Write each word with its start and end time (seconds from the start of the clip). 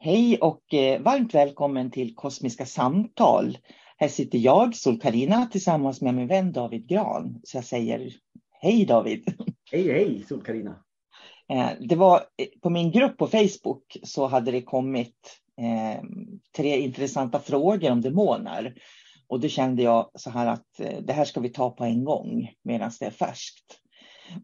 Hej 0.00 0.38
och 0.38 0.74
eh, 0.74 1.02
varmt 1.02 1.34
välkommen 1.34 1.90
till 1.90 2.14
Kosmiska 2.14 2.66
samtal. 2.66 3.58
Här 3.96 4.08
sitter 4.08 4.38
jag, 4.38 4.76
sol 4.76 5.00
karina 5.00 5.46
tillsammans 5.46 6.00
med 6.00 6.14
min 6.14 6.26
vän 6.26 6.52
David 6.52 6.88
Gran. 6.88 7.40
Så 7.44 7.56
jag 7.56 7.64
säger 7.64 8.12
hej 8.50 8.84
David. 8.84 9.34
Hej, 9.72 9.92
hej 9.92 10.24
sol 10.28 10.42
karina 10.42 10.84
Eh, 11.50 11.70
det 11.80 11.96
var 11.96 12.16
eh, 12.16 12.46
på 12.62 12.70
min 12.70 12.90
grupp 12.90 13.16
på 13.16 13.26
Facebook 13.26 13.96
så 14.02 14.26
hade 14.26 14.50
det 14.50 14.62
kommit 14.62 15.40
tre 16.56 16.80
intressanta 16.80 17.40
frågor 17.40 17.90
om 17.90 18.00
demoner. 18.00 18.74
Och 19.28 19.40
då 19.40 19.48
kände 19.48 19.82
jag 19.82 20.10
så 20.14 20.30
här 20.30 20.46
att 20.46 20.66
det 21.02 21.12
här 21.12 21.24
ska 21.24 21.40
vi 21.40 21.48
ta 21.48 21.70
på 21.70 21.84
en 21.84 22.04
gång 22.04 22.50
medan 22.62 22.90
det 23.00 23.06
är 23.06 23.10
färskt. 23.10 23.80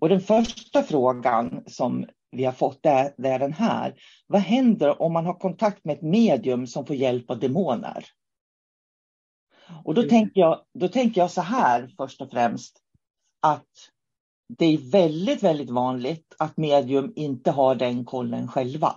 Och 0.00 0.08
den 0.08 0.20
första 0.20 0.82
frågan 0.82 1.64
som 1.66 2.06
vi 2.34 2.44
har 2.44 2.52
fått 2.52 2.82
det 2.82 2.88
är, 2.88 3.14
det 3.18 3.28
är 3.28 3.38
den 3.38 3.52
här. 3.52 3.94
Vad 4.26 4.40
händer 4.40 5.02
om 5.02 5.12
man 5.12 5.26
har 5.26 5.34
kontakt 5.34 5.84
med 5.84 5.96
ett 5.96 6.02
medium 6.02 6.66
som 6.66 6.86
får 6.86 6.96
hjälp 6.96 7.30
av 7.30 7.38
demoner? 7.38 8.04
Och 9.84 9.94
då, 9.94 10.00
mm. 10.00 10.10
tänker 10.10 10.40
jag, 10.40 10.60
då 10.74 10.88
tänker 10.88 11.20
jag 11.20 11.30
så 11.30 11.40
här 11.40 11.94
först 11.96 12.20
och 12.20 12.30
främst 12.30 12.78
att 13.42 13.68
det 14.58 14.66
är 14.66 14.90
väldigt, 14.90 15.42
väldigt 15.42 15.70
vanligt 15.70 16.34
att 16.38 16.56
medium 16.56 17.12
inte 17.16 17.50
har 17.50 17.74
den 17.74 18.04
kollen 18.04 18.48
själva. 18.48 18.92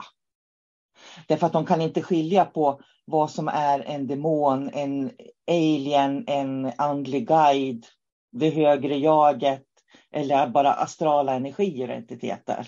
Därför 1.27 1.47
att 1.47 1.53
de 1.53 1.65
kan 1.65 1.81
inte 1.81 2.01
skilja 2.01 2.45
på 2.45 2.81
vad 3.05 3.31
som 3.31 3.47
är 3.47 3.79
en 3.79 4.07
demon, 4.07 4.69
en 4.73 5.11
alien, 5.47 6.23
en 6.27 6.71
andlig 6.77 7.27
guide, 7.27 7.85
det 8.31 8.49
högre 8.49 8.97
jaget 8.97 9.63
eller 10.11 10.47
bara 10.47 10.73
astrala 10.73 11.33
energier 11.33 11.89
och 11.89 11.95
entiteter. 11.95 12.67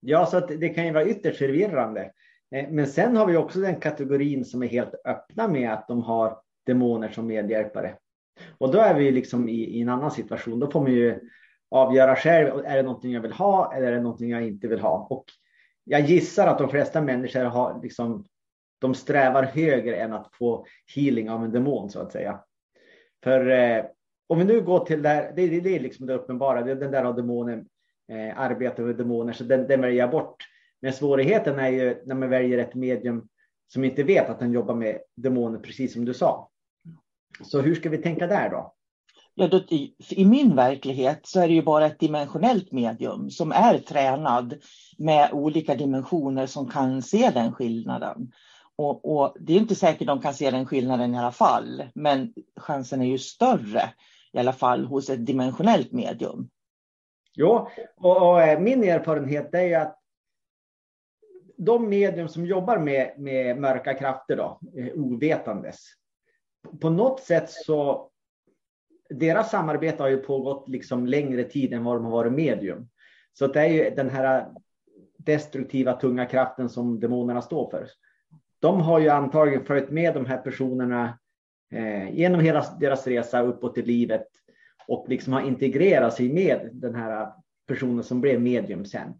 Ja, 0.00 0.26
så 0.26 0.36
att 0.36 0.48
det 0.48 0.68
kan 0.68 0.86
ju 0.86 0.92
vara 0.92 1.08
ytterst 1.08 1.38
förvirrande. 1.38 2.12
Eh, 2.54 2.68
men 2.70 2.86
sen 2.86 3.16
har 3.16 3.26
vi 3.26 3.36
också 3.36 3.60
den 3.60 3.80
kategorin 3.80 4.44
som 4.44 4.62
är 4.62 4.66
helt 4.66 4.94
öppna 5.04 5.48
med 5.48 5.72
att 5.72 5.88
de 5.88 6.02
har 6.02 6.38
demoner 6.66 7.08
som 7.08 7.26
medhjälpare. 7.26 7.96
Och 8.58 8.72
då 8.72 8.78
är 8.78 8.94
vi 8.94 9.10
liksom 9.10 9.48
i, 9.48 9.64
i 9.64 9.80
en 9.80 9.88
annan 9.88 10.10
situation. 10.10 10.60
Då 10.60 10.70
får 10.70 10.80
man 10.80 10.92
ju 10.92 11.20
avgöra 11.70 12.16
själv. 12.16 12.64
Är 12.64 12.76
det 12.76 12.82
någonting 12.82 13.12
jag 13.12 13.20
vill 13.20 13.32
ha 13.32 13.74
eller 13.74 13.86
är 13.86 13.92
det 13.92 14.00
någonting 14.00 14.30
jag 14.30 14.46
inte 14.46 14.68
vill 14.68 14.80
ha? 14.80 15.06
Och 15.10 15.24
jag 15.84 16.00
gissar 16.00 16.46
att 16.46 16.58
de 16.58 16.68
flesta 16.68 17.02
människor 17.02 17.44
har 17.44 17.80
liksom, 17.82 18.24
de 18.80 18.94
strävar 18.94 19.42
högre 19.42 19.96
än 19.96 20.12
att 20.12 20.30
få 20.34 20.66
healing 20.94 21.30
av 21.30 21.44
en 21.44 21.52
demon 21.52 21.90
så 21.90 22.00
att 22.00 22.12
säga. 22.12 22.40
För 23.24 23.50
eh, 23.50 23.84
om 24.26 24.38
vi 24.38 24.44
nu 24.44 24.60
går 24.60 24.84
till 24.84 25.02
det 25.02 25.32
det, 25.36 25.46
det, 25.48 25.60
det 25.60 25.76
är 25.76 25.80
liksom 25.80 26.06
det 26.06 26.14
uppenbara, 26.14 26.62
det, 26.62 26.74
den 26.74 26.90
där 26.90 27.12
demonen 27.12 27.68
eh, 28.08 28.40
arbeta 28.40 28.82
med 28.82 28.96
demoner, 28.96 29.32
så 29.32 29.44
den, 29.44 29.66
den 29.66 29.80
väljer 29.80 29.98
jag 29.98 30.10
bort. 30.10 30.36
Men 30.82 30.92
svårigheten 30.92 31.58
är 31.58 31.68
ju 31.68 32.02
när 32.06 32.14
man 32.14 32.30
väljer 32.30 32.58
ett 32.58 32.74
medium 32.74 33.28
som 33.68 33.84
inte 33.84 34.02
vet 34.02 34.28
att 34.28 34.38
den 34.38 34.52
jobbar 34.52 34.74
med 34.74 34.98
demoner, 35.16 35.58
precis 35.58 35.92
som 35.92 36.04
du 36.04 36.14
sa. 36.14 36.50
Så 37.42 37.60
hur 37.60 37.74
ska 37.74 37.88
vi 37.88 37.98
tänka 37.98 38.26
där 38.26 38.50
då? 38.50 38.72
Ja, 39.34 39.48
då, 39.48 39.58
i, 39.58 39.94
I 40.10 40.24
min 40.24 40.56
verklighet 40.56 41.20
så 41.22 41.40
är 41.40 41.48
det 41.48 41.54
ju 41.54 41.62
bara 41.62 41.86
ett 41.86 41.98
dimensionellt 41.98 42.72
medium 42.72 43.30
som 43.30 43.52
är 43.52 43.78
tränad 43.78 44.54
med 44.98 45.32
olika 45.32 45.74
dimensioner 45.74 46.46
som 46.46 46.68
kan 46.68 47.02
se 47.02 47.30
den 47.30 47.52
skillnaden. 47.52 48.32
Och, 48.76 49.16
och, 49.16 49.36
Det 49.40 49.52
är 49.52 49.56
inte 49.58 49.74
säkert 49.74 50.06
de 50.06 50.20
kan 50.20 50.34
se 50.34 50.50
den 50.50 50.66
skillnaden 50.66 51.14
i 51.14 51.18
alla 51.18 51.32
fall, 51.32 51.82
men 51.94 52.32
chansen 52.56 53.02
är 53.02 53.06
ju 53.06 53.18
större 53.18 53.82
i 54.32 54.38
alla 54.38 54.52
fall 54.52 54.84
hos 54.84 55.10
ett 55.10 55.26
dimensionellt 55.26 55.92
medium. 55.92 56.48
Jo, 57.38 57.68
och, 57.96 58.30
och, 58.30 58.42
eh, 58.42 58.60
min 58.60 58.84
erfarenhet 58.84 59.54
är 59.54 59.78
att 59.78 59.98
de 61.56 61.88
medium 61.88 62.28
som 62.28 62.46
jobbar 62.46 62.78
med, 62.78 63.12
med 63.18 63.58
mörka 63.60 63.94
krafter, 63.94 64.36
då, 64.36 64.60
eh, 64.76 64.92
ovetandes, 64.94 65.84
på 66.80 66.90
något 66.90 67.20
sätt 67.20 67.50
så 67.50 68.10
deras 69.10 69.50
samarbete 69.50 70.02
har 70.02 70.10
ju 70.10 70.16
pågått 70.16 70.68
liksom 70.68 71.06
längre 71.06 71.44
tid 71.44 71.72
än 71.72 71.84
vad 71.84 71.96
de 71.96 72.04
har 72.04 72.12
varit 72.12 72.32
medium. 72.32 72.88
Så 73.32 73.46
det 73.46 73.60
är 73.60 73.66
ju 73.66 73.90
den 73.90 74.10
här 74.10 74.46
destruktiva 75.16 75.92
tunga 75.92 76.26
kraften 76.26 76.68
som 76.68 77.00
demonerna 77.00 77.42
står 77.42 77.70
för. 77.70 77.86
De 78.60 78.80
har 78.80 78.98
ju 78.98 79.08
antagligen 79.08 79.64
följt 79.64 79.90
med 79.90 80.14
de 80.14 80.26
här 80.26 80.38
personerna 80.38 81.18
eh, 81.72 82.10
genom 82.14 82.40
hela 82.40 82.64
deras 82.80 83.06
resa 83.06 83.42
uppåt 83.42 83.78
i 83.78 83.82
livet 83.82 84.26
och 84.88 85.08
liksom 85.08 85.32
har 85.32 85.40
integrerat 85.40 86.14
sig 86.14 86.32
med 86.32 86.70
den 86.72 86.94
här 86.94 87.32
personen 87.66 88.04
som 88.04 88.20
blev 88.20 88.40
medium 88.40 88.84
sen. 88.84 89.14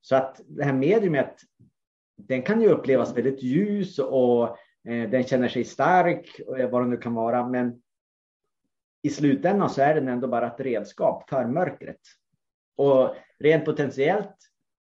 Så 0.00 0.16
att 0.16 0.40
det 0.48 0.64
här 0.64 0.72
mediumet, 0.72 1.36
den 2.16 2.42
kan 2.42 2.60
ju 2.60 2.68
upplevas 2.68 3.16
väldigt 3.16 3.42
ljus 3.42 3.98
och 3.98 4.48
eh, 4.88 5.10
den 5.10 5.24
känner 5.24 5.48
sig 5.48 5.64
stark, 5.64 6.40
eh, 6.58 6.70
vad 6.70 6.82
det 6.82 6.88
nu 6.88 6.96
kan 6.96 7.14
vara, 7.14 7.48
men 7.48 7.82
i 9.02 9.10
slutändan 9.10 9.70
så 9.70 9.82
är 9.82 9.94
den 9.94 10.08
ändå 10.08 10.28
bara 10.28 10.46
ett 10.46 10.60
redskap 10.60 11.30
för 11.30 11.46
mörkret. 11.46 12.00
Och 12.76 13.14
rent 13.38 13.64
potentiellt 13.64 14.36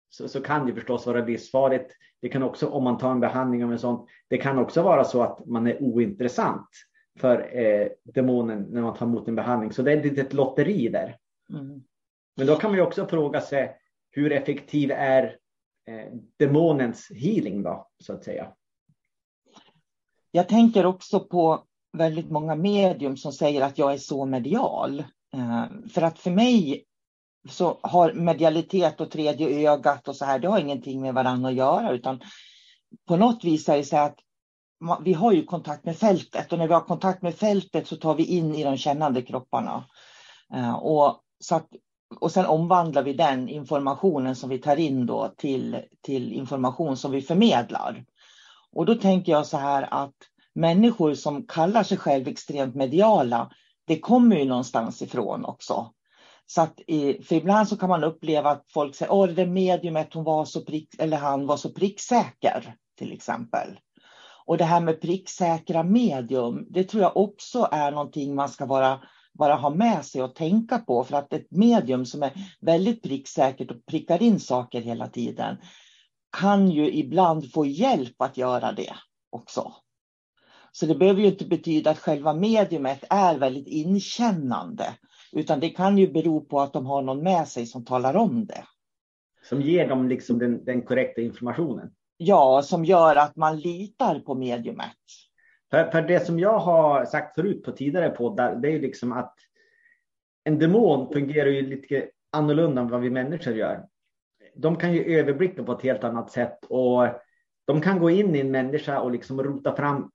så, 0.09 0.27
så, 0.27 0.41
kan 0.41 0.67
det 0.67 0.73
förstås 0.73 1.05
vara 1.05 1.25
livsfarligt. 1.25 1.91
Det 2.21 2.29
kan 2.29 2.43
också, 2.43 2.67
om 2.67 2.83
man 2.83 2.97
tar 2.97 3.11
en 3.11 3.19
behandling 3.19 3.63
av 3.63 3.71
en 3.71 3.79
sån, 3.79 4.07
det 4.27 4.37
kan 4.37 4.59
också 4.59 4.81
vara 4.81 5.03
så 5.03 5.23
att 5.23 5.45
man 5.45 5.67
är 5.67 5.83
ointressant 5.83 6.69
för 7.19 7.57
eh, 7.57 7.87
demonen 8.03 8.61
när 8.69 8.81
man 8.81 8.97
tar 8.97 9.05
emot 9.05 9.27
en 9.27 9.35
behandling. 9.35 9.73
Så 9.73 9.81
det 9.81 9.91
är 9.91 9.97
ett 9.97 10.05
litet 10.05 10.33
lotteri 10.33 10.87
där. 10.87 11.17
Mm. 11.53 11.83
Men 12.35 12.47
då 12.47 12.55
kan 12.55 12.69
man 12.69 12.77
ju 12.77 12.83
också 12.83 13.07
fråga 13.07 13.41
sig 13.41 13.75
hur 14.11 14.31
effektiv 14.31 14.91
är 14.91 15.37
eh, 15.87 16.13
demonens 16.37 17.11
healing 17.15 17.63
då, 17.63 17.87
så 18.03 18.13
att 18.13 18.23
säga? 18.23 18.53
Jag 20.31 20.49
tänker 20.49 20.85
också 20.85 21.19
på 21.19 21.63
väldigt 21.97 22.29
många 22.29 22.55
medium 22.55 23.17
som 23.17 23.31
säger 23.31 23.61
att 23.61 23.77
jag 23.77 23.93
är 23.93 23.97
så 23.97 24.25
medial. 24.25 24.99
Eh, 25.33 25.65
för 25.93 26.01
att 26.01 26.19
för 26.19 26.31
mig 26.31 26.85
så 27.49 27.79
har 27.81 28.13
medialitet 28.13 29.01
och 29.01 29.11
tredje 29.11 29.71
ögat 29.71 30.07
och 30.07 30.15
så 30.15 30.25
här, 30.25 30.39
det 30.39 30.47
har 30.47 30.59
ingenting 30.59 31.01
med 31.01 31.13
varandra 31.13 31.49
att 31.49 31.55
göra, 31.55 31.91
utan 31.91 32.19
på 33.07 33.17
något 33.17 33.43
vis 33.43 33.69
är 33.69 33.77
det 33.77 33.83
så 33.83 33.97
att 33.97 34.19
vi 35.01 35.13
har 35.13 35.31
ju 35.31 35.45
kontakt 35.45 35.85
med 35.85 35.97
fältet 35.97 36.51
och 36.51 36.59
när 36.59 36.67
vi 36.67 36.73
har 36.73 36.81
kontakt 36.81 37.21
med 37.21 37.35
fältet 37.35 37.87
så 37.87 37.95
tar 37.95 38.15
vi 38.15 38.25
in 38.25 38.55
i 38.55 38.63
de 38.63 38.77
kännande 38.77 39.21
kropparna. 39.21 39.85
Eh, 40.53 40.73
och, 40.73 41.19
så 41.39 41.55
att, 41.55 41.67
och 42.19 42.31
sen 42.31 42.45
omvandlar 42.45 43.03
vi 43.03 43.13
den 43.13 43.49
informationen 43.49 44.35
som 44.35 44.49
vi 44.49 44.57
tar 44.57 44.75
in 44.75 45.05
då 45.05 45.33
till, 45.37 45.81
till 46.01 46.33
information 46.33 46.97
som 46.97 47.11
vi 47.11 47.21
förmedlar. 47.21 48.05
Och 48.71 48.85
då 48.85 48.95
tänker 48.95 49.31
jag 49.31 49.45
så 49.45 49.57
här 49.57 49.87
att 49.91 50.15
människor 50.55 51.13
som 51.13 51.47
kallar 51.47 51.83
sig 51.83 51.97
själv 51.97 52.27
extremt 52.27 52.75
mediala, 52.75 53.51
det 53.87 53.99
kommer 53.99 54.35
ju 54.35 54.45
någonstans 54.45 55.01
ifrån 55.01 55.45
också. 55.45 55.93
Så 56.45 56.61
att, 56.61 56.79
för 57.27 57.33
ibland 57.33 57.67
så 57.67 57.77
kan 57.77 57.89
man 57.89 58.03
uppleva 58.03 58.49
att 58.49 58.65
folk 58.73 58.95
säger, 58.95 59.11
åh 59.11 59.27
det 59.27 59.45
mediumet 59.45 60.13
hon 60.13 60.23
var 60.23 60.45
så 60.45 60.61
prick, 60.61 60.95
eller 60.99 61.17
han 61.17 61.47
var 61.47 61.57
så 61.57 61.69
pricksäker, 61.69 62.75
till 62.97 63.13
exempel. 63.13 63.79
Och 64.49 64.57
det 64.57 64.63
här 64.63 64.81
med 64.81 65.01
pricksäkra 65.01 65.83
medium, 65.83 66.67
det 66.69 66.83
tror 66.83 67.03
jag 67.03 67.17
också 67.17 67.67
är 67.71 67.91
någonting 67.91 68.35
man 68.35 68.49
ska 68.49 68.65
vara, 68.65 68.99
bara 69.33 69.55
ha 69.55 69.69
med 69.69 70.05
sig 70.05 70.23
och 70.23 70.35
tänka 70.35 70.77
på. 70.77 71.03
För 71.03 71.17
att 71.17 71.33
ett 71.33 71.51
medium 71.51 72.05
som 72.05 72.23
är 72.23 72.31
väldigt 72.61 73.03
pricksäkert 73.03 73.71
och 73.71 73.85
prickar 73.85 74.23
in 74.23 74.39
saker 74.39 74.81
hela 74.81 75.07
tiden 75.07 75.57
kan 76.37 76.71
ju 76.71 76.93
ibland 76.93 77.51
få 77.51 77.65
hjälp 77.65 78.21
att 78.21 78.37
göra 78.37 78.71
det 78.71 78.93
också. 79.29 79.73
Så 80.71 80.85
det 80.85 80.95
behöver 80.95 81.21
ju 81.21 81.27
inte 81.27 81.45
betyda 81.45 81.91
att 81.91 81.99
själva 81.99 82.33
mediumet 82.33 83.03
är 83.09 83.37
väldigt 83.37 83.67
inkännande. 83.67 84.85
Utan 85.31 85.59
det 85.59 85.69
kan 85.69 85.97
ju 85.97 86.11
bero 86.11 86.41
på 86.41 86.59
att 86.59 86.73
de 86.73 86.85
har 86.85 87.01
någon 87.01 87.23
med 87.23 87.47
sig 87.47 87.65
som 87.65 87.85
talar 87.85 88.15
om 88.15 88.45
det. 88.45 88.63
Som 89.49 89.61
ger 89.61 89.89
dem 89.89 90.09
liksom 90.09 90.39
den, 90.39 90.65
den 90.65 90.81
korrekta 90.81 91.21
informationen? 91.21 91.91
Ja, 92.21 92.61
som 92.61 92.85
gör 92.85 93.15
att 93.15 93.35
man 93.35 93.59
litar 93.59 94.19
på 94.19 94.35
mediumet. 94.35 94.97
För, 95.71 95.91
för 95.91 96.01
det 96.01 96.25
som 96.25 96.39
jag 96.39 96.59
har 96.59 97.05
sagt 97.05 97.35
förut 97.35 97.63
på 97.63 97.71
tidigare 97.71 98.09
poddar, 98.09 98.55
det 98.55 98.71
är 98.71 98.79
liksom 98.79 99.11
att 99.11 99.35
en 100.43 100.59
demon 100.59 101.13
fungerar 101.13 101.49
ju 101.49 101.61
lite 101.61 102.09
annorlunda 102.31 102.81
än 102.81 102.89
vad 102.89 103.01
vi 103.01 103.09
människor 103.09 103.53
gör. 103.53 103.85
De 104.55 104.75
kan 104.75 104.93
ju 104.93 105.19
överblicka 105.19 105.63
på 105.63 105.71
ett 105.71 105.81
helt 105.81 106.03
annat 106.03 106.31
sätt 106.31 106.65
och 106.65 107.07
de 107.65 107.81
kan 107.81 107.99
gå 107.99 108.09
in 108.09 108.35
i 108.35 108.39
en 108.39 108.51
människa 108.51 108.99
och 108.99 109.11
liksom 109.11 109.43
rota 109.43 109.75
fram 109.75 110.11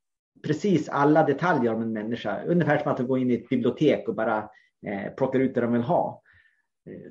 precis 0.46 0.88
alla 0.88 1.24
detaljer 1.24 1.74
om 1.74 1.82
en 1.82 1.92
människa. 1.92 2.42
Ungefär 2.46 2.78
som 2.78 2.92
att 2.92 3.08
gå 3.08 3.18
in 3.18 3.30
i 3.30 3.34
ett 3.34 3.48
bibliotek 3.48 4.08
och 4.08 4.14
bara 4.14 4.38
eh, 4.86 5.12
plockar 5.16 5.40
ut 5.40 5.54
det 5.54 5.60
de 5.60 5.72
vill 5.72 5.82
ha. 5.82 6.22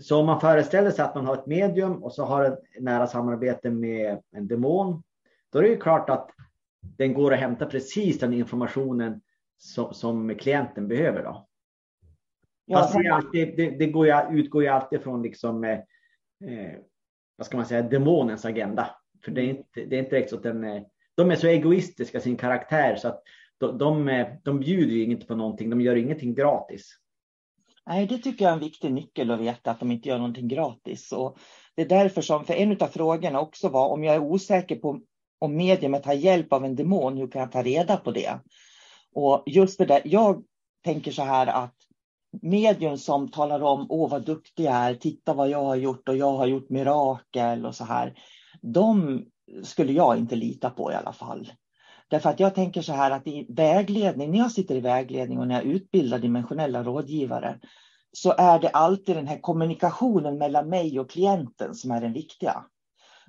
Så 0.02 0.20
om 0.20 0.26
man 0.26 0.42
föreställer 0.42 0.92
sig 0.92 1.06
att 1.06 1.16
man 1.16 1.26
har 1.26 1.34
ett 1.34 1.46
medium 1.46 2.04
och 2.04 2.14
så 2.14 2.26
har 2.26 2.46
ett 2.46 2.60
nära 2.80 3.08
samarbete 3.08 3.70
med 3.70 4.22
en 4.32 4.48
demon, 4.48 5.04
då 5.52 5.60
är 5.60 5.64
det 5.64 5.70
ju 5.70 5.78
klart 5.78 6.10
att 6.10 6.30
den 6.98 7.14
går 7.14 7.34
att 7.34 7.40
hämta 7.40 7.66
precis 7.66 8.20
den 8.20 8.34
informationen 8.34 9.22
som, 9.58 9.94
som 9.94 10.36
klienten 10.36 10.88
behöver. 10.88 11.24
Då. 11.24 11.48
Fast 12.72 12.94
det, 12.94 13.10
alltid, 13.10 13.54
det, 13.58 13.70
det 13.70 13.88
går 13.88 14.08
ju, 14.08 14.40
utgår 14.40 14.64
ju 14.64 14.70
alltid 14.70 15.02
från 15.02 15.22
liksom, 15.22 15.64
eh, 15.64 15.80
eh, 16.50 16.80
vad 17.36 17.48
ska 17.48 17.58
man 17.58 17.66
säga, 17.66 17.82
demonens 17.82 18.46
agenda. 18.46 18.96
För 19.24 19.32
det 19.32 19.42
är 19.42 19.50
inte, 19.50 19.86
det 19.86 19.96
är 19.96 20.00
inte 20.00 20.16
direkt 20.16 20.30
så 20.30 20.36
att 20.36 20.44
den, 20.44 20.64
eh, 20.64 20.84
de 21.16 21.32
är 21.32 21.36
så 21.36 21.48
egoistiska 21.48 22.20
sin 22.20 22.36
karaktär 22.36 22.96
så 22.96 23.08
att 23.08 23.24
de, 23.58 23.78
de, 23.78 24.10
eh, 24.10 24.28
de 24.44 24.60
bjuder 24.60 24.94
ju 24.94 25.04
inte 25.04 25.26
på 25.26 25.36
någonting, 25.36 25.70
de 25.70 25.82
gör 25.82 25.96
ingenting 25.96 26.34
gratis. 26.34 27.00
Nej, 27.88 28.08
det 28.08 28.18
tycker 28.18 28.46
jag 28.46 28.50
är 28.50 28.56
en 28.56 28.60
viktig 28.60 28.94
nyckel 28.94 29.32
att 29.32 29.40
veta, 29.40 29.72
att 29.72 29.80
de 29.80 29.92
inte 29.92 30.10
gör 30.10 30.18
någonting 30.18 30.48
gratis. 30.48 31.12
Och 31.12 31.38
det 31.76 31.82
är 31.82 31.90
därför 31.90 32.22
som, 32.22 32.46
för 32.46 32.54
en 32.54 32.82
av 32.82 32.88
frågorna 32.88 33.40
också 33.40 33.70
var 33.70 33.90
om 33.90 34.04
jag 34.04 34.16
är 34.16 34.24
osäker 34.24 34.76
på 34.76 35.00
om 35.40 35.56
mediumet 35.56 36.06
har 36.06 36.14
hjälp 36.14 36.54
av 36.54 36.66
en 36.66 36.76
demon, 36.76 37.18
hur 37.18 37.28
kan 37.28 37.42
jag 37.42 37.52
ta 37.52 37.64
reda 37.64 37.98
på 37.98 38.12
det? 38.12 38.40
Och 39.16 39.44
just 39.46 39.78
det 39.78 39.86
där, 39.86 40.02
jag 40.06 40.44
tänker 40.84 41.12
så 41.12 41.22
här 41.22 41.48
att 41.48 41.76
medium 42.42 42.98
som 42.98 43.32
talar 43.32 43.62
om, 43.64 43.86
åh 43.90 44.10
vad 44.10 44.26
duktig 44.26 44.64
jag 44.64 44.74
är, 44.74 44.96
titta 44.96 45.34
vad 45.34 45.50
jag 45.50 45.64
har 45.64 45.76
gjort 45.76 46.10
och 46.10 46.18
jag 46.18 46.34
har 46.34 46.48
gjort 46.48 46.70
mirakel 46.70 47.66
och 47.66 47.76
så 47.76 47.84
här. 47.84 48.14
De 48.62 49.22
skulle 49.64 49.94
jag 49.94 50.18
inte 50.18 50.36
lita 50.36 50.70
på 50.70 50.92
i 50.92 50.96
alla 50.96 51.14
fall. 51.14 51.52
Därför 52.08 52.30
att 52.30 52.40
jag 52.40 52.56
tänker 52.56 52.82
så 52.82 52.94
här 52.94 53.12
att 53.12 53.28
i 53.28 53.46
vägledning, 53.50 54.32
när 54.32 54.38
jag 54.38 54.52
sitter 54.52 54.76
i 54.76 54.80
vägledning 54.80 55.40
och 55.40 55.48
när 55.48 55.56
jag 55.56 55.64
utbildar 55.64 56.20
dimensionella 56.20 56.84
rådgivare, 56.84 57.60
så 58.18 58.34
är 58.38 58.60
det 58.60 58.70
alltid 58.70 59.16
den 59.16 59.28
här 59.28 59.40
kommunikationen 59.40 60.38
mellan 60.38 60.70
mig 60.70 61.00
och 61.00 61.10
klienten 61.10 61.76
som 61.76 61.92
är 61.92 62.02
den 62.02 62.14
viktiga. 62.14 62.66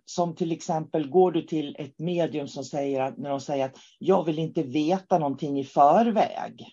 Som 0.05 0.35
till 0.35 0.53
exempel 0.53 1.11
går 1.11 1.33
du 1.33 1.43
till 1.43 1.77
ett 1.79 1.99
medium 1.99 2.49
som 2.49 2.65
säger 2.65 3.01
att, 3.01 3.19
när 3.19 3.31
de 3.31 3.41
säger 3.41 3.65
att 3.65 3.79
jag 3.99 4.25
vill 4.25 4.39
inte 4.39 4.63
veta 4.63 5.19
någonting 5.19 5.59
i 5.61 5.65
förväg. 5.65 6.69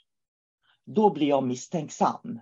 Då 0.85 1.09
blir 1.09 1.27
jag 1.27 1.43
misstänksam. 1.43 2.39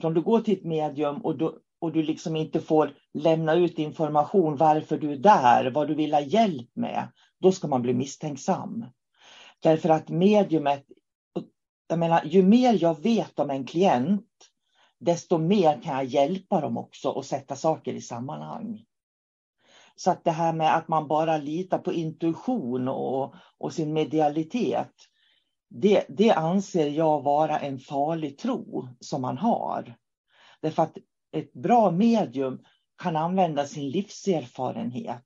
För 0.00 0.08
om 0.08 0.14
du 0.14 0.22
går 0.22 0.40
till 0.40 0.58
ett 0.58 0.64
medium 0.64 1.16
och 1.16 1.38
du, 1.38 1.62
och 1.80 1.92
du 1.92 2.02
liksom 2.02 2.36
inte 2.36 2.60
får 2.60 2.94
lämna 3.14 3.54
ut 3.54 3.78
information 3.78 4.56
varför 4.56 4.98
du 4.98 5.12
är 5.12 5.16
där, 5.16 5.70
vad 5.70 5.88
du 5.88 5.94
vill 5.94 6.14
ha 6.14 6.20
hjälp 6.20 6.70
med, 6.74 7.08
då 7.40 7.52
ska 7.52 7.68
man 7.68 7.82
bli 7.82 7.94
misstänksam. 7.94 8.84
Därför 9.62 9.88
att 9.88 10.08
mediumet, 10.08 10.84
jag 11.88 11.98
menar, 11.98 12.24
ju 12.24 12.42
mer 12.42 12.78
jag 12.82 13.02
vet 13.02 13.38
om 13.38 13.50
en 13.50 13.66
klient, 13.66 14.49
desto 15.00 15.38
mer 15.38 15.82
kan 15.82 15.94
jag 15.94 16.04
hjälpa 16.04 16.60
dem 16.60 16.78
också 16.78 17.10
och 17.10 17.24
sätta 17.24 17.56
saker 17.56 17.94
i 17.94 18.00
sammanhang. 18.00 18.84
Så 19.96 20.10
att 20.10 20.24
det 20.24 20.30
här 20.30 20.52
med 20.52 20.76
att 20.76 20.88
man 20.88 21.08
bara 21.08 21.36
litar 21.38 21.78
på 21.78 21.92
intuition 21.92 22.88
och, 22.88 23.34
och 23.58 23.72
sin 23.72 23.92
medialitet, 23.92 24.92
det, 25.68 26.04
det 26.08 26.30
anser 26.32 26.86
jag 26.86 27.22
vara 27.22 27.58
en 27.58 27.78
farlig 27.78 28.38
tro 28.38 28.88
som 29.00 29.22
man 29.22 29.38
har. 29.38 29.94
Därför 30.62 30.82
att 30.82 30.98
ett 31.32 31.52
bra 31.52 31.90
medium 31.90 32.58
kan 33.02 33.16
använda 33.16 33.66
sin 33.66 33.90
livserfarenhet 33.90 35.24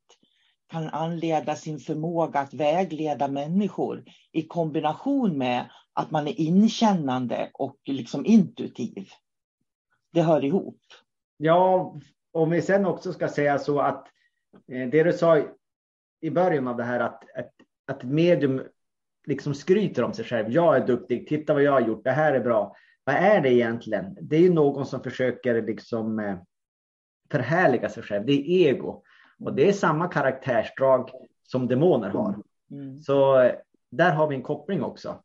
kan 0.66 0.88
anleda 0.88 1.56
sin 1.56 1.78
förmåga 1.78 2.40
att 2.40 2.54
vägleda 2.54 3.28
människor 3.28 4.04
i 4.32 4.42
kombination 4.42 5.38
med 5.38 5.70
att 5.92 6.10
man 6.10 6.28
är 6.28 6.40
inkännande 6.40 7.50
och 7.54 7.76
liksom 7.86 8.26
intuitiv. 8.26 9.06
Det 10.14 10.22
hör 10.22 10.44
ihop. 10.44 10.78
Ja, 11.36 11.94
om 12.32 12.50
vi 12.50 12.62
sen 12.62 12.86
också 12.86 13.12
ska 13.12 13.28
säga 13.28 13.58
så 13.58 13.80
att 13.80 14.08
eh, 14.72 14.88
det 14.88 15.02
du 15.02 15.12
sa 15.12 15.42
i 16.20 16.30
början 16.30 16.68
av 16.68 16.76
det 16.76 16.84
här 16.84 17.00
att, 17.00 17.24
att, 17.36 17.52
att 17.86 18.02
medium 18.02 18.62
liksom 19.26 19.54
skryter 19.54 20.02
om 20.02 20.12
sig 20.12 20.24
själv. 20.24 20.50
Jag 20.50 20.76
är 20.76 20.86
duktig, 20.86 21.28
titta 21.28 21.54
vad 21.54 21.62
jag 21.62 21.72
har 21.72 21.80
gjort, 21.80 22.04
det 22.04 22.10
här 22.10 22.32
är 22.32 22.40
bra. 22.40 22.76
Vad 23.04 23.14
är 23.14 23.40
det 23.40 23.52
egentligen? 23.52 24.16
Det 24.20 24.36
är 24.36 24.40
ju 24.40 24.52
någon 24.52 24.86
som 24.86 25.02
försöker 25.02 25.62
liksom 25.62 26.18
eh, 26.18 26.36
förhärliga 27.30 27.88
sig 27.88 28.02
själv. 28.02 28.26
Det 28.26 28.32
är 28.32 28.68
ego. 28.68 29.02
Och 29.38 29.54
det 29.54 29.68
är 29.68 29.72
samma 29.72 30.08
karaktärsdrag 30.08 31.10
som 31.42 31.68
demoner 31.68 32.08
har. 32.08 32.36
Mm. 32.70 32.98
Så 32.98 33.50
där 33.90 34.12
har 34.12 34.28
vi 34.28 34.36
en 34.36 34.42
koppling 34.42 34.82
också. 34.82 35.22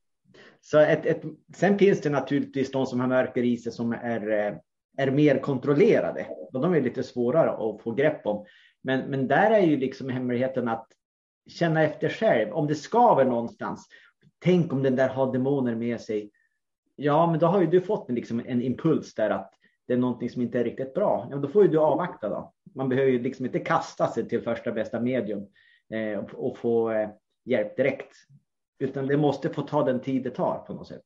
Så 0.61 0.79
ett, 0.79 1.05
ett, 1.05 1.21
sen 1.55 1.79
finns 1.79 2.01
det 2.01 2.09
naturligtvis 2.09 2.71
de 2.71 2.85
som 2.85 2.99
har 2.99 3.07
mörker 3.07 3.43
i 3.43 3.57
sig 3.57 3.71
som 3.71 3.91
är, 3.91 4.31
eh, 4.31 4.53
är 4.99 5.11
mer 5.11 5.39
kontrollerade. 5.39 6.27
Och 6.53 6.61
de 6.61 6.73
är 6.73 6.81
lite 6.81 7.03
svårare 7.03 7.49
att 7.49 7.81
få 7.81 7.91
grepp 7.91 8.25
om. 8.25 8.45
Men, 8.81 9.09
men 9.09 9.27
där 9.27 9.51
är 9.51 9.59
ju 9.61 9.77
liksom 9.77 10.09
hemligheten 10.09 10.67
att 10.67 10.87
känna 11.47 11.83
efter 11.83 12.09
själv. 12.09 12.53
Om 12.53 12.67
det 12.67 12.75
skaver 12.75 13.25
någonstans. 13.25 13.87
Tänk 14.39 14.73
om 14.73 14.83
den 14.83 14.95
där 14.95 15.09
har 15.09 15.33
demoner 15.33 15.75
med 15.75 16.01
sig. 16.01 16.31
Ja, 16.95 17.31
men 17.31 17.39
då 17.39 17.47
har 17.47 17.61
ju 17.61 17.67
du 17.67 17.81
fått 17.81 18.09
en, 18.09 18.15
liksom 18.15 18.41
en 18.45 18.61
impuls 18.61 19.13
där 19.13 19.29
att 19.29 19.53
det 19.87 19.93
är 19.93 19.97
någonting 19.97 20.29
som 20.29 20.41
inte 20.41 20.59
är 20.59 20.63
riktigt 20.63 20.93
bra. 20.93 21.27
Ja, 21.31 21.37
då 21.37 21.47
får 21.47 21.63
ju 21.63 21.69
du 21.69 21.79
avvakta 21.79 22.29
då. 22.29 22.53
Man 22.75 22.89
behöver 22.89 23.11
ju 23.11 23.19
liksom 23.21 23.45
inte 23.45 23.59
kasta 23.59 24.07
sig 24.07 24.29
till 24.29 24.41
första 24.41 24.71
bästa 24.71 24.99
medium 24.99 25.47
eh, 25.93 26.19
och, 26.19 26.47
och, 26.47 26.57
få 26.57 26.91
eh, 26.91 27.09
hjälp 27.45 27.77
direkt. 27.77 28.15
Utan 28.79 29.07
det 29.07 29.17
måste 29.17 29.49
få 29.49 29.61
ta 29.61 29.83
den 29.83 29.99
tid 29.99 30.23
det 30.23 30.29
tar 30.29 30.63
på 30.67 30.73
något 30.73 30.87
sätt. 30.87 31.05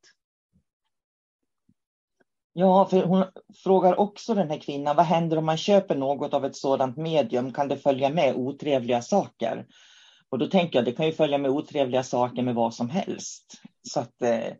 Ja, 2.53 2.85
för 2.85 3.03
hon 3.03 3.23
frågar 3.63 3.99
också 3.99 4.33
den 4.33 4.49
här 4.49 4.57
kvinnan, 4.57 4.95
vad 4.95 5.05
händer 5.05 5.37
om 5.37 5.45
man 5.45 5.57
köper 5.57 5.95
något 5.95 6.33
av 6.33 6.45
ett 6.45 6.55
sådant 6.55 6.97
medium? 6.97 7.53
Kan 7.53 7.67
det 7.67 7.77
följa 7.77 8.09
med 8.09 8.35
otrevliga 8.35 9.01
saker? 9.01 9.65
Och 10.29 10.39
då 10.39 10.47
tänker 10.47 10.79
jag, 10.79 10.85
det 10.85 10.91
kan 10.91 11.05
ju 11.05 11.11
följa 11.11 11.37
med 11.37 11.51
otrevliga 11.51 12.03
saker 12.03 12.43
med 12.43 12.55
vad 12.55 12.73
som 12.73 12.89
helst. 12.89 13.61
Så 13.83 13.99
att 13.99 14.21
eh, 14.21 14.53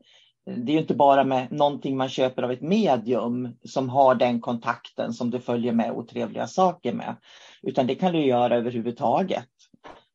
det 0.45 0.71
är 0.71 0.73
ju 0.73 0.79
inte 0.79 0.95
bara 0.95 1.23
med 1.23 1.51
någonting 1.51 1.97
man 1.97 2.09
köper 2.09 2.43
av 2.43 2.51
ett 2.51 2.61
medium 2.61 3.49
som 3.63 3.89
har 3.89 4.15
den 4.15 4.41
kontakten 4.41 5.13
som 5.13 5.31
det 5.31 5.39
följer 5.39 5.73
med 5.73 5.91
otrevliga 5.91 6.47
saker 6.47 6.93
med. 6.93 7.15
Utan 7.61 7.87
det 7.87 7.95
kan 7.95 8.13
du 8.13 8.25
göra 8.25 8.55
överhuvudtaget. 8.55 9.49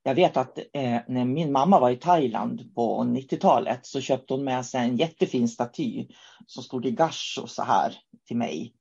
Jag 0.09 0.15
vet 0.15 0.37
att 0.37 0.59
eh, 0.59 0.99
när 1.09 1.25
min 1.25 1.53
mamma 1.53 1.81
var 1.81 1.91
i 1.91 1.97
Thailand 1.97 2.75
på 2.75 3.05
90-talet 3.05 3.87
så 3.87 4.01
köpte 4.01 4.35
hon 4.35 4.45
med 4.45 4.67
sig 4.67 4.81
en 4.81 4.97
jättefin 4.97 5.49
staty 5.49 6.07
som 6.47 6.63
stod 6.63 6.87
i 6.87 6.91
gasho 6.91 7.47
så 7.47 7.63
här 7.63 7.95
till 8.27 8.37
mig. 8.37 8.75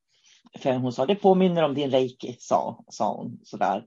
För 0.60 0.74
hon 0.74 0.93
sa 0.93 1.05
det 1.05 1.15
påminner 1.15 1.63
om 1.63 1.74
din 1.74 1.91
reiki, 1.91 2.36
sa, 2.39 2.84
sa 2.89 3.13
hon. 3.13 3.39
Sådär. 3.43 3.84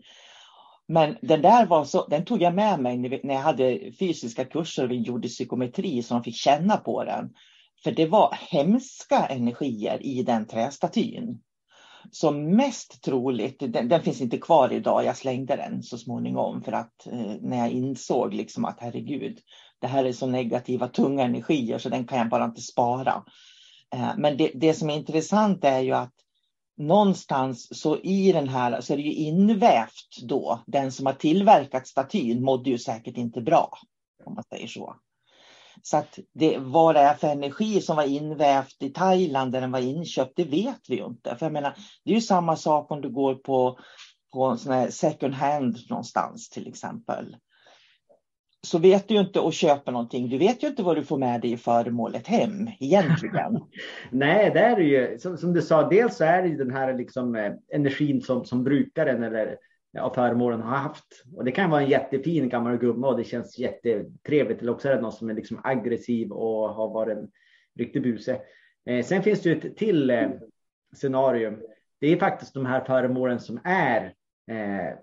Men 0.88 1.16
den 1.22 1.42
där 1.42 1.66
var 1.66 1.84
så, 1.84 2.06
den 2.06 2.24
tog 2.24 2.42
jag 2.42 2.54
med 2.54 2.80
mig 2.80 2.96
när 2.98 3.34
jag 3.34 3.42
hade 3.42 3.92
fysiska 3.98 4.44
kurser 4.44 4.84
och 4.84 4.90
vi 4.90 4.96
gjorde 4.96 5.28
psykometri 5.28 6.02
så 6.02 6.14
de 6.14 6.24
fick 6.24 6.36
känna 6.36 6.76
på 6.76 7.04
den. 7.04 7.30
För 7.84 7.92
det 7.92 8.06
var 8.06 8.38
hemska 8.50 9.26
energier 9.26 10.06
i 10.06 10.22
den 10.22 10.46
trästatyn. 10.46 11.40
Som 12.10 12.56
mest 12.56 13.02
troligt, 13.02 13.56
den, 13.58 13.88
den, 13.88 14.02
finns 14.02 14.20
inte 14.20 14.38
kvar 14.38 14.72
idag, 14.72 15.04
jag 15.04 15.16
slängde 15.16 15.56
den 15.56 15.82
så 15.82 15.98
småningom 15.98 16.62
för 16.62 16.72
att 16.72 17.06
eh, 17.06 17.34
när 17.40 17.56
jag 17.56 17.70
insåg 17.70 18.34
liksom 18.34 18.64
att 18.64 18.80
herregud, 18.80 19.38
det 19.80 19.86
här 19.86 20.04
är 20.04 20.12
så 20.12 20.26
negativa 20.26 20.88
tunga 20.88 21.24
energier 21.24 21.78
så 21.78 21.88
den 21.88 22.06
kan 22.06 22.18
jag 22.18 22.28
bara 22.28 22.44
inte 22.44 22.60
spara. 22.60 23.24
Eh, 23.94 24.10
men 24.16 24.36
det, 24.36 24.50
det 24.54 24.74
som 24.74 24.90
är 24.90 24.94
intressant 24.94 25.64
är 25.64 25.80
ju 25.80 25.92
att 25.92 26.14
någonstans 26.76 27.80
så 27.80 27.98
i 27.98 28.32
den 28.32 28.48
här 28.48 28.80
så 28.80 28.92
är 28.92 28.96
det 28.96 29.02
ju 29.02 29.14
invävt 29.14 30.22
då. 30.22 30.62
Den 30.66 30.92
som 30.92 31.06
har 31.06 31.12
tillverkat 31.12 31.86
statyn 31.86 32.42
mådde 32.42 32.70
ju 32.70 32.78
säkert 32.78 33.16
inte 33.16 33.40
bra. 33.40 33.78
Om 34.24 34.34
man 34.34 34.44
säger 34.44 34.66
så. 34.66 34.96
Så 35.82 35.96
att 35.96 36.18
det, 36.34 36.58
vad 36.58 36.94
det 36.94 37.00
är 37.00 37.14
för 37.14 37.28
energi 37.28 37.80
som 37.80 37.96
var 37.96 38.04
invävt 38.04 38.82
i 38.82 38.90
Thailand 38.90 39.52
där 39.52 39.60
den 39.60 39.72
var 39.72 39.80
inköpt, 39.80 40.32
det 40.36 40.44
vet 40.44 40.80
vi 40.88 40.96
ju 40.96 41.06
inte. 41.06 41.36
För 41.36 41.46
jag 41.46 41.52
menar, 41.52 41.74
det 42.04 42.10
är 42.10 42.14
ju 42.14 42.20
samma 42.20 42.56
sak 42.56 42.90
om 42.90 43.00
du 43.00 43.10
går 43.10 43.34
på, 43.34 43.78
på 44.32 44.44
en 44.44 44.58
sån 44.58 44.72
här 44.72 44.90
second 44.90 45.34
hand 45.34 45.76
någonstans 45.88 46.48
till 46.48 46.68
exempel. 46.68 47.36
Så 48.62 48.78
vet 48.78 49.08
du 49.08 49.14
ju 49.14 49.20
inte 49.20 49.40
och 49.40 49.52
köper 49.52 49.92
någonting. 49.92 50.28
Du 50.28 50.38
vet 50.38 50.62
ju 50.62 50.68
inte 50.68 50.82
vad 50.82 50.96
du 50.96 51.04
får 51.04 51.18
med 51.18 51.40
dig 51.40 51.52
i 51.52 51.56
föremålet 51.56 52.26
hem 52.26 52.68
egentligen. 52.80 53.60
Nej, 54.10 54.50
det 54.50 54.60
är 54.60 54.76
det 54.76 54.84
ju. 54.84 55.18
Som, 55.18 55.36
som, 55.36 55.52
du 55.52 55.62
sa, 55.62 55.88
dels 55.88 56.16
så 56.16 56.24
är 56.24 56.42
det 56.42 56.48
ju 56.48 56.56
den 56.56 56.70
här 56.70 56.94
liksom, 56.94 57.34
eh, 57.34 57.52
energin 57.74 58.20
som, 58.20 58.44
som 58.44 58.64
brukaren 58.64 59.22
eller 59.22 59.56
av 59.98 60.14
föremålen 60.14 60.60
har 60.60 60.76
haft. 60.76 61.24
Och 61.36 61.44
det 61.44 61.52
kan 61.52 61.70
vara 61.70 61.82
en 61.82 61.88
jättefin 61.88 62.48
gammal 62.48 62.78
gumma 62.78 63.08
och 63.08 63.16
det 63.16 63.24
känns 63.24 63.58
jättetrevligt. 63.58 64.62
Eller 64.62 64.72
också 64.72 64.88
är 64.88 64.94
det 64.94 65.00
någon 65.00 65.12
som 65.12 65.30
är 65.30 65.34
liksom 65.34 65.60
aggressiv 65.64 66.32
och 66.32 66.74
har 66.74 66.88
varit 66.88 67.18
en 67.18 67.30
riktig 67.78 68.02
buse. 68.02 68.40
Eh, 68.86 69.04
sen 69.04 69.22
finns 69.22 69.42
det 69.42 69.48
ju 69.48 69.58
ett 69.58 69.76
till 69.76 70.10
eh, 70.10 70.28
scenario. 70.96 71.58
Det 72.00 72.06
är 72.06 72.16
faktiskt 72.16 72.54
de 72.54 72.66
här 72.66 72.84
föremålen 72.84 73.40
som 73.40 73.60
är 73.64 74.14
eh, 74.50 74.96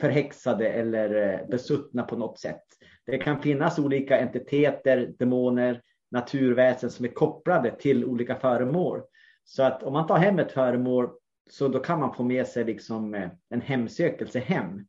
förhäxade 0.00 0.68
eller 0.68 1.32
eh, 1.32 1.48
besuttna 1.48 2.02
på 2.02 2.16
något 2.16 2.38
sätt. 2.38 2.62
Det 3.06 3.18
kan 3.18 3.42
finnas 3.42 3.78
olika 3.78 4.18
entiteter, 4.18 5.14
demoner, 5.18 5.82
naturväsen 6.10 6.90
som 6.90 7.04
är 7.04 7.08
kopplade 7.08 7.70
till 7.70 8.04
olika 8.04 8.34
föremål. 8.34 9.02
Så 9.44 9.62
att 9.62 9.82
om 9.82 9.92
man 9.92 10.06
tar 10.06 10.16
hem 10.16 10.38
ett 10.38 10.52
föremål 10.52 11.10
så 11.48 11.68
då 11.68 11.78
kan 11.78 12.00
man 12.00 12.14
få 12.14 12.22
med 12.22 12.46
sig 12.46 12.64
liksom 12.64 13.14
eh, 13.14 13.30
en 13.48 13.60
hemsökelse 13.60 14.38
hem 14.38 14.86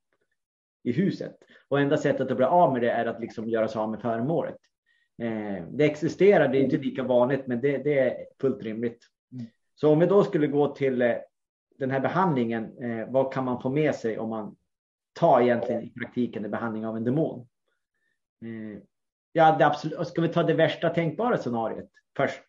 i 0.83 0.91
huset. 0.91 1.37
Och 1.67 1.79
enda 1.79 1.97
sättet 1.97 2.31
att 2.31 2.37
bli 2.37 2.45
av 2.45 2.73
med 2.73 2.81
det 2.81 2.91
är 2.91 3.05
att 3.05 3.21
liksom 3.21 3.49
göra 3.49 3.67
sig 3.67 3.79
av 3.79 3.91
med 3.91 4.01
föremålet. 4.01 4.57
Eh, 5.21 5.65
det 5.71 5.85
existerar, 5.85 6.47
det 6.47 6.57
är 6.57 6.63
inte 6.63 6.77
lika 6.77 7.03
vanligt, 7.03 7.47
men 7.47 7.61
det, 7.61 7.77
det 7.77 7.99
är 7.99 8.17
fullt 8.41 8.63
rimligt. 8.63 9.05
Mm. 9.31 9.45
Så 9.75 9.91
om 9.91 9.99
vi 9.99 10.05
då 10.05 10.23
skulle 10.23 10.47
gå 10.47 10.75
till 10.75 11.01
eh, 11.01 11.15
den 11.79 11.91
här 11.91 11.99
behandlingen, 11.99 12.71
vad 13.07 13.33
kan 13.33 13.45
man 13.45 13.61
få 13.61 13.69
med 13.69 13.95
sig 13.95 14.19
om 14.19 14.29
man 14.29 14.55
tar 15.13 15.41
egentligen 15.41 15.83
i 15.83 15.93
praktiken 15.93 16.45
en 16.45 16.51
behandling 16.51 16.85
av 16.85 16.97
en 16.97 17.03
demon? 17.03 17.47
Ja, 19.31 19.55
det 19.57 19.65
absolut, 19.65 20.07
ska 20.07 20.21
vi 20.21 20.27
ta 20.27 20.43
det 20.43 20.53
värsta 20.53 20.89
tänkbara 20.89 21.37
scenariet 21.37 21.89
först? 22.17 22.43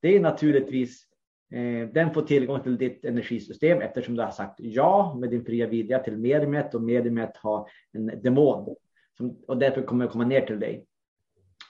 Det 0.00 0.16
är 0.16 0.20
naturligtvis 0.20 1.07
Eh, 1.50 1.88
den 1.88 2.14
får 2.14 2.22
tillgång 2.22 2.60
till 2.60 2.76
ditt 2.76 3.04
energisystem 3.04 3.80
eftersom 3.80 4.16
du 4.16 4.22
har 4.22 4.30
sagt 4.30 4.54
ja 4.58 5.16
med 5.20 5.30
din 5.30 5.44
fria 5.44 5.66
vilja 5.66 5.98
till 5.98 6.18
mediumet 6.18 6.74
och 6.74 6.82
mediumet 6.82 7.36
har 7.36 7.68
en 7.92 8.22
demon 8.22 8.76
som, 9.16 9.36
och 9.48 9.58
därför 9.58 9.82
kommer 9.82 10.04
att 10.04 10.10
komma 10.10 10.24
ner 10.24 10.40
till 10.40 10.60
dig. 10.60 10.86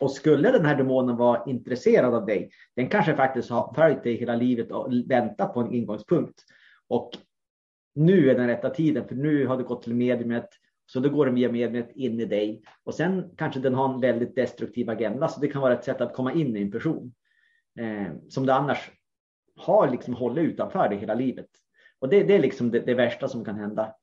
Och 0.00 0.10
skulle 0.10 0.50
den 0.50 0.64
här 0.64 0.76
demonen 0.76 1.16
vara 1.16 1.44
intresserad 1.46 2.14
av 2.14 2.26
dig, 2.26 2.50
den 2.76 2.88
kanske 2.88 3.16
faktiskt 3.16 3.50
har 3.50 3.74
följt 3.74 4.02
dig 4.02 4.14
hela 4.14 4.36
livet 4.36 4.70
och 4.72 4.92
väntat 5.06 5.54
på 5.54 5.60
en 5.60 5.74
ingångspunkt. 5.74 6.44
Och 6.88 7.10
nu 7.94 8.30
är 8.30 8.34
den 8.34 8.46
rätta 8.46 8.70
tiden, 8.70 9.08
för 9.08 9.14
nu 9.14 9.46
har 9.46 9.56
du 9.56 9.64
gått 9.64 9.82
till 9.82 9.94
mediumet, 9.94 10.48
så 10.86 11.00
då 11.00 11.08
går 11.08 11.26
den 11.26 11.34
via 11.34 11.52
mediumet 11.52 11.90
in 11.94 12.20
i 12.20 12.24
dig. 12.24 12.62
Och 12.84 12.94
sen 12.94 13.30
kanske 13.36 13.60
den 13.60 13.74
har 13.74 13.94
en 13.94 14.00
väldigt 14.00 14.34
destruktiv 14.34 14.90
agenda, 14.90 15.28
så 15.28 15.40
det 15.40 15.48
kan 15.48 15.62
vara 15.62 15.74
ett 15.74 15.84
sätt 15.84 16.00
att 16.00 16.14
komma 16.14 16.32
in 16.32 16.56
i 16.56 16.62
en 16.62 16.70
person. 16.70 17.12
Eh, 17.78 18.12
som 18.28 18.46
du 18.46 18.52
annars 18.52 18.90
har 19.58 19.90
liksom 19.90 20.14
hållit 20.14 20.44
utanför 20.44 20.88
det 20.88 20.96
hela 20.96 21.14
livet. 21.14 21.48
Och 21.98 22.08
det, 22.08 22.22
det 22.22 22.34
är 22.34 22.38
liksom 22.38 22.70
det, 22.70 22.80
det, 22.80 22.94
värsta 22.94 23.28
som 23.28 23.44
kan 23.44 23.58
hända. 23.58 23.94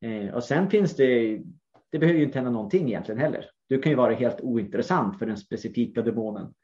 Eh, 0.00 0.34
och 0.34 0.44
sen 0.44 0.70
finns 0.70 0.96
det, 0.96 1.40
det 1.92 1.98
behöver 1.98 2.18
ju 2.18 2.24
inte 2.24 2.38
hända 2.38 2.50
någonting 2.50 2.88
egentligen 2.88 3.20
heller. 3.20 3.50
Du 3.68 3.82
kan 3.82 3.92
ju 3.92 3.96
vara 3.96 4.14
helt 4.14 4.40
ointressant 4.40 5.18
för 5.18 5.26
den 5.26 5.36
specifika 5.36 6.02
demonen. 6.02 6.54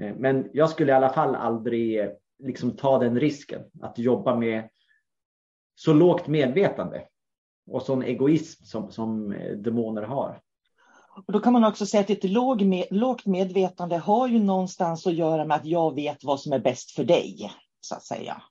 Eh, 0.00 0.14
men 0.16 0.50
jag 0.52 0.70
skulle 0.70 0.92
i 0.92 0.94
alla 0.94 1.12
fall 1.12 1.34
aldrig 1.34 2.00
eh, 2.00 2.10
liksom 2.38 2.76
ta 2.76 2.98
den 2.98 3.20
risken 3.20 3.62
att 3.80 3.98
jobba 3.98 4.36
med 4.36 4.68
så 5.74 5.92
lågt 5.92 6.28
medvetande 6.28 7.04
och 7.70 7.82
sån 7.82 8.02
egoism 8.02 8.64
som, 8.64 8.90
som 8.90 9.32
eh, 9.32 9.56
demoner 9.56 10.02
har. 10.02 10.40
Och 11.26 11.32
då 11.32 11.40
kan 11.40 11.52
man 11.52 11.64
också 11.64 11.86
säga 11.86 12.00
att 12.00 12.10
ett 12.10 12.90
lågt 12.90 13.26
medvetande 13.26 13.96
har 13.96 14.28
ju 14.28 14.38
någonstans 14.38 15.06
att 15.06 15.14
göra 15.14 15.44
med 15.44 15.56
att 15.56 15.66
jag 15.66 15.94
vet 15.94 16.24
vad 16.24 16.40
som 16.40 16.52
är 16.52 16.58
bäst 16.58 16.90
för 16.90 17.04
dig 17.04 17.50
så 17.88 17.94
att 17.94 18.04
säga. 18.04 18.42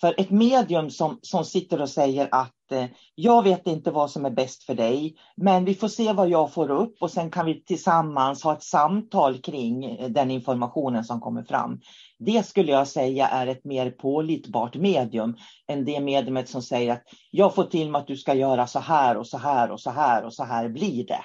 För 0.00 0.14
ett 0.20 0.30
medium 0.30 0.90
som, 0.90 1.18
som 1.22 1.44
sitter 1.44 1.80
och 1.80 1.88
säger 1.88 2.28
att 2.30 2.72
eh, 2.72 2.84
jag 3.14 3.42
vet 3.42 3.66
inte 3.66 3.90
vad 3.90 4.10
som 4.10 4.24
är 4.24 4.30
bäst 4.30 4.64
för 4.64 4.74
dig, 4.74 5.16
men 5.36 5.64
vi 5.64 5.74
får 5.74 5.88
se 5.88 6.12
vad 6.12 6.28
jag 6.28 6.52
får 6.52 6.70
upp 6.70 6.96
och 7.00 7.10
sen 7.10 7.30
kan 7.30 7.46
vi 7.46 7.64
tillsammans 7.64 8.44
ha 8.44 8.52
ett 8.52 8.62
samtal 8.62 9.38
kring 9.40 9.84
eh, 9.84 10.08
den 10.08 10.30
informationen 10.30 11.04
som 11.04 11.20
kommer 11.20 11.42
fram. 11.42 11.80
Det 12.18 12.46
skulle 12.46 12.72
jag 12.72 12.88
säga 12.88 13.28
är 13.28 13.46
ett 13.46 13.64
mer 13.64 13.90
pålitbart 13.90 14.76
medium 14.76 15.36
än 15.68 15.84
det 15.84 16.00
mediumet 16.00 16.48
som 16.48 16.62
säger 16.62 16.92
att 16.92 17.02
jag 17.30 17.54
får 17.54 17.64
till 17.64 17.90
mig 17.90 17.98
att 17.98 18.06
du 18.06 18.16
ska 18.16 18.34
göra 18.34 18.66
så 18.66 18.78
här 18.78 19.16
och 19.16 19.26
så 19.26 19.38
här 19.38 19.70
och 19.70 19.80
så 19.80 19.90
här 19.90 20.24
och 20.24 20.34
så 20.34 20.44
här 20.44 20.68
blir 20.68 21.06
det. 21.06 21.24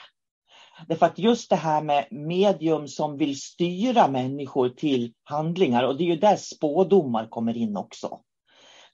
Därför 0.87 1.05
att 1.05 1.19
just 1.19 1.49
det 1.49 1.55
här 1.55 1.81
med 1.81 2.07
medium 2.11 2.87
som 2.87 3.17
vill 3.17 3.41
styra 3.41 4.07
människor 4.07 4.69
till 4.69 5.13
handlingar 5.23 5.83
och 5.83 5.97
det 5.97 6.03
är 6.03 6.07
ju 6.07 6.15
där 6.15 6.35
spådomar 6.35 7.27
kommer 7.27 7.57
in 7.57 7.77
också. 7.77 8.19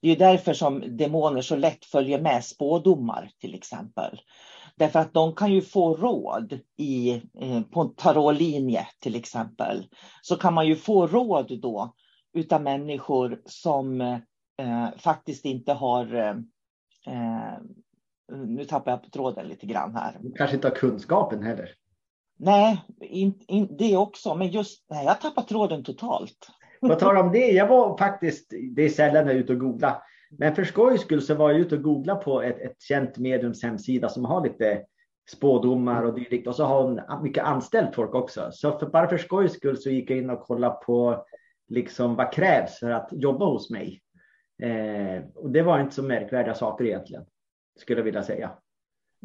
Det 0.02 0.12
är 0.12 0.16
därför 0.16 0.54
som 0.54 0.98
demoner 0.98 1.42
så 1.42 1.56
lätt 1.56 1.86
följer 1.86 2.22
med 2.22 2.46
spådomar 2.46 3.30
till 3.40 3.56
exempel. 3.56 4.20
Därför 4.75 5.00
att 5.00 5.13
de 5.13 5.36
kan 5.36 5.54
ju 5.54 5.62
få 5.62 5.96
råd 5.96 6.60
i, 6.78 7.12
eh, 7.40 7.62
på 7.62 7.82
en 7.82 7.96
tarotlinje 7.96 8.88
till 9.00 9.16
exempel. 9.16 9.86
Så 10.22 10.36
kan 10.36 10.54
man 10.54 10.68
ju 10.68 10.75
få 10.75 11.08
råd 11.08 11.60
då 11.62 11.94
utav 12.34 12.62
människor 12.62 13.42
som 13.46 14.02
eh, 14.02 14.18
faktiskt 14.98 15.46
inte 15.46 15.74
har 15.74 16.16
eh, 16.16 16.36
eh 17.13 17.58
nu 18.32 18.65
tappar 18.65 18.92
jag 18.92 19.03
på 19.03 19.10
tråden 19.10 19.48
lite 19.48 19.65
grann 19.65 19.96
här. 19.96 20.18
Du 20.22 20.32
kanske 20.32 20.56
inte 20.56 20.68
har 20.68 20.75
kunskapen 20.75 21.44
heller. 21.44 21.70
Nej, 22.38 22.82
in, 23.01 23.39
in, 23.48 23.77
det 23.77 23.98
också, 23.98 24.36
men 24.36 24.48
just 24.48 24.86
nej, 24.89 25.06
jag 25.06 25.22
tappar 25.22 25.42
tråden 25.42 25.84
totalt. 25.84 26.48
På 26.82 26.96
tal 26.96 27.18
om 27.18 27.32
det, 27.32 27.51
jag 27.51 27.68
var 27.68 27.98
faktiskt, 27.98 28.53
det 28.75 28.82
är 28.82 28.89
sällan 28.89 29.27
jag 29.27 29.36
är 29.36 29.39
ute 29.39 29.53
och 29.53 29.60
googlar, 29.60 30.01
men 30.38 30.56
för 30.56 30.63
skojs 30.63 31.01
skull 31.01 31.22
så 31.22 31.36
var 31.36 31.51
jag 31.51 31.60
ute 31.60 31.75
och 31.75 31.84
googlade 31.84 32.24
på 32.24 32.42
ett, 32.42 32.62
ett 32.62 32.82
känt 32.82 33.18
mediums 33.18 33.63
hemsida 33.63 34.10
som 34.10 34.25
har 34.25 34.44
lite 34.44 34.84
spådomar 35.32 36.03
och 36.03 36.13
dylikt 36.13 36.48
och 36.48 36.56
så 36.56 36.65
har 36.65 36.84
hon 36.84 37.24
mycket 37.24 37.44
anställt 37.44 37.96
folk 37.96 38.15
också. 38.15 38.50
Så 38.51 38.80
för, 38.80 38.86
bara 38.86 39.08
för 39.08 39.18
skojs 39.18 39.53
skull 39.53 39.77
så 39.77 39.89
gick 39.89 40.10
jag 40.10 40.18
in 40.18 40.30
och 40.30 40.42
kollade 40.42 40.75
på 40.86 41.25
liksom 41.68 42.15
vad 42.15 42.34
krävs 42.34 42.80
för 42.80 42.89
att 42.89 43.10
jobba 43.12 43.46
hos 43.46 43.70
mig. 43.70 44.01
Eh, 44.63 45.24
och 45.36 45.51
det 45.51 45.62
var 45.62 45.80
inte 45.80 45.96
så 45.96 46.03
märkvärdiga 46.03 46.53
saker 46.53 46.86
egentligen, 46.86 47.25
skulle 47.80 48.00
jag 48.00 48.06
vilja 48.06 48.24
säga. 48.24 48.51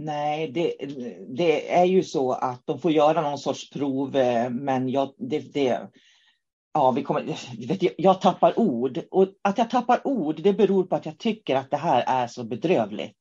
Nej, 0.01 0.49
det, 0.53 0.75
det 1.29 1.75
är 1.75 1.85
ju 1.85 2.03
så 2.03 2.33
att 2.33 2.63
de 2.65 2.79
får 2.79 2.91
göra 2.91 3.21
någon 3.21 3.39
sorts 3.39 3.71
prov, 3.71 4.17
eh, 4.17 4.51
men 4.51 4.89
jag, 4.89 5.15
det, 5.17 5.39
det, 5.55 5.89
ja, 6.75 6.91
vi 6.91 7.03
kommer, 7.03 7.23
vet, 7.69 7.83
jag, 7.83 7.93
jag 7.99 8.21
tappar 8.21 8.59
ord. 8.59 9.01
Och 9.11 9.29
att 9.43 9.59
jag 9.59 9.71
tappar 9.71 10.07
ord, 10.07 10.43
det 10.43 10.53
beror 10.53 10.85
på 10.85 10.97
att 10.97 11.07
jag 11.07 11.19
tycker 11.19 11.57
att 11.57 11.71
det 11.71 11.77
här 11.77 12.05
är 12.07 12.27
så 12.27 12.45
bedrövligt. 12.45 13.17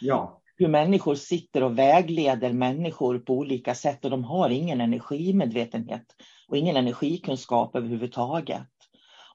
Ja. 0.00 0.40
Hur 0.56 0.68
människor 0.68 1.14
sitter 1.14 1.62
och 1.62 1.78
vägleder 1.78 2.52
människor 2.52 3.18
på 3.18 3.34
olika 3.34 3.74
sätt 3.74 4.04
och 4.04 4.10
de 4.10 4.24
har 4.24 4.50
ingen 4.50 4.80
energimedvetenhet 4.80 6.06
och 6.48 6.56
ingen 6.56 6.76
energikunskap 6.76 7.76
överhuvudtaget. 7.76 8.62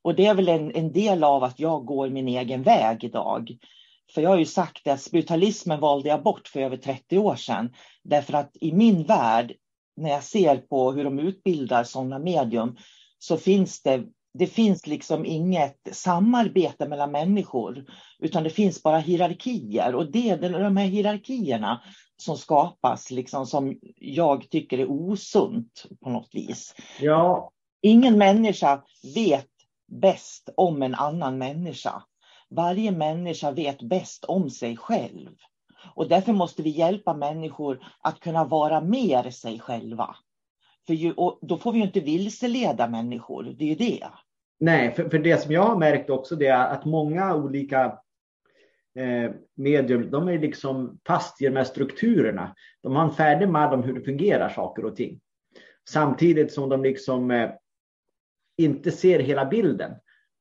Och 0.01 0.15
det 0.15 0.25
är 0.25 0.35
väl 0.35 0.49
en, 0.49 0.75
en 0.75 0.91
del 0.91 1.23
av 1.23 1.43
att 1.43 1.59
jag 1.59 1.85
går 1.85 2.09
min 2.09 2.27
egen 2.27 2.63
väg 2.63 3.03
idag. 3.03 3.57
För 4.13 4.21
jag 4.21 4.29
har 4.29 4.37
ju 4.37 4.45
sagt 4.45 4.87
att 4.87 5.01
spiritualismen 5.01 5.79
valde 5.79 6.09
jag 6.09 6.23
bort 6.23 6.47
för 6.47 6.59
över 6.59 6.77
30 6.77 7.17
år 7.17 7.35
sedan. 7.35 7.73
Därför 8.03 8.33
att 8.33 8.57
i 8.61 8.73
min 8.73 9.03
värld, 9.03 9.53
när 9.97 10.09
jag 10.09 10.23
ser 10.23 10.57
på 10.57 10.91
hur 10.91 11.03
de 11.03 11.19
utbildar 11.19 11.83
sådana 11.83 12.19
medium, 12.19 12.77
så 13.19 13.37
finns 13.37 13.81
det, 13.81 14.03
det 14.33 14.47
finns 14.47 14.87
liksom 14.87 15.25
inget 15.25 15.79
samarbete 15.91 16.87
mellan 16.87 17.11
människor, 17.11 17.85
utan 18.19 18.43
det 18.43 18.49
finns 18.49 18.83
bara 18.83 18.97
hierarkier. 18.97 19.95
Och 19.95 20.11
det 20.11 20.29
är 20.29 20.59
de 20.59 20.77
här 20.77 20.87
hierarkierna 20.87 21.81
som 22.17 22.37
skapas, 22.37 23.11
liksom, 23.11 23.45
som 23.45 23.79
jag 23.95 24.49
tycker 24.49 24.77
är 24.77 24.91
osunt 24.91 25.85
på 26.03 26.09
något 26.09 26.29
vis. 26.33 26.75
Ja. 26.99 27.51
Ingen 27.81 28.17
människa 28.17 28.83
vet 29.15 29.49
bäst 29.87 30.49
om 30.57 30.81
en 30.81 30.95
annan 30.95 31.37
människa. 31.37 32.03
Varje 32.49 32.91
människa 32.91 33.51
vet 33.51 33.81
bäst 33.81 34.25
om 34.25 34.49
sig 34.49 34.77
själv. 34.77 35.29
Och 35.95 36.09
därför 36.09 36.33
måste 36.33 36.63
vi 36.63 36.69
hjälpa 36.69 37.13
människor 37.13 37.79
att 37.99 38.19
kunna 38.19 38.45
vara 38.45 38.81
mer 38.81 39.29
sig 39.29 39.59
själva. 39.59 40.15
För 40.87 40.93
ju, 40.93 41.13
då 41.41 41.57
får 41.57 41.71
vi 41.71 41.77
ju 41.77 41.85
inte 41.85 41.99
vilseleda 41.99 42.87
människor, 42.87 43.43
det 43.43 43.65
är 43.65 43.69
ju 43.69 43.75
det. 43.75 44.07
Nej, 44.59 44.91
för, 44.91 45.09
för 45.09 45.19
det 45.19 45.37
som 45.37 45.51
jag 45.51 45.63
har 45.63 45.77
märkt 45.77 46.09
också 46.09 46.35
det 46.35 46.47
är 46.47 46.67
att 46.67 46.85
många 46.85 47.35
olika 47.35 47.99
eh, 48.99 49.31
medium, 49.55 50.11
de 50.11 50.27
är 50.27 50.39
liksom 50.39 50.99
fast 51.07 51.41
i 51.41 51.45
de 51.45 51.55
här 51.55 51.63
strukturerna. 51.63 52.55
De 52.83 52.95
har 52.95 53.03
en 53.03 53.11
färdig 53.11 53.49
mall 53.49 53.73
om 53.73 53.83
hur 53.83 53.93
det 53.93 54.01
fungerar 54.01 54.49
saker 54.49 54.85
och 54.85 54.95
ting. 54.95 55.19
Samtidigt 55.89 56.53
som 56.53 56.69
de 56.69 56.83
liksom 56.83 57.31
eh, 57.31 57.51
inte 58.57 58.91
ser 58.91 59.19
hela 59.19 59.45
bilden. 59.45 59.91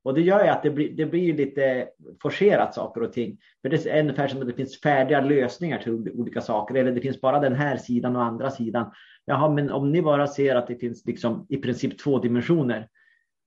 Och 0.04 0.14
det 0.14 0.20
gör 0.20 0.44
ju 0.44 0.50
att 0.50 0.62
det 0.62 0.70
blir, 0.70 0.90
det 0.90 1.06
blir 1.06 1.36
lite 1.36 1.88
forcerat 2.22 2.74
saker 2.74 3.02
och 3.02 3.12
ting. 3.12 3.38
För 3.62 3.68
det 3.68 3.86
är 3.86 4.00
ungefär 4.00 4.28
som 4.28 4.40
att 4.40 4.46
det 4.46 4.52
finns 4.52 4.80
färdiga 4.80 5.20
lösningar 5.20 5.78
till 5.78 6.10
olika 6.10 6.40
saker. 6.40 6.74
Eller 6.74 6.92
det 6.92 7.00
finns 7.00 7.20
bara 7.20 7.40
den 7.40 7.54
här 7.54 7.76
sidan 7.76 8.16
och 8.16 8.22
andra 8.22 8.50
sidan. 8.50 8.90
Jaha, 9.24 9.48
men 9.48 9.70
om 9.70 9.92
ni 9.92 10.02
bara 10.02 10.26
ser 10.26 10.56
att 10.56 10.66
det 10.66 10.76
finns 10.76 11.06
liksom 11.06 11.46
i 11.48 11.56
princip 11.56 11.98
två 11.98 12.18
dimensioner. 12.18 12.88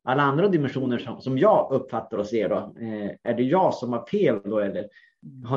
Alla 0.03 0.23
andra 0.23 0.47
dimensioner 0.47 0.97
som, 0.97 1.21
som 1.21 1.37
jag 1.37 1.71
uppfattar 1.71 2.17
och 2.17 2.27
ser 2.27 2.49
då, 2.49 2.55
eh, 2.55 3.11
är 3.23 3.33
det 3.33 3.43
jag 3.43 3.73
som 3.73 3.93
har 3.93 4.05
fel 4.05 4.41
då 4.43 4.59
eller 4.59 4.87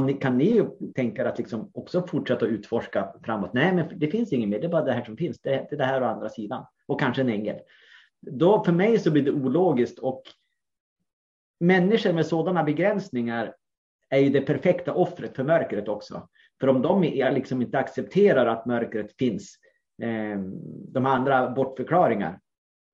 ni, 0.06 0.14
kan 0.14 0.38
ni 0.38 0.64
tänka 0.94 1.22
er 1.22 1.26
att 1.26 1.38
liksom 1.38 1.70
också 1.74 2.06
fortsätta 2.06 2.46
utforska 2.46 3.14
framåt? 3.24 3.52
Nej, 3.52 3.74
men 3.74 3.98
det 3.98 4.06
finns 4.06 4.32
inget 4.32 4.48
mer. 4.48 4.60
Det 4.60 4.66
är 4.66 4.70
bara 4.70 4.84
det 4.84 4.92
här 4.92 5.04
som 5.04 5.16
finns. 5.16 5.40
Det, 5.40 5.50
det 5.50 5.72
är 5.72 5.76
det 5.76 5.84
här 5.84 6.00
och 6.00 6.08
andra 6.08 6.28
sidan 6.28 6.64
och 6.86 7.00
kanske 7.00 7.22
en 7.22 7.28
ängel. 7.28 7.56
Då 8.20 8.64
för 8.64 8.72
mig 8.72 8.98
så 8.98 9.10
blir 9.10 9.22
det 9.22 9.30
ologiskt 9.30 9.98
och 9.98 10.22
människor 11.60 12.12
med 12.12 12.26
sådana 12.26 12.64
begränsningar 12.64 13.54
är 14.10 14.18
ju 14.18 14.30
det 14.30 14.40
perfekta 14.40 14.94
offret 14.94 15.36
för 15.36 15.44
mörkret 15.44 15.88
också. 15.88 16.28
För 16.60 16.68
om 16.68 16.82
de 16.82 17.02
liksom 17.34 17.62
inte 17.62 17.78
accepterar 17.78 18.46
att 18.46 18.66
mörkret 18.66 19.16
finns, 19.18 19.56
eh, 20.02 20.40
de 20.88 21.06
andra 21.06 21.50
bortförklaringar, 21.50 22.40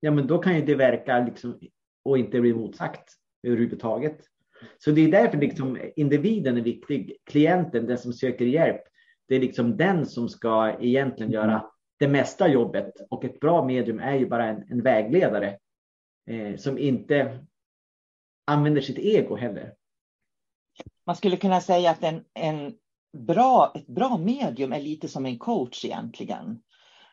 ja 0.00 0.10
men 0.10 0.26
då 0.26 0.38
kan 0.38 0.56
ju 0.56 0.62
det 0.62 0.74
verka 0.74 1.18
liksom, 1.18 1.60
och 2.04 2.18
inte 2.18 2.40
bli 2.40 2.54
motsagt 2.54 3.12
överhuvudtaget. 3.42 4.18
Så 4.78 4.90
det 4.90 5.00
är 5.00 5.10
därför 5.10 5.38
liksom 5.38 5.78
individen 5.96 6.56
är 6.56 6.62
viktig. 6.62 7.16
Klienten, 7.24 7.86
den 7.86 7.98
som 7.98 8.12
söker 8.12 8.44
hjälp, 8.44 8.82
det 9.28 9.36
är 9.36 9.40
liksom 9.40 9.76
den 9.76 10.06
som 10.06 10.28
ska 10.28 10.76
egentligen 10.80 11.32
göra 11.32 11.64
det 11.98 12.08
mesta 12.08 12.48
jobbet. 12.48 12.92
Och 13.10 13.24
ett 13.24 13.40
bra 13.40 13.64
medium 13.64 13.98
är 13.98 14.14
ju 14.14 14.26
bara 14.26 14.46
en, 14.46 14.64
en 14.70 14.82
vägledare 14.82 15.58
eh, 16.30 16.56
som 16.56 16.78
inte 16.78 17.38
använder 18.46 18.80
sitt 18.80 18.98
ego 18.98 19.36
heller. 19.36 19.74
Man 21.06 21.16
skulle 21.16 21.36
kunna 21.36 21.60
säga 21.60 21.90
att 21.90 22.04
en, 22.04 22.24
en 22.34 22.74
bra, 23.26 23.72
ett 23.74 23.86
bra 23.86 24.18
medium 24.18 24.72
är 24.72 24.80
lite 24.80 25.08
som 25.08 25.26
en 25.26 25.38
coach 25.38 25.84
egentligen. 25.84 26.62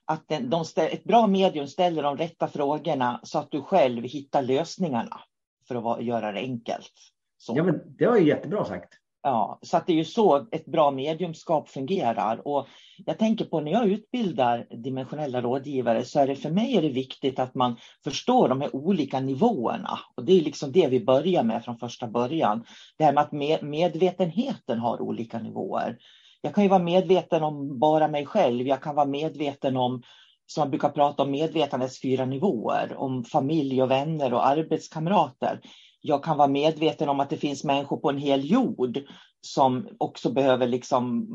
Att 0.05 0.27
den, 0.27 0.49
de 0.49 0.65
ställ, 0.65 0.93
ett 0.93 1.03
bra 1.03 1.27
medium 1.27 1.67
ställer 1.67 2.03
de 2.03 2.17
rätta 2.17 2.47
frågorna 2.47 3.19
så 3.23 3.39
att 3.39 3.51
du 3.51 3.61
själv 3.61 4.03
hittar 4.03 4.41
lösningarna 4.41 5.19
för 5.67 5.75
att 5.75 5.83
vara, 5.83 6.01
göra 6.01 6.31
det 6.31 6.39
enkelt. 6.39 6.93
Så. 7.37 7.57
Ja, 7.57 7.63
men 7.63 7.95
det 7.97 8.07
var 8.07 8.17
ju 8.17 8.27
jättebra 8.27 8.65
sagt. 8.65 8.93
Ja, 9.25 9.59
så 9.61 9.77
att 9.77 9.87
det 9.87 9.93
är 9.93 9.97
ju 9.97 10.05
så 10.05 10.47
ett 10.51 10.65
bra 10.65 10.91
mediumskap 10.91 11.69
fungerar. 11.69 12.47
Och 12.47 12.67
jag 13.05 13.17
tänker 13.17 13.45
på 13.45 13.61
när 13.61 13.71
jag 13.71 13.87
utbildar 13.87 14.67
dimensionella 14.83 15.41
rådgivare 15.41 16.05
så 16.05 16.19
är 16.19 16.27
det 16.27 16.35
för 16.35 16.49
mig 16.49 16.77
är 16.77 16.81
det 16.81 16.89
viktigt 16.89 17.39
att 17.39 17.55
man 17.55 17.75
förstår 18.03 18.49
de 18.49 18.61
här 18.61 18.75
olika 18.75 19.19
nivåerna. 19.19 19.99
Och 20.17 20.25
det 20.25 20.33
är 20.33 20.41
liksom 20.41 20.71
det 20.71 20.87
vi 20.87 21.05
börjar 21.05 21.43
med 21.43 21.63
från 21.63 21.77
första 21.77 22.07
början. 22.07 22.65
Det 22.97 23.03
här 23.03 23.13
med 23.13 23.23
att 23.23 23.61
medvetenheten 23.61 24.79
har 24.79 25.01
olika 25.01 25.39
nivåer. 25.39 25.97
Jag 26.41 26.55
kan 26.55 26.63
ju 26.63 26.69
vara 26.69 26.83
medveten 26.83 27.43
om 27.43 27.79
bara 27.79 28.07
mig 28.07 28.25
själv. 28.25 28.67
Jag 28.67 28.81
kan 28.81 28.95
vara 28.95 29.07
medveten 29.07 29.77
om, 29.77 30.01
som 30.45 30.61
man 30.61 30.69
brukar 30.69 30.89
prata 30.89 31.23
om, 31.23 31.31
medvetandets 31.31 32.01
fyra 32.01 32.25
nivåer. 32.25 32.95
Om 32.97 33.23
familj 33.23 33.81
och 33.83 33.91
vänner 33.91 34.33
och 34.33 34.47
arbetskamrater 34.47 35.59
jag 36.05 36.23
kan 36.23 36.37
vara 36.37 36.47
medveten 36.47 37.09
om 37.09 37.19
att 37.19 37.29
det 37.29 37.37
finns 37.37 37.63
människor 37.63 37.97
på 37.97 38.09
en 38.09 38.17
hel 38.17 38.51
jord 38.51 38.99
som 39.41 39.87
också 39.97 40.31
behöver 40.31 40.67
liksom 40.67 41.27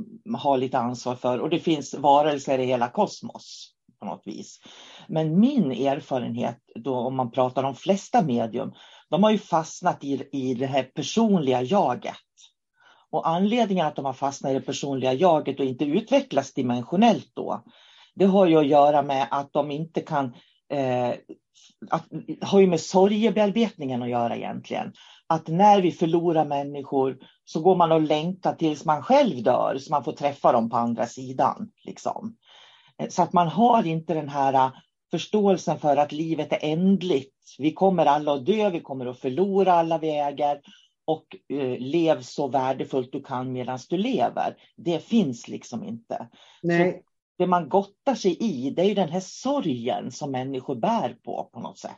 ha 0.42 0.56
lite 0.56 0.78
ansvar 0.78 1.14
för. 1.14 1.38
Och 1.38 1.50
det 1.50 1.58
finns 1.58 1.94
varelser 1.94 2.58
i 2.58 2.64
hela 2.64 2.88
kosmos 2.88 3.72
på 4.00 4.06
något 4.06 4.22
vis. 4.24 4.60
Men 5.08 5.40
min 5.40 5.72
erfarenhet, 5.72 6.58
då, 6.74 6.94
om 6.94 7.16
man 7.16 7.30
pratar 7.30 7.64
om 7.64 7.74
flesta 7.74 8.22
medium, 8.22 8.72
de 9.10 9.22
har 9.22 9.30
ju 9.30 9.38
fastnat 9.38 10.04
i, 10.04 10.28
i 10.32 10.54
det 10.54 10.66
här 10.66 10.82
personliga 10.82 11.62
jaget. 11.62 12.14
Och 13.10 13.28
anledningen 13.28 13.86
att 13.86 13.96
de 13.96 14.04
har 14.04 14.12
fastnat 14.12 14.50
i 14.50 14.54
det 14.54 14.60
personliga 14.60 15.12
jaget 15.12 15.60
och 15.60 15.66
inte 15.66 15.84
utvecklas 15.84 16.54
dimensionellt 16.54 17.30
då, 17.34 17.64
det 18.14 18.24
har 18.24 18.46
ju 18.46 18.58
att 18.58 18.66
göra 18.66 19.02
med 19.02 19.28
att 19.30 19.52
de 19.52 19.70
inte 19.70 20.00
kan 20.00 20.34
eh, 20.70 21.14
att, 21.90 22.04
har 22.40 22.60
ju 22.60 22.66
med 22.66 22.80
sorgebearbetningen 22.80 24.02
att 24.02 24.10
göra 24.10 24.36
egentligen. 24.36 24.92
Att 25.26 25.48
när 25.48 25.80
vi 25.80 25.92
förlorar 25.92 26.44
människor 26.44 27.18
så 27.44 27.60
går 27.60 27.76
man 27.76 27.92
och 27.92 28.00
längtar 28.00 28.54
tills 28.54 28.84
man 28.84 29.02
själv 29.02 29.42
dör 29.42 29.78
så 29.78 29.92
man 29.92 30.04
får 30.04 30.12
träffa 30.12 30.52
dem 30.52 30.70
på 30.70 30.76
andra 30.76 31.06
sidan. 31.06 31.70
Liksom. 31.84 32.36
Eh, 32.98 33.08
så 33.08 33.22
att 33.22 33.32
man 33.32 33.48
har 33.48 33.86
inte 33.86 34.14
den 34.14 34.28
här 34.28 34.54
eh, 34.54 34.70
förståelsen 35.10 35.78
för 35.78 35.96
att 35.96 36.12
livet 36.12 36.52
är 36.52 36.58
ändligt. 36.62 37.34
Vi 37.58 37.72
kommer 37.72 38.06
alla 38.06 38.32
att 38.32 38.46
dö, 38.46 38.70
vi 38.70 38.80
kommer 38.80 39.06
att 39.06 39.18
förlora 39.18 39.72
alla 39.72 39.98
vi 39.98 40.18
äger 40.18 40.60
och 41.04 41.26
eh, 41.48 41.78
lev 41.78 42.22
så 42.22 42.48
värdefullt 42.48 43.12
du 43.12 43.22
kan 43.22 43.52
medan 43.52 43.78
du 43.88 43.96
lever. 43.96 44.56
Det 44.76 45.04
finns 45.04 45.48
liksom 45.48 45.84
inte. 45.84 46.28
Nej 46.62 47.02
det 47.38 47.46
man 47.46 47.68
gottar 47.68 48.14
sig 48.14 48.36
i, 48.40 48.70
det 48.70 48.82
är 48.82 48.86
ju 48.86 48.94
den 48.94 49.08
här 49.08 49.20
sorgen 49.20 50.10
som 50.10 50.30
människor 50.30 50.74
bär 50.74 51.16
på, 51.24 51.50
på 51.52 51.60
något 51.60 51.78
sätt. 51.78 51.92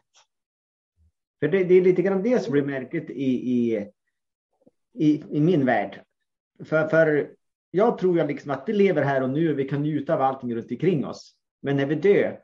För 1.41 1.49
det, 1.49 1.65
det 1.65 1.75
är 1.75 1.83
lite 1.83 2.03
grann 2.03 2.23
det 2.23 2.43
som 2.43 2.53
blir 2.53 2.63
märkligt 2.63 3.11
i, 3.11 3.53
i, 3.53 3.87
i, 4.95 5.23
i 5.31 5.41
min 5.41 5.67
värld. 5.67 6.03
För, 6.65 6.89
för 6.89 7.31
jag 7.71 7.99
tror 7.99 8.19
ju 8.19 8.27
liksom 8.27 8.51
att 8.51 8.65
vi 8.67 8.73
lever 8.73 9.03
här 9.03 9.23
och 9.23 9.31
nu 9.31 9.53
och 9.53 9.59
vi 9.59 9.69
kan 9.69 9.83
njuta 9.83 10.15
av 10.15 10.23
allting 10.23 10.55
runt 10.55 10.71
omkring 10.71 11.07
oss. 11.07 11.35
Men 11.63 11.77
när 11.77 11.87
vi 11.87 11.95
dör, 11.95 12.41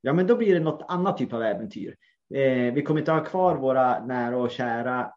ja 0.00 0.12
men 0.12 0.26
då 0.26 0.36
blir 0.36 0.54
det 0.54 0.60
något 0.60 0.84
annat 0.88 1.18
typ 1.18 1.32
av 1.32 1.42
äventyr. 1.42 1.96
Eh, 2.34 2.74
vi 2.74 2.82
kommer 2.82 3.00
inte 3.00 3.12
ha 3.12 3.24
kvar 3.24 3.56
våra 3.56 4.06
nära 4.06 4.36
och 4.36 4.50
kära 4.50 5.12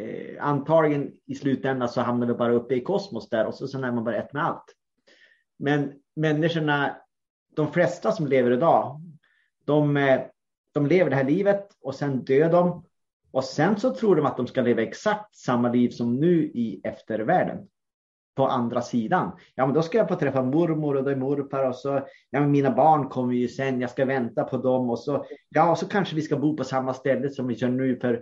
eh, 0.00 0.44
antagligen 0.44 1.12
i 1.26 1.34
slutändan 1.34 1.88
så 1.88 2.00
hamnar 2.00 2.26
vi 2.26 2.34
bara 2.34 2.52
uppe 2.52 2.74
i 2.74 2.80
kosmos 2.80 3.28
där 3.28 3.46
och 3.46 3.54
så 3.54 3.68
sen 3.68 3.84
är 3.84 3.92
man 3.92 4.04
bara 4.04 4.16
ett 4.16 4.32
med 4.32 4.44
allt. 4.44 4.64
Men 5.58 5.92
människorna, 6.14 6.96
de 7.56 7.72
flesta 7.72 8.12
som 8.12 8.26
lever 8.26 8.50
idag, 8.50 9.00
de, 9.64 9.96
eh, 9.96 10.20
de 10.72 10.86
lever 10.86 11.10
det 11.10 11.16
här 11.16 11.24
livet 11.24 11.68
och 11.80 11.94
sen 11.94 12.24
dör 12.24 12.52
de. 12.52 12.84
Och 13.30 13.44
sen 13.44 13.80
så 13.80 13.94
tror 13.94 14.16
de 14.16 14.26
att 14.26 14.36
de 14.36 14.46
ska 14.46 14.62
leva 14.62 14.82
exakt 14.82 15.36
samma 15.36 15.68
liv 15.68 15.88
som 15.88 16.16
nu 16.16 16.44
i 16.44 16.80
eftervärlden. 16.84 17.68
På 18.36 18.46
andra 18.46 18.82
sidan. 18.82 19.38
Ja, 19.54 19.66
men 19.66 19.74
då 19.74 19.82
ska 19.82 19.98
jag 19.98 20.08
få 20.08 20.14
träffa 20.14 20.42
mormor 20.42 20.96
och 20.96 21.04
då 21.04 21.10
är 21.10 21.16
morfar 21.16 21.68
och 21.68 21.76
så, 21.76 21.88
ja, 22.30 22.40
men 22.40 22.50
mina 22.50 22.70
barn 22.70 23.08
kommer 23.08 23.34
ju 23.34 23.48
sen, 23.48 23.80
jag 23.80 23.90
ska 23.90 24.04
vänta 24.04 24.44
på 24.44 24.56
dem 24.56 24.90
och 24.90 24.98
så, 24.98 25.24
ja, 25.48 25.70
och 25.70 25.78
så 25.78 25.88
kanske 25.88 26.16
vi 26.16 26.22
ska 26.22 26.36
bo 26.36 26.56
på 26.56 26.64
samma 26.64 26.94
ställe 26.94 27.30
som 27.30 27.46
vi 27.46 27.54
gör 27.54 27.68
nu 27.68 27.96
för 27.96 28.14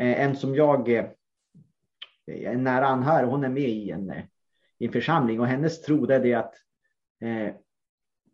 eh, 0.00 0.20
en 0.20 0.36
som 0.36 0.54
jag, 0.54 0.88
eh, 0.88 1.04
en 2.26 2.64
nära 2.64 2.86
anhörig, 2.86 3.28
hon 3.28 3.44
är 3.44 3.48
med 3.48 3.68
i 3.68 3.90
en, 3.90 4.10
eh, 4.10 4.22
i 4.78 4.86
en 4.86 4.92
församling 4.92 5.40
och 5.40 5.46
hennes 5.46 5.82
tro 5.82 6.10
är 6.10 6.20
det 6.20 6.34
att 6.34 6.54
eh, 7.20 7.54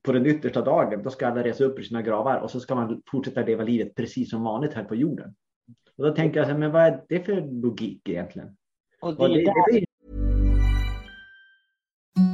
på 0.02 0.12
den 0.12 0.26
yttersta 0.26 0.62
dagen, 0.62 1.02
då 1.02 1.10
ska 1.10 1.26
alla 1.26 1.44
resa 1.44 1.64
upp 1.64 1.78
ur 1.78 1.82
sina 1.82 2.02
gravar 2.02 2.36
och 2.36 2.50
så 2.50 2.60
ska 2.60 2.74
man 2.74 3.02
fortsätta 3.10 3.42
leva 3.42 3.64
livet 3.64 3.94
precis 3.94 4.30
som 4.30 4.42
vanligt 4.42 4.74
här 4.74 4.84
på 4.84 4.94
jorden. 4.94 5.34
Och 5.96 6.04
då 6.04 6.14
tänker 6.14 6.40
jag, 6.40 6.58
men 6.58 6.72
vad 6.72 6.82
är 6.82 7.02
det 7.08 7.20
för 7.20 7.62
logik 7.62 8.08
egentligen? 8.08 8.56
Och 9.00 9.16
det, 9.16 9.22
och 9.22 9.28
det, 9.28 9.44
det, 9.72 9.84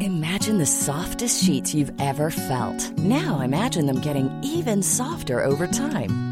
Imagine 0.01 0.59
the 0.59 0.67
softest 0.67 1.45
sheets 1.45 1.75
you've 1.75 1.93
ever 2.01 2.31
felt. 2.31 2.99
Now 2.99 3.41
imagine 3.41 3.87
them 3.87 4.01
getting 4.01 4.31
even 4.45 4.83
softer 4.83 5.45
over 5.45 5.67
time. 5.67 6.32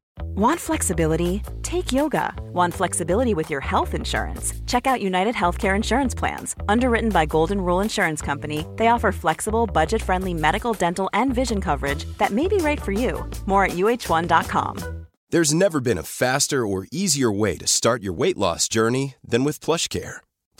Want 0.21 0.59
flexibility? 0.59 1.41
Take 1.61 1.91
yoga. 1.91 2.33
Want 2.53 2.73
flexibility 2.73 3.33
with 3.33 3.49
your 3.49 3.61
health 3.61 3.93
insurance? 3.93 4.53
Check 4.65 4.87
out 4.87 5.01
United 5.01 5.35
Healthcare 5.35 5.75
Insurance 5.75 6.15
Plans. 6.15 6.55
Underwritten 6.67 7.09
by 7.09 7.25
Golden 7.25 7.61
Rule 7.61 7.81
Insurance 7.81 8.21
Company, 8.21 8.65
they 8.77 8.87
offer 8.87 9.11
flexible, 9.11 9.67
budget 9.67 10.01
friendly 10.01 10.33
medical, 10.33 10.73
dental, 10.73 11.09
and 11.13 11.33
vision 11.33 11.61
coverage 11.61 12.05
that 12.17 12.31
may 12.31 12.47
be 12.47 12.57
right 12.57 12.81
for 12.81 12.91
you. 12.91 13.29
More 13.45 13.65
at 13.65 13.71
uh1.com. 13.71 15.05
There's 15.29 15.53
never 15.53 15.79
been 15.79 15.97
a 15.97 16.03
faster 16.03 16.65
or 16.65 16.87
easier 16.91 17.31
way 17.31 17.55
to 17.57 17.67
start 17.67 18.03
your 18.03 18.13
weight 18.13 18.37
loss 18.37 18.67
journey 18.67 19.15
than 19.23 19.43
with 19.45 19.61
PlushCare. 19.61 20.17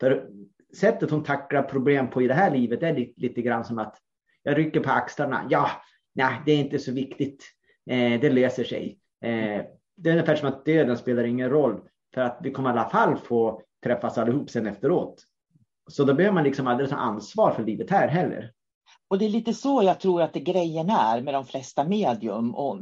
För 0.00 0.28
sättet 0.76 1.10
hon 1.10 1.24
tacklar 1.24 1.62
problem 1.62 2.10
på 2.10 2.22
i 2.22 2.26
det 2.26 2.34
här 2.34 2.50
livet 2.50 2.82
är 2.82 2.94
lite, 2.94 3.20
lite 3.20 3.42
grann 3.42 3.64
som 3.64 3.78
att 3.78 3.98
jag 4.42 4.58
rycker 4.58 4.80
på 4.80 4.90
axlarna. 4.90 5.46
Ja, 5.50 5.70
nej, 6.14 6.42
det 6.46 6.52
är 6.52 6.58
inte 6.58 6.78
så 6.78 6.92
viktigt. 6.92 7.44
Eh, 7.90 8.20
det 8.20 8.30
löser 8.30 8.64
sig. 8.64 8.98
Eh, 9.24 9.62
det 9.96 10.10
är 10.10 10.12
ungefär 10.12 10.36
som 10.36 10.48
att 10.48 10.64
döden 10.64 10.96
spelar 10.96 11.24
ingen 11.24 11.50
roll 11.50 11.80
för 12.14 12.20
att 12.20 12.38
vi 12.42 12.50
kommer 12.50 12.68
i 12.68 12.72
alla 12.72 12.90
fall 12.90 13.16
få 13.16 13.62
träffas 13.84 14.18
allihop 14.18 14.50
sen 14.50 14.66
efteråt. 14.66 15.24
Så 15.90 16.04
då 16.04 16.14
behöver 16.14 16.34
man 16.34 16.44
liksom 16.44 16.66
aldrig 16.66 16.90
ta 16.90 16.96
ansvar 16.96 17.52
för 17.52 17.64
livet 17.64 17.90
här 17.90 18.08
heller. 18.08 18.52
Och 19.08 19.18
det 19.18 19.24
är 19.24 19.28
lite 19.28 19.54
så 19.54 19.82
jag 19.82 20.00
tror 20.00 20.22
att 20.22 20.32
det 20.32 20.40
grejen 20.40 20.90
är 20.90 21.20
med 21.20 21.34
de 21.34 21.44
flesta 21.44 21.84
medium 21.84 22.54
och 22.54 22.78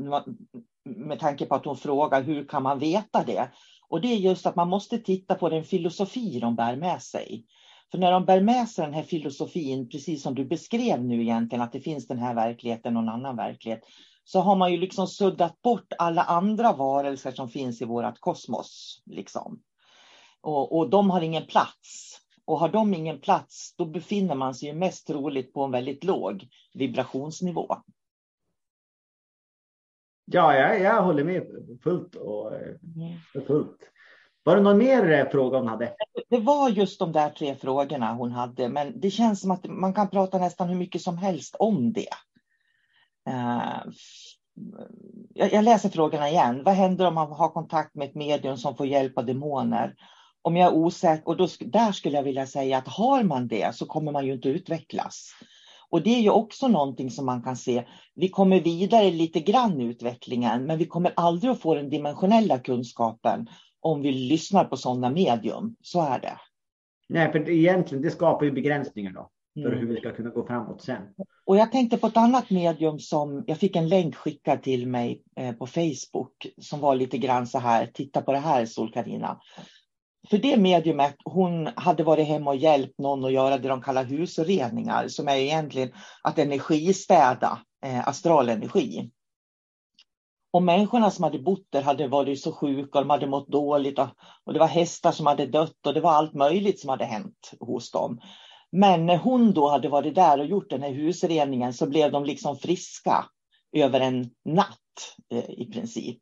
med 0.85 1.19
tanke 1.19 1.47
på 1.47 1.55
att 1.55 1.65
hon 1.65 1.77
frågar 1.77 2.23
hur 2.23 2.45
kan 2.45 2.63
man 2.63 2.79
veta 2.79 3.25
det? 3.27 3.49
Och 3.89 4.01
det 4.01 4.09
är 4.09 4.17
just 4.17 4.47
att 4.47 4.57
man 4.57 4.69
måste 4.69 4.99
titta 4.99 5.35
på 5.35 5.49
den 5.49 5.65
filosofi 5.65 6.41
de 6.41 6.57
bär 6.57 6.77
med 6.77 7.03
sig. 7.03 7.45
För 7.91 7.99
när 7.99 8.13
de 8.13 8.25
bär 8.25 8.41
med 8.41 8.69
sig 8.69 8.85
den 8.85 8.95
här 8.95 9.03
filosofin, 9.03 9.89
precis 9.89 10.23
som 10.23 10.35
du 10.35 10.45
beskrev 10.45 11.05
nu 11.05 11.23
egentligen, 11.23 11.63
att 11.63 11.73
det 11.73 11.81
finns 11.81 12.07
den 12.09 12.19
här 12.19 12.35
verkligheten 12.35 12.97
och 12.97 13.03
en 13.03 13.09
annan 13.09 13.37
verklighet, 13.37 13.81
så 14.25 14.41
har 14.41 14.57
man 14.57 14.73
ju 14.73 14.79
liksom 14.79 15.07
suddat 15.07 15.63
bort 15.63 15.93
alla 15.99 16.23
andra 16.23 16.73
varelser 16.73 17.33
som 17.33 17.49
finns 17.49 17.83
i 17.83 17.85
vårt 17.85 18.21
kosmos. 18.21 19.03
Liksom. 19.07 19.61
Och, 20.41 20.79
och 20.79 20.91
de 20.91 21.11
har 21.11 21.21
ingen 21.21 21.47
plats. 21.47 22.21
Och 22.45 22.61
har 22.61 22.69
de 22.69 22.95
ingen 22.95 23.21
plats, 23.21 23.75
då 23.77 23.85
befinner 23.85 24.35
man 24.35 24.55
sig 24.55 24.69
ju 24.69 24.75
mest 24.75 25.07
troligt 25.07 25.53
på 25.53 25.65
en 25.65 25.71
väldigt 25.71 26.05
låg 26.05 26.49
vibrationsnivå. 26.75 27.77
Ja, 30.27 30.55
jag, 30.55 30.81
jag 30.81 31.03
håller 31.03 31.25
med 31.25 31.43
fullt 31.83 32.15
och 32.15 32.53
fullt. 33.47 33.79
Var 34.45 34.57
det 34.57 34.63
någon 34.63 34.79
mer 34.79 35.13
eh, 35.13 35.29
fråga 35.29 35.59
hon 35.59 35.69
hade? 35.69 35.95
Det 36.31 36.39
var 36.39 36.69
just 36.69 36.99
de 36.99 37.13
där 37.13 37.31
tre 37.31 37.55
frågorna 37.55 38.15
hon 38.15 38.33
hade, 38.33 38.69
men 38.69 39.01
det 39.01 39.11
känns 39.11 39.41
som 39.41 39.51
att 39.51 39.65
man 39.65 39.95
kan 39.95 40.11
prata 40.11 40.39
nästan 40.39 40.69
hur 40.69 40.77
mycket 40.77 41.03
som 41.03 41.19
helst 41.19 41.57
om 41.59 41.93
det. 41.93 42.09
Uh, 43.29 43.93
jag 45.35 45.65
läser 45.65 45.89
frågorna 45.89 46.29
igen. 46.29 46.63
Vad 46.65 46.75
händer 46.75 47.07
om 47.07 47.15
man 47.15 47.33
har 47.33 47.49
kontakt 47.49 47.95
med 47.95 48.09
ett 48.09 48.15
medium 48.15 48.57
som 48.57 48.77
får 48.77 48.87
hjälp 48.87 49.19
av 49.19 49.27
demoner? 49.27 49.95
Om 50.43 50.57
jag 50.57 50.73
är 50.73 50.77
osäker, 50.77 51.29
och 51.29 51.37
då, 51.37 51.49
där 51.61 51.93
skulle 51.93 52.17
jag 52.17 52.23
vilja 52.23 52.47
säga 52.47 52.79
att 52.79 52.89
har 52.89 53.23
man 53.23 53.49
det 53.49 53.75
så 53.75 53.87
kommer 53.87 54.13
man 54.13 54.27
ju 54.27 54.33
inte 54.33 54.49
utvecklas. 54.49 55.33
Och 55.91 56.03
det 56.03 56.11
är 56.11 56.21
ju 56.21 56.31
också 56.31 56.69
någonting 56.69 57.11
som 57.11 57.27
man 57.27 57.43
kan 57.43 57.57
se. 57.57 57.85
Vi 58.15 58.29
kommer 58.29 58.61
vidare 58.61 59.11
lite 59.11 59.41
grann 59.41 59.81
i 59.81 59.85
utvecklingen, 59.85 60.65
men 60.67 60.79
vi 60.79 60.87
kommer 60.87 61.13
aldrig 61.17 61.51
att 61.51 61.61
få 61.61 61.75
den 61.75 61.91
dimensionella 61.91 62.59
kunskapen 62.59 63.49
om 63.81 64.03
vi 64.03 64.13
lyssnar 64.13 64.65
på 64.65 64.77
sådana 64.77 65.11
medium. 65.11 65.77
Så 65.81 66.01
är 66.01 66.21
det. 66.21 66.39
Nej, 67.09 67.33
för 67.33 67.51
egentligen 67.51 68.03
det 68.03 68.11
skapar 68.11 68.47
ju 68.47 68.53
begränsningar 68.53 69.13
då 69.13 69.31
för 69.63 69.73
mm. 69.73 69.79
hur 69.79 69.87
vi 69.87 69.97
ska 69.97 70.13
kunna 70.13 70.31
gå 70.31 70.47
framåt 70.47 70.83
sen. 70.83 71.03
Och 71.45 71.57
jag 71.57 71.73
tänkte 71.73 71.99
på 71.99 72.07
ett 72.07 72.17
annat 72.17 72.51
medium 72.51 72.99
som 72.99 73.45
jag 73.47 73.59
fick 73.59 73.77
en 73.77 73.89
länk 73.89 74.15
skickad 74.17 74.63
till 74.63 74.89
mig 74.89 75.23
eh, 75.37 75.53
på 75.53 75.67
Facebook 75.67 76.47
som 76.59 76.81
var 76.81 76.95
lite 76.95 77.19
grann 77.19 77.47
så 77.47 77.59
här. 77.59 77.87
Titta 77.87 78.23
på 78.23 78.33
det 78.33 78.39
här 78.39 78.67
sol 78.67 78.93
-Carina 78.95 79.37
för 80.31 80.39
det 80.39 80.57
mediumet, 80.57 81.17
hon 81.25 81.67
hade 81.77 82.05
varit 82.05 82.27
hemma 82.27 82.51
och 82.51 82.57
hjälpt 82.57 82.99
någon 82.99 83.25
att 83.25 83.33
göra 83.33 83.59
det 83.59 83.69
de 83.69 83.83
kallar 83.83 84.05
husreningar, 84.05 85.09
som 85.09 85.29
är 85.29 85.37
egentligen 85.37 85.93
att 86.23 86.39
energistäda 86.39 87.59
eh, 87.85 88.09
astralenergi. 88.09 89.11
Och 90.53 90.63
människorna 90.63 91.11
som 91.11 91.25
hade 91.25 91.39
bott 91.39 91.67
där 91.71 91.83
hade 91.83 92.09
varit 92.09 92.41
så 92.41 92.53
sjuka, 92.53 93.01
de 93.01 93.11
hade 93.11 93.27
mått 93.27 93.49
dåligt 93.49 93.99
och, 93.99 94.09
och 94.45 94.53
det 94.53 94.59
var 94.59 94.67
hästar 94.67 95.13
som 95.13 95.27
hade 95.27 95.47
dött 95.47 95.87
och 95.87 95.95
det 95.95 96.01
var 96.01 96.13
allt 96.13 96.35
möjligt 96.35 96.81
som 96.81 96.91
hade 96.91 97.05
hänt 97.05 97.53
hos 97.61 97.91
dem. 97.91 98.21
Men 98.73 99.07
när 99.07 99.17
hon 99.17 99.53
då 99.53 99.69
hade 99.69 99.89
varit 99.89 100.15
där 100.15 100.39
och 100.39 100.47
gjort 100.47 100.71
den 100.71 100.83
här 100.83 100.93
husreningen 100.93 101.75
så 101.75 101.87
blev 101.87 102.13
de 102.13 102.25
liksom 102.25 102.57
friska 102.57 103.25
över 103.77 104.01
en 104.01 104.31
natt 104.45 105.17
eh, 105.33 105.51
i 105.51 105.71
princip. 105.73 106.19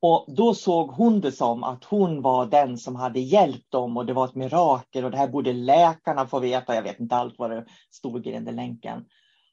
Och 0.00 0.24
då 0.28 0.54
såg 0.54 0.90
hon 0.90 1.20
det 1.20 1.32
som 1.32 1.64
att 1.64 1.84
hon 1.84 2.22
var 2.22 2.46
den 2.46 2.78
som 2.78 2.96
hade 2.96 3.20
hjälpt 3.20 3.70
dem 3.70 3.96
och 3.96 4.06
det 4.06 4.12
var 4.12 4.24
ett 4.24 4.34
mirakel 4.34 5.04
och 5.04 5.10
det 5.10 5.16
här 5.16 5.28
borde 5.28 5.52
läkarna 5.52 6.26
få 6.26 6.38
veta. 6.38 6.74
Jag 6.74 6.82
vet 6.82 7.00
inte 7.00 7.16
allt 7.16 7.38
vad 7.38 7.50
det 7.50 7.66
stod 7.90 8.26
i 8.26 8.32
den 8.32 8.44
där 8.44 8.52
länken. 8.52 9.04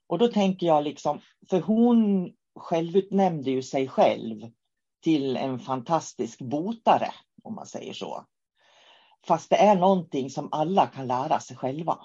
Och 0.08 0.18
då 0.18 0.28
tänker 0.28 0.68
jag 0.68 0.84
liksom, 0.84 1.20
för 1.50 1.62
hon 1.62 2.32
självutnämnde 2.60 3.52
ju 3.52 3.62
sig 3.62 3.88
själv 3.88 4.52
till 5.04 5.38
en 5.38 5.60
fantastisk 5.60 6.42
botare, 6.42 7.12
om 7.44 7.56
man 7.56 7.66
säger 7.66 7.94
så. 7.94 8.26
Fast 9.28 9.50
det 9.50 9.56
är 9.56 9.76
någonting 9.76 10.30
som 10.30 10.50
alla 10.52 10.88
kan 10.88 11.08
lära 11.08 11.40
sig 11.40 11.58
själva. 11.58 11.98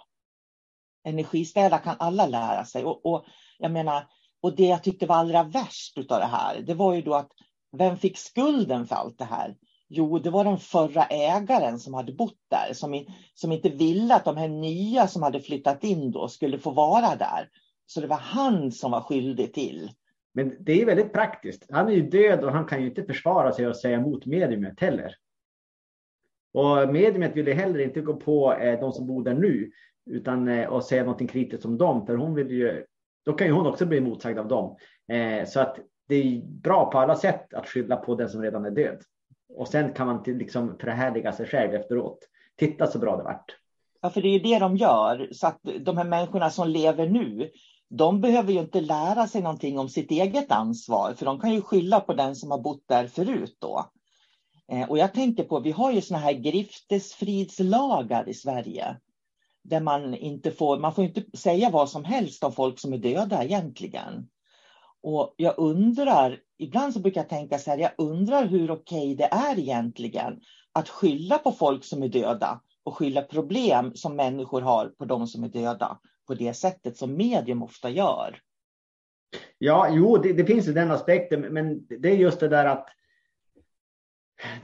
Energistäda 1.05 1.79
kan 1.79 1.96
alla 1.98 2.26
lära 2.26 2.64
sig. 2.64 2.85
Och, 2.85 3.07
och, 3.07 3.24
jag 3.59 3.72
menar, 3.72 4.07
och 4.40 4.57
det 4.57 4.66
jag 4.66 4.83
tyckte 4.83 5.07
var 5.07 5.16
allra 5.16 5.42
värst 5.42 5.98
av 5.98 6.05
det 6.05 6.31
här, 6.33 6.61
det 6.61 6.74
var 6.74 6.94
ju 6.94 7.03
då 7.03 7.14
att 7.14 7.33
vem 7.79 7.97
fick 7.97 8.19
skulden 8.19 8.87
för 8.87 8.97
allt 8.97 9.19
det 9.19 9.25
här? 9.25 9.57
Jo, 9.89 10.19
det 10.19 10.31
var 10.31 10.45
den 10.45 10.59
förra 10.59 11.05
ägaren 11.05 11.79
som 11.79 11.95
hade 11.95 12.13
bott 12.13 12.39
där, 12.49 12.75
som, 12.75 13.05
som 13.35 13.53
inte 13.53 13.69
ville 13.69 14.15
att 14.15 14.25
de 14.25 14.37
här 14.37 14.49
nya 14.49 15.07
som 15.07 15.23
hade 15.23 15.41
flyttat 15.41 15.85
in 15.85 16.11
då 16.11 16.29
skulle 16.29 16.59
få 16.59 16.71
vara 16.71 17.17
där. 17.17 17.49
Så 17.87 18.01
det 18.01 18.07
var 18.07 18.17
han 18.17 18.73
som 18.73 18.91
var 18.91 19.01
skyldig 19.01 19.55
till. 19.55 19.91
Men 20.33 20.57
det 20.61 20.83
är 20.83 20.87
väldigt 20.87 21.13
praktiskt. 21.13 21.67
Han 21.71 21.89
är 21.89 21.93
ju 21.93 22.11
död 22.11 22.45
och 22.45 22.53
han 22.53 22.67
kan 22.67 22.83
ju 22.83 22.89
inte 22.89 23.05
försvara 23.05 23.53
sig 23.53 23.67
och 23.67 23.77
säga 23.77 23.97
emot 23.97 24.27
mediumet 24.27 24.81
heller. 24.81 25.15
Och 26.53 26.93
mediumet 26.93 27.37
ville 27.37 27.53
heller 27.53 27.79
inte 27.79 28.01
gå 28.01 28.17
på 28.17 28.55
eh, 28.55 28.81
de 28.81 28.93
som 28.93 29.07
bor 29.07 29.25
där 29.25 29.35
nu 29.35 29.71
utan 30.11 30.49
eh, 30.49 30.69
och 30.69 30.85
säga 30.85 31.03
någonting 31.03 31.29
kritiskt 31.29 31.65
om 31.65 31.79
dem, 31.79 32.07
för 32.07 32.17
hon 32.17 32.35
vill 32.35 32.51
ju. 32.51 32.85
Då 33.25 33.33
kan 33.33 33.47
ju 33.47 33.53
hon 33.53 33.67
också 33.67 33.87
bli 33.87 34.01
motsagd 34.01 34.39
av 34.39 34.49
dem. 34.49 34.77
Eh, 35.09 35.47
så 35.47 35.61
att 35.61 35.79
det 36.11 36.16
är 36.16 36.40
bra 36.42 36.90
på 36.90 36.99
alla 36.99 37.16
sätt 37.16 37.55
att 37.55 37.68
skylla 37.68 37.96
på 37.96 38.14
den 38.14 38.29
som 38.29 38.42
redan 38.42 38.64
är 38.64 38.70
död. 38.70 39.03
Och 39.57 39.68
sen 39.68 39.92
kan 39.92 40.07
man 40.07 40.23
till, 40.23 40.37
liksom 40.37 40.77
förhärliga 40.81 41.33
sig 41.33 41.46
själv 41.46 41.75
efteråt. 41.75 42.18
Titta 42.57 42.87
så 42.87 42.99
bra 42.99 43.16
det 43.16 43.23
vart. 43.23 43.57
Ja, 44.01 44.11
för 44.11 44.23
det 44.23 44.29
är 44.29 44.33
ju 44.33 44.38
det 44.38 44.59
de 44.59 44.77
gör. 44.77 45.29
Så 45.33 45.46
att 45.46 45.61
de 45.81 45.96
här 45.96 46.05
människorna 46.05 46.51
som 46.51 46.68
lever 46.68 47.09
nu, 47.09 47.51
de 47.88 48.20
behöver 48.20 48.53
ju 48.53 48.61
inte 48.61 48.81
lära 48.81 49.27
sig 49.27 49.42
någonting 49.42 49.79
om 49.79 49.88
sitt 49.88 50.11
eget 50.11 50.53
ansvar, 50.53 51.14
för 51.16 51.27
de 51.27 51.40
kan 51.40 51.53
ju 51.55 51.62
skylla 51.62 52.01
på 52.01 52.14
den 52.14 52.37
som 52.37 52.51
har 52.51 52.59
bott 52.59 52.83
där 52.87 53.07
förut 53.07 53.57
då. 53.59 53.90
Eh, 54.73 54.90
och 54.90 54.99
jag 54.99 55.14
tänker 55.14 55.44
på, 55.44 55.61
vi 55.61 55.70
har 55.70 55.92
ju 55.92 56.01
såna 56.01 56.20
här 56.20 56.33
griftesfridslagar 56.33 58.29
i 58.29 58.35
Sverige. 58.35 58.96
Där 59.62 59.81
man 59.81 60.14
inte 60.14 60.51
får, 60.51 60.79
man 60.79 60.94
får 60.94 61.05
inte 61.05 61.37
säga 61.37 61.70
vad 61.70 61.90
som 61.90 62.05
helst 62.05 62.44
om 62.44 62.53
folk 62.53 62.79
som 62.79 62.92
är 62.92 62.99
döda 62.99 63.44
egentligen. 63.44 64.29
Och 65.03 65.35
jag 65.37 65.55
undrar, 65.59 66.39
ibland 66.59 66.93
så 66.93 67.01
brukar 67.01 67.21
jag 67.21 67.29
tänka 67.29 67.59
så 67.59 67.71
här, 67.71 67.79
jag 67.79 67.93
undrar 67.99 68.47
hur 68.47 68.71
okej 68.71 69.15
det 69.15 69.25
är 69.25 69.59
egentligen 69.59 70.41
att 70.73 70.89
skylla 70.89 71.39
på 71.39 71.53
folk 71.53 71.85
som 71.85 72.03
är 72.03 72.09
döda 72.09 72.61
och 72.85 72.97
skylla 72.97 73.23
problem 73.23 73.93
som 73.95 74.17
människor 74.17 74.61
har 74.61 74.87
på 74.87 75.05
de 75.05 75.27
som 75.27 75.45
är 75.45 75.49
döda 75.49 75.99
på 76.27 76.35
det 76.35 76.55
sättet 76.55 76.97
som 76.97 77.17
medium 77.17 77.63
ofta 77.63 77.91
gör. 77.91 78.39
Ja, 79.59 79.89
jo, 79.91 80.17
det, 80.17 80.33
det 80.33 80.45
finns 80.45 80.69
ju 80.69 80.73
den 80.73 80.91
aspekten, 80.91 81.41
men 81.41 81.87
det 81.87 82.09
är 82.09 82.17
just 82.17 82.41
det 82.41 82.49
där 82.49 82.67
att 82.67 82.89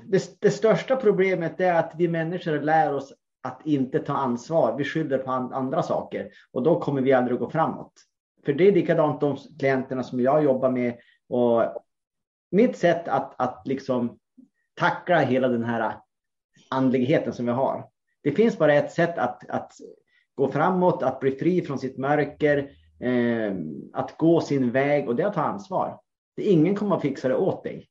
det, 0.06 0.40
det, 0.40 0.50
största 0.50 0.96
problemet 0.96 1.60
är 1.60 1.74
att 1.74 1.92
vi 1.96 2.08
människor 2.08 2.60
lär 2.60 2.94
oss 2.94 3.12
att 3.42 3.66
inte 3.66 3.98
ta 3.98 4.12
ansvar. 4.12 4.76
Vi 4.78 4.84
skyller 4.84 5.18
på 5.18 5.30
andra 5.30 5.82
saker 5.82 6.30
och 6.52 6.62
då 6.62 6.80
kommer 6.80 7.02
vi 7.02 7.12
aldrig 7.12 7.38
gå 7.38 7.50
framåt. 7.50 7.92
För 8.46 8.52
det 8.52 8.68
är 8.68 8.72
likadant 8.72 9.20
de 9.20 9.36
klienterna 9.58 10.02
som 10.02 10.20
jag 10.20 10.44
jobbar 10.44 10.70
med 10.70 10.96
och 11.28 11.62
mitt 12.50 12.76
sätt 12.76 13.08
att, 13.08 13.34
att 13.40 13.66
liksom 13.66 14.18
tackla 14.74 15.20
hela 15.20 15.48
den 15.48 15.64
här 15.64 15.96
andligheten 16.70 17.32
som 17.32 17.46
vi 17.46 17.52
har. 17.52 17.88
Det 18.22 18.32
finns 18.32 18.58
bara 18.58 18.74
ett 18.74 18.92
sätt 18.92 19.18
att, 19.18 19.50
att 19.50 19.72
gå 20.34 20.48
framåt, 20.48 21.02
att 21.02 21.20
bli 21.20 21.30
fri 21.30 21.62
från 21.62 21.78
sitt 21.78 21.98
mörker, 21.98 22.70
eh, 23.00 23.54
att 23.92 24.18
gå 24.18 24.40
sin 24.40 24.72
väg 24.72 25.08
och 25.08 25.16
det 25.16 25.22
är 25.22 25.26
att 25.26 25.34
ta 25.34 25.42
ansvar. 25.42 26.00
Det 26.36 26.42
ingen 26.42 26.74
kommer 26.74 26.96
att 26.96 27.02
fixa 27.02 27.28
det 27.28 27.36
åt 27.36 27.64
dig. 27.64 27.88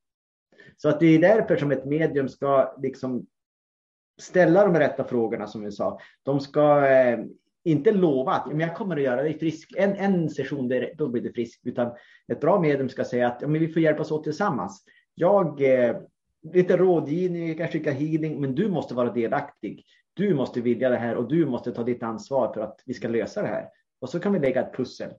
Så 0.78 0.90
att 0.90 1.00
det 1.00 1.06
är 1.06 1.20
därför 1.20 1.58
som 1.58 1.72
ett 1.72 1.86
medium 1.86 2.30
ska 2.30 2.76
liksom 2.82 3.26
ställa 4.22 4.66
de 4.66 4.80
rätta 4.80 5.04
frågorna 5.04 5.48
som 5.48 5.64
vi 5.64 5.72
sa. 5.72 6.00
De 6.24 6.40
ska 6.40 6.88
eh, 6.88 7.20
inte 7.66 7.92
lova 7.92 8.32
att 8.32 8.48
men 8.48 8.60
jag 8.60 8.76
kommer 8.76 8.98
att 8.98 9.04
göra 9.04 9.22
dig 9.24 9.40
frisk. 9.40 9.74
En, 9.78 9.96
en 9.96 10.30
session, 10.30 10.68
där, 10.68 10.94
då 10.98 11.08
blir 11.08 11.22
du 11.22 11.34
frisk. 11.34 11.62
Utan 11.64 11.92
ett 12.28 12.42
bra 12.42 12.60
medium 12.60 12.90
ska 12.90 13.04
säga 13.04 13.28
att 13.28 13.42
ja, 13.42 13.48
men 13.48 13.62
vi 13.62 13.68
får 13.68 13.82
hjälpas 13.82 14.12
åt 14.12 14.24
tillsammans. 14.24 14.84
Jag, 15.16 15.62
eh, 15.62 15.96
lite 16.54 16.78
rådgivning, 16.78 17.48
jag 17.48 17.58
kan 17.58 17.68
skicka 17.68 17.92
healing, 17.92 18.42
men 18.42 18.56
du 18.56 18.70
måste 18.70 18.94
vara 18.94 19.14
delaktig. 19.14 19.86
Du 20.14 20.34
måste 20.34 20.62
vilja 20.62 20.90
det 20.90 20.98
här 20.98 21.16
och 21.16 21.28
du 21.28 21.46
måste 21.46 21.72
ta 21.72 21.84
ditt 21.84 22.04
ansvar 22.04 22.54
för 22.54 22.62
att 22.62 22.82
vi 22.86 22.94
ska 22.94 23.08
lösa 23.08 23.42
det 23.42 23.48
här. 23.48 23.70
Och 24.02 24.10
så 24.10 24.20
kan 24.20 24.34
vi 24.34 24.40
lägga 24.40 24.62
ett 24.62 24.78
pussel. 24.78 25.12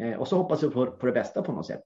Eh, 0.00 0.20
och 0.20 0.28
så 0.28 0.36
hoppas 0.36 0.62
vi 0.62 0.70
på, 0.70 0.86
på 0.86 1.06
det 1.06 1.12
bästa 1.12 1.42
på 1.42 1.52
något 1.52 1.66
sätt. 1.66 1.84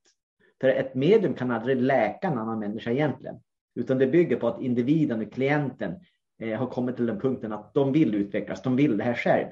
För 0.61 0.69
ett 0.69 0.95
medium 0.95 1.35
kan 1.35 1.51
aldrig 1.51 1.77
läka 1.77 2.29
en 2.29 2.39
annan 2.39 2.59
människa 2.59 2.91
egentligen. 2.91 3.37
Utan 3.75 3.99
det 3.99 4.07
bygger 4.07 4.37
på 4.37 4.49
att 4.49 4.63
individen, 4.63 5.31
klienten, 5.31 5.95
eh, 6.43 6.59
har 6.59 6.67
kommit 6.67 6.97
till 6.97 7.07
den 7.07 7.21
punkten 7.21 7.53
att 7.53 7.75
de 7.75 7.93
vill 7.93 8.15
utvecklas, 8.15 8.63
de 8.63 8.77
vill 8.77 8.97
det 8.97 9.05
här 9.05 9.15
själv. 9.15 9.47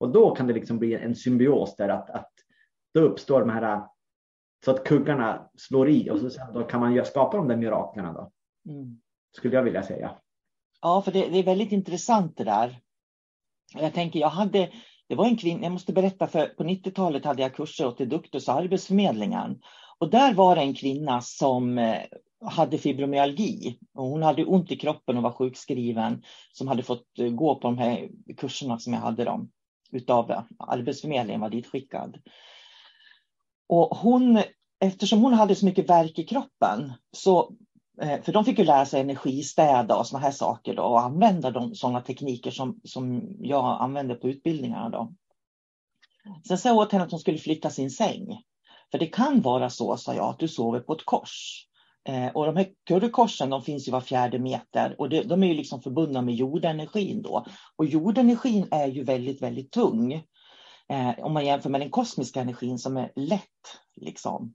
Och 0.00 0.08
då 0.08 0.34
kan 0.34 0.46
det 0.46 0.52
liksom 0.52 0.78
bli 0.78 0.94
en 0.94 1.16
symbios 1.16 1.76
där 1.76 1.88
att, 1.88 2.10
att 2.10 2.32
då 2.94 3.00
uppstår 3.00 3.40
de 3.40 3.50
här 3.50 3.82
så 4.64 4.70
att 4.70 4.84
kuggarna 4.84 5.50
slår 5.56 5.90
i 5.90 6.10
och 6.10 6.18
så 6.18 6.30
sen 6.30 6.52
då 6.54 6.62
kan 6.62 6.80
man 6.80 7.04
skapa 7.04 7.36
de 7.36 7.48
där 7.48 7.56
miraklerna 7.56 8.12
då. 8.12 8.30
Mm. 8.70 9.00
Skulle 9.36 9.56
jag 9.56 9.62
vilja 9.62 9.82
säga. 9.82 10.10
Ja, 10.80 11.02
för 11.02 11.12
det, 11.12 11.28
det, 11.28 11.38
är 11.38 11.42
väldigt 11.42 11.72
intressant 11.72 12.36
det 12.36 12.44
där. 12.44 12.78
Jag 13.74 13.94
tänker, 13.94 14.20
jag 14.20 14.28
hade, 14.28 14.70
det 15.08 15.14
var 15.14 15.26
en 15.26 15.36
kvinna, 15.36 15.62
jag 15.62 15.72
måste 15.72 15.92
berätta, 15.92 16.26
för 16.26 16.46
på 16.46 16.64
90-talet 16.64 17.24
hade 17.24 17.42
jag 17.42 17.54
kurser 17.54 17.86
åt 17.86 18.00
Eduktus 18.00 18.48
och 18.48 18.54
Arbetsförmedlingen. 18.54 19.60
Och 19.98 20.10
där 20.10 20.34
var 20.34 20.56
det 20.56 20.62
en 20.62 20.74
kvinna 20.74 21.20
som 21.20 21.78
eh, 21.78 22.02
hade 22.44 22.78
fibromyalgi. 22.78 23.78
Och 23.94 24.04
hon 24.04 24.22
hade 24.22 24.44
ont 24.44 24.72
i 24.72 24.76
kroppen 24.76 25.16
och 25.16 25.22
var 25.22 25.32
sjukskriven. 25.32 26.22
Som 26.52 26.68
hade 26.68 26.82
fått 26.82 27.18
eh, 27.18 27.28
gå 27.28 27.54
på 27.54 27.68
de 27.68 27.78
här 27.78 28.08
kurserna 28.36 28.78
som 28.78 28.92
jag 28.92 29.00
hade 29.00 29.24
dem. 29.24 29.50
Utav 29.92 30.44
Arbetsförmedlingen 30.58 31.40
var 31.40 31.50
ditskickad. 31.50 32.18
Och 33.68 33.96
hon, 33.96 34.42
eftersom 34.80 35.22
hon 35.22 35.32
hade 35.32 35.54
så 35.54 35.64
mycket 35.64 35.90
verk 35.90 36.18
i 36.18 36.24
kroppen 36.24 36.92
så 37.12 37.52
eh, 38.02 38.22
för 38.22 38.32
de 38.32 38.44
fick 38.44 38.58
ju 38.58 38.64
lära 38.64 38.86
sig 38.86 39.00
energistäda 39.00 39.96
och 39.96 40.06
sådana 40.06 40.24
här 40.24 40.32
saker 40.32 40.74
då, 40.74 40.82
och 40.82 41.00
använda 41.00 41.50
de, 41.50 41.74
sådana 41.74 42.00
tekniker 42.00 42.50
som, 42.50 42.80
som 42.84 43.36
jag 43.40 43.82
använde 43.82 44.14
på 44.14 44.28
utbildningarna. 44.28 44.88
Då. 44.88 45.14
Sen 46.48 46.58
sa 46.58 46.68
jag 46.68 46.78
åt 46.78 46.92
henne 46.92 47.04
att 47.04 47.10
hon 47.10 47.20
skulle 47.20 47.38
flytta 47.38 47.70
sin 47.70 47.90
säng. 47.90 48.42
För 48.90 48.98
det 48.98 49.06
kan 49.06 49.40
vara 49.40 49.70
så, 49.70 49.96
sa 49.96 50.14
jag, 50.14 50.28
att 50.28 50.38
du 50.38 50.48
sover 50.48 50.80
på 50.80 50.92
ett 50.92 51.04
kors. 51.04 51.66
Eh, 52.08 52.28
och 52.28 52.46
de 52.46 52.56
här 52.56 52.68
kurrekorsen 52.86 53.50
de 53.50 53.62
finns 53.62 53.88
ju 53.88 53.92
var 53.92 54.00
fjärde 54.00 54.38
meter 54.38 54.94
och 54.98 55.08
det, 55.08 55.22
de 55.22 55.42
är 55.42 55.46
ju 55.46 55.54
liksom 55.54 55.82
förbundna 55.82 56.22
med 56.22 56.34
jordenergin 56.34 57.22
då. 57.22 57.46
Och 57.76 57.86
jordenergin 57.86 58.68
är 58.70 58.86
ju 58.86 59.04
väldigt, 59.04 59.42
väldigt 59.42 59.70
tung. 59.70 60.12
Eh, 60.88 61.10
om 61.18 61.32
man 61.32 61.46
jämför 61.46 61.70
med 61.70 61.80
den 61.80 61.90
kosmiska 61.90 62.40
energin 62.40 62.78
som 62.78 62.96
är 62.96 63.12
lätt. 63.16 63.80
Liksom. 63.96 64.54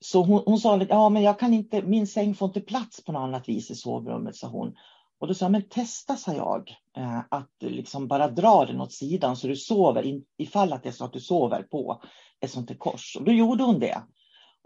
Så 0.00 0.22
hon, 0.22 0.42
hon 0.46 0.58
sa 0.58 0.76
att 0.76 0.88
ja, 0.88 1.08
men 1.08 1.22
jag 1.22 1.38
kan 1.38 1.54
inte, 1.54 1.82
min 1.82 2.06
säng 2.06 2.34
får 2.34 2.48
inte 2.48 2.60
plats 2.60 3.04
på 3.04 3.12
något 3.12 3.20
annat 3.20 3.48
vis 3.48 3.70
i 3.70 3.74
sovrummet, 3.74 4.36
sa 4.36 4.48
hon. 4.48 4.74
Och 5.20 5.28
då 5.28 5.34
sa 5.34 5.44
jag, 5.44 5.52
men 5.52 5.68
testa, 5.68 6.16
sa 6.16 6.32
jag, 6.32 6.70
eh, 6.96 7.18
att 7.30 7.50
liksom 7.60 8.08
bara 8.08 8.28
dra 8.28 8.64
den 8.64 8.80
åt 8.80 8.92
sidan 8.92 9.36
så 9.36 9.46
du 9.46 9.56
sover, 9.56 10.02
in, 10.02 10.24
ifall 10.36 10.72
att 10.72 10.82
det 10.82 10.88
är 10.88 10.92
så 10.92 11.04
att 11.04 11.12
du 11.12 11.20
sover 11.20 11.62
på 11.62 12.02
ett 12.40 12.50
sånt 12.50 12.70
här 12.70 12.76
kors. 12.76 13.16
Och 13.16 13.24
då 13.24 13.32
gjorde 13.32 13.64
hon 13.64 13.80
det. 13.80 14.02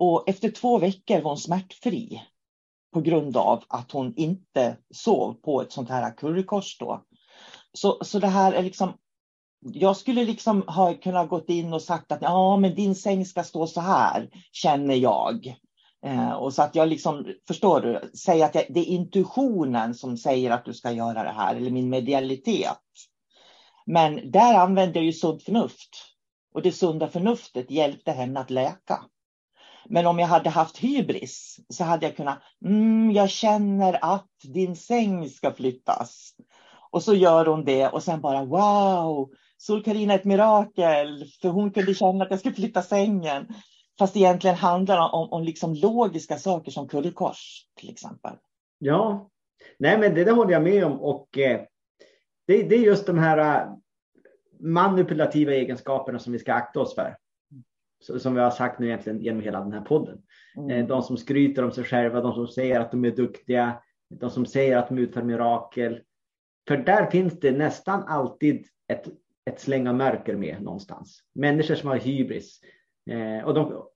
Och 0.03 0.29
efter 0.29 0.51
två 0.51 0.79
veckor 0.79 1.21
var 1.21 1.31
hon 1.31 1.39
smärtfri 1.39 2.23
på 2.93 3.01
grund 3.01 3.37
av 3.37 3.65
att 3.69 3.93
hon 3.93 4.15
inte 4.17 4.77
sov 4.95 5.35
på 5.35 5.63
ett 5.63 5.73
sånt 5.73 5.89
här 5.89 6.17
currykors 6.17 6.79
då. 6.79 7.05
Så, 7.73 8.05
så 8.05 8.19
det 8.19 8.27
här 8.27 8.53
är 8.53 8.63
liksom 8.63 8.93
jag 9.61 9.97
skulle 9.97 10.25
liksom 10.25 10.63
ha 10.63 10.95
kunnat 10.95 11.29
gått 11.29 11.49
in 11.49 11.73
och 11.73 11.83
sagt 11.83 12.13
att 12.13 12.23
ja, 12.23 12.57
men 12.57 12.75
din 12.75 12.95
säng 12.95 13.27
ska 13.27 13.45
stå 13.45 13.67
så 13.67 13.81
här, 13.81 14.31
känner 14.53 14.95
jag. 14.95 15.57
Eh, 16.07 16.33
och 16.33 16.55
så 16.55 16.63
att 16.63 16.75
jag 16.75 16.89
liksom, 16.89 17.35
förstår 17.49 17.81
du, 17.81 18.11
säger 18.19 18.45
att 18.45 18.55
jag, 18.55 18.65
det 18.69 18.81
är 18.81 18.85
intuitionen 18.85 19.95
som 19.95 20.17
säger 20.17 20.51
att 20.51 20.65
du 20.65 20.75
ska 20.75 20.93
göra 20.93 21.23
det 21.23 21.33
här, 21.33 21.57
eller 21.57 21.71
min 21.71 21.91
medialitet. 21.91 22.79
Men 23.87 24.31
där 24.31 24.55
använde 24.55 24.99
jag 24.99 25.07
ju 25.07 25.13
sunt 25.13 25.43
förnuft. 25.43 25.91
Och 26.55 26.63
det 26.63 26.73
sunda 26.73 27.09
förnuftet 27.09 27.71
hjälpte 27.71 28.13
henne 28.13 28.41
att 28.41 28.51
läka. 28.51 29.05
Men 29.89 30.07
om 30.07 30.19
jag 30.19 30.27
hade 30.27 30.51
haft 30.51 30.79
hybris 30.79 31.57
så 31.69 31.85
hade 31.85 32.07
jag 32.07 32.17
kunnat, 32.17 32.39
mm, 32.65 33.11
jag 33.11 33.31
känner 33.31 33.99
att 34.15 34.31
din 34.43 34.77
säng 34.77 35.29
ska 35.29 35.53
flyttas. 35.53 36.35
Och 36.91 37.03
så 37.03 37.15
gör 37.15 37.47
hon 37.47 37.65
det 37.65 37.89
och 37.89 38.03
sen 38.03 38.21
bara 38.21 38.45
wow, 38.45 39.31
Sol-Karina 39.59 40.15
är 40.15 40.19
ett 40.19 40.25
mirakel, 40.25 41.25
för 41.43 41.49
hon 41.49 41.71
kunde 41.71 41.95
känna 41.95 42.25
att 42.25 42.31
jag 42.31 42.41
skulle 42.41 42.55
flytta 42.55 42.83
sängen. 42.83 43.47
Fast 43.99 44.17
egentligen 44.17 44.57
handlar 44.57 45.15
om, 45.15 45.33
om 45.33 45.45
liksom 45.45 45.75
logiska 45.75 46.39
saker 46.39 46.71
som 46.71 46.89
kullkors 46.89 47.67
till 47.81 47.91
exempel. 47.91 48.33
Ja, 48.79 49.31
nej 49.79 49.99
men 49.99 50.15
det, 50.15 50.25
det 50.25 50.33
håller 50.33 50.53
jag 50.53 50.63
med 50.63 50.85
om 50.85 51.01
och 51.01 51.39
eh, 51.39 51.61
det, 52.47 52.63
det, 52.63 52.75
är 52.75 52.81
just 52.81 53.07
de 53.07 53.19
här 53.19 53.39
eh, 53.39 53.73
manipulativa 54.61 55.53
egenskaperna 55.53 56.19
som 56.19 56.33
vi 56.33 56.39
ska 56.39 56.55
akta 56.55 56.81
oss 56.81 56.95
för. 56.95 57.17
Som 58.03 58.35
vi 58.35 58.41
har 58.41 58.51
sagt 58.51 58.79
nu 58.79 58.87
egentligen 58.87 59.21
genom 59.21 59.43
hela 59.43 59.61
den 59.61 59.73
här 59.73 59.81
podden. 59.81 60.23
Mm. 60.57 60.71
Eh, 60.71 60.87
de 60.87 61.03
som 61.03 61.17
skryter 61.17 61.65
om 61.65 61.73
sig 61.73 61.85
själva, 61.85 62.21
de 62.21 62.35
som 62.35 62.49
säger 62.49 62.81
att 62.81 62.91
de 62.91 63.05
är 63.05 63.11
duktiga, 63.11 63.83
de 64.11 64.31
som 64.31 64.47
säger 64.47 64.77
att 64.77 64.89
de 64.89 64.99
utför 64.99 65.23
mirakel. 65.23 66.01
För 66.69 66.77
där 66.77 67.07
finns 67.07 67.41
det 67.41 67.53
nästan 67.53 68.03
alltid 68.03 68.67
ett, 68.89 69.07
ett 69.51 69.61
släng 69.61 69.89
av 69.89 69.95
mörker 69.95 70.37
med 70.37 70.63
någonstans. 70.63 71.21
Människor 71.35 71.75
som 71.75 71.89
har 71.89 71.97
hybris. 71.97 72.61
Eh, 73.11 73.45
och 73.45 73.55
de, 73.55 73.87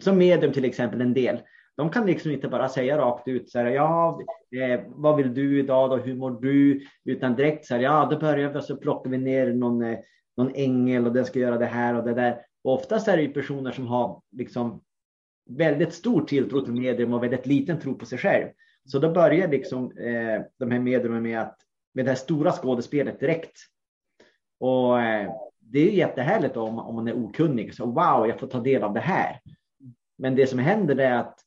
som 0.00 0.18
medium 0.18 0.52
till 0.52 0.64
exempel 0.64 1.00
en 1.00 1.14
del. 1.14 1.40
De 1.76 1.90
kan 1.90 2.06
liksom 2.06 2.30
inte 2.30 2.48
bara 2.48 2.68
säga 2.68 2.98
rakt 2.98 3.28
ut 3.28 3.50
så 3.50 3.58
här, 3.58 3.66
ja, 3.66 4.20
eh, 4.56 4.80
vad 4.86 5.16
vill 5.16 5.34
du 5.34 5.58
idag 5.58 5.90
då, 5.90 5.96
hur 5.96 6.14
mår 6.14 6.30
du? 6.30 6.80
Utan 7.04 7.36
direkt 7.36 7.66
så 7.66 7.74
här, 7.74 7.80
ja, 7.80 8.08
då 8.10 8.18
börjar 8.18 8.48
vi 8.48 8.58
och 8.58 8.64
så 8.64 8.76
plockar 8.76 9.10
vi 9.10 9.18
ner 9.18 9.52
någon, 9.52 9.82
eh, 9.82 9.98
någon 10.36 10.54
ängel 10.54 11.06
och 11.06 11.12
den 11.12 11.24
ska 11.24 11.38
göra 11.38 11.58
det 11.58 11.66
här 11.66 11.94
och 11.94 12.04
det 12.04 12.14
där. 12.14 12.40
Och 12.64 12.72
oftast 12.72 13.08
är 13.08 13.16
det 13.16 13.22
ju 13.22 13.32
personer 13.32 13.72
som 13.72 13.86
har 13.86 14.22
liksom 14.30 14.80
väldigt 15.50 15.94
stor 15.94 16.24
tilltro 16.24 16.60
till 16.60 16.72
medium 16.72 17.14
och 17.14 17.22
väldigt 17.22 17.46
liten 17.46 17.80
tro 17.80 17.94
på 17.94 18.06
sig 18.06 18.18
själv. 18.18 18.48
Så 18.84 18.98
då 18.98 19.10
börjar 19.10 19.48
liksom 19.48 19.84
eh, 19.98 20.42
de 20.58 20.70
här 20.70 20.80
mediumen 20.80 21.22
med 21.22 21.40
att 21.40 21.56
med 21.94 22.04
det 22.04 22.10
här 22.10 22.16
stora 22.16 22.52
skådespelet 22.52 23.20
direkt. 23.20 23.58
Och 24.60 25.00
eh, 25.00 25.32
det 25.58 25.78
är 25.78 25.92
jättehärligt 25.92 26.56
om, 26.56 26.78
om 26.78 26.94
man 26.94 27.08
är 27.08 27.24
okunnig. 27.24 27.74
Så 27.74 27.86
wow, 27.86 28.28
jag 28.28 28.40
får 28.40 28.46
ta 28.46 28.60
del 28.60 28.82
av 28.82 28.94
det 28.94 29.00
här. 29.00 29.40
Men 30.18 30.36
det 30.36 30.46
som 30.46 30.58
händer 30.58 30.96
är 30.96 31.12
att 31.12 31.40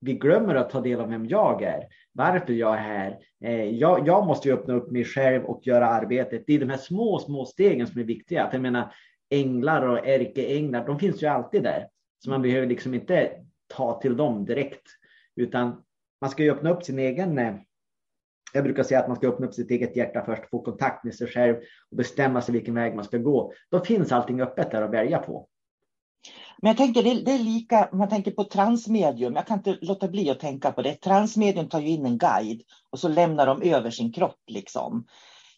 vi 0.00 0.14
glömmer 0.14 0.54
att 0.54 0.70
ta 0.70 0.80
del 0.80 1.00
av 1.00 1.08
vem 1.08 1.26
jag 1.26 1.62
är, 1.62 1.82
varför 2.12 2.52
jag 2.52 2.74
är 2.74 2.82
här. 2.82 3.18
Eh, 3.44 3.64
jag, 3.64 4.08
jag 4.08 4.26
måste 4.26 4.48
ju 4.48 4.54
öppna 4.54 4.74
upp 4.74 4.90
mig 4.90 5.04
själv 5.04 5.44
och 5.44 5.66
göra 5.66 5.86
arbetet. 5.86 6.44
Det 6.46 6.54
är 6.54 6.58
de 6.58 6.70
här 6.70 6.76
små, 6.76 7.18
små 7.18 7.44
stegen 7.44 7.86
som 7.86 8.00
är 8.00 8.04
viktiga. 8.04 8.44
Att 8.44 8.52
jag 8.52 8.62
menar, 8.62 8.94
änglar 9.30 9.82
och 9.82 10.06
ärkeänglar, 10.06 10.86
de 10.86 10.98
finns 10.98 11.22
ju 11.22 11.26
alltid 11.26 11.62
där. 11.62 11.88
Så 12.18 12.30
man 12.30 12.42
behöver 12.42 12.66
liksom 12.66 12.94
inte 12.94 13.32
ta 13.66 14.00
till 14.00 14.16
dem 14.16 14.44
direkt, 14.44 14.82
utan 15.36 15.82
man 16.20 16.30
ska 16.30 16.42
ju 16.42 16.50
öppna 16.50 16.70
upp 16.70 16.82
sin 16.82 16.98
egen 16.98 17.38
eh, 17.38 17.54
jag 18.54 18.64
brukar 18.64 18.82
säga 18.82 19.00
att 19.00 19.08
man 19.08 19.16
ska 19.16 19.28
öppna 19.28 19.46
upp 19.46 19.54
sitt 19.54 19.70
eget 19.70 19.96
hjärta 19.96 20.24
först, 20.26 20.50
få 20.50 20.62
kontakt 20.62 21.04
med 21.04 21.14
sig 21.14 21.26
själv 21.26 21.56
och 21.90 21.96
bestämma 21.96 22.42
sig 22.42 22.52
vilken 22.52 22.74
väg 22.74 22.94
man 22.94 23.04
ska 23.04 23.18
gå. 23.18 23.52
Då 23.70 23.84
finns 23.84 24.12
allting 24.12 24.40
öppet 24.40 24.70
där 24.70 24.82
att 24.82 24.90
välja 24.90 25.18
på. 25.18 25.48
Men 26.58 26.68
jag 26.68 26.76
tänker 26.76 27.02
det, 27.02 27.32
är 27.32 27.38
lika, 27.38 27.88
man 27.92 28.08
tänker 28.08 28.30
på 28.30 28.44
transmedium, 28.44 29.34
jag 29.34 29.46
kan 29.46 29.58
inte 29.58 29.78
låta 29.80 30.08
bli 30.08 30.30
att 30.30 30.40
tänka 30.40 30.72
på 30.72 30.82
det. 30.82 30.94
Transmedium 30.94 31.68
tar 31.68 31.80
ju 31.80 31.88
in 31.88 32.06
en 32.06 32.18
guide 32.18 32.62
och 32.90 32.98
så 32.98 33.08
lämnar 33.08 33.46
de 33.46 33.62
över 33.62 33.90
sin 33.90 34.12
kropp 34.12 34.40
liksom. 34.46 35.06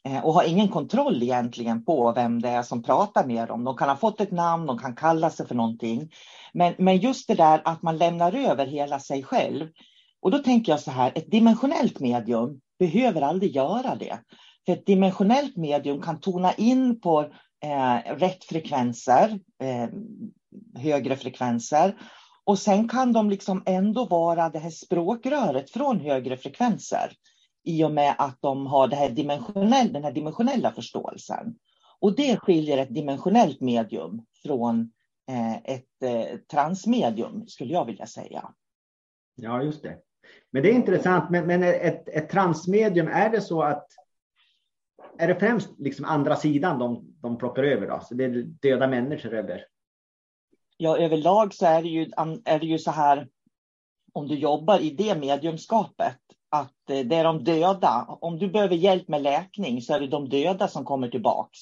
Eh, 0.07 0.25
och 0.25 0.35
har 0.35 0.45
ingen 0.45 0.69
kontroll 0.69 1.23
egentligen 1.23 1.85
på 1.85 2.12
vem 2.12 2.42
det 2.42 2.49
är 2.49 2.62
som 2.62 2.83
pratar 2.83 3.27
med 3.27 3.49
dem. 3.49 3.64
De 3.64 3.77
kan 3.77 3.88
ha 3.88 3.97
fått 3.97 4.21
ett 4.21 4.31
namn, 4.31 4.66
de 4.66 4.79
kan 4.79 4.95
kalla 4.97 5.31
sig 5.31 5.47
för 5.47 5.55
någonting. 5.55 6.11
Men, 6.53 6.75
men 6.79 6.99
just 6.99 7.29
det 7.29 7.35
där 7.35 7.62
att 7.64 7.83
man 7.83 7.99
lämnar 7.99 8.33
över 8.33 8.66
hela 8.66 9.01
sig 9.01 9.23
själv. 9.23 9.69
Och 10.21 10.31
då 10.31 10.38
tänker 10.38 10.73
jag 10.73 10.81
så 10.81 10.90
här, 10.90 11.12
ett 11.14 11.31
dimensionellt 11.31 12.01
medium 12.01 12.61
behöver 12.79 13.23
aldrig 13.23 13.57
göra 13.57 13.95
det. 13.95 14.19
För 14.66 14.73
ett 14.73 14.87
dimensionellt 14.87 15.57
medium 15.57 16.03
kan 16.03 16.21
tona 16.21 16.53
in 16.53 17.01
på 17.01 17.21
eh, 17.64 18.14
rätt 18.16 18.45
frekvenser, 18.45 19.40
eh, 19.62 19.88
högre 20.83 21.16
frekvenser. 21.16 21.97
Och 22.45 22.59
sen 22.59 22.88
kan 22.88 23.12
de 23.12 23.31
liksom 23.31 23.62
ändå 23.66 24.05
vara 24.05 24.49
det 24.49 24.59
här 24.59 24.71
språkröret 24.71 25.71
från 25.71 26.01
högre 26.01 26.37
frekvenser 26.37 27.12
i 27.66 27.85
och 27.85 27.90
med 27.90 28.14
att 28.18 28.38
de 28.40 28.66
har 28.66 28.88
det 28.88 28.96
här 28.96 29.11
dimensionell, 29.11 29.92
den 29.92 30.05
här 30.05 30.12
dimensionella 30.12 30.72
förståelsen. 30.72 31.59
Och 32.00 32.16
det 32.16 32.37
skiljer 32.37 32.79
ett 32.79 32.94
dimensionellt 32.94 33.61
medium 33.61 34.24
från 34.42 34.92
eh, 35.29 35.57
ett 35.57 36.02
eh, 36.02 36.38
transmedium, 36.50 37.46
skulle 37.46 37.72
jag 37.72 37.85
vilja 37.85 38.07
säga. 38.07 38.48
Ja, 39.35 39.62
just 39.62 39.83
det. 39.83 39.98
Men 40.50 40.62
det 40.62 40.70
är 40.70 40.74
intressant, 40.74 41.31
men, 41.31 41.46
men 41.46 41.62
ett, 41.62 42.09
ett 42.09 42.31
transmedium, 42.31 43.09
är 43.09 43.31
det 43.31 43.40
så 43.40 43.62
att 43.62 43.87
är 45.18 45.29
det 45.29 45.35
främst 45.35 45.68
liksom 45.79 46.05
andra 46.05 46.37
sidan 46.37 46.79
de, 46.79 47.14
de 47.20 47.38
plockar 47.38 47.62
över 47.62 47.87
då? 47.87 48.00
Så 48.02 48.14
det 48.14 48.24
är 48.24 48.42
döda 48.42 48.87
människor 48.87 49.35
över? 49.35 49.66
Ja, 50.76 50.98
överlag 50.98 51.55
så 51.55 51.66
är 51.66 51.83
det 51.83 51.88
ju, 51.88 52.11
är 52.44 52.59
det 52.59 52.66
ju 52.66 52.79
så 52.79 52.90
här 52.90 53.29
om 54.12 54.29
du 54.29 54.35
jobbar 54.35 54.81
i 54.81 54.90
det 54.90 55.18
mediumskapet 55.18 56.18
att 56.61 56.90
eh, 56.90 56.99
det 56.99 57.16
är 57.16 57.25
de 57.25 57.45
döda. 57.45 58.19
Om 58.21 58.38
du 58.38 58.49
behöver 58.49 58.75
hjälp 58.75 59.09
med 59.09 59.23
läkning 59.23 59.83
så 59.83 59.95
är 59.95 60.01
det 60.01 60.07
de 60.07 60.29
döda 60.29 60.69
som 60.69 60.85
kommer 60.85 61.09
tillbaks. 61.09 61.59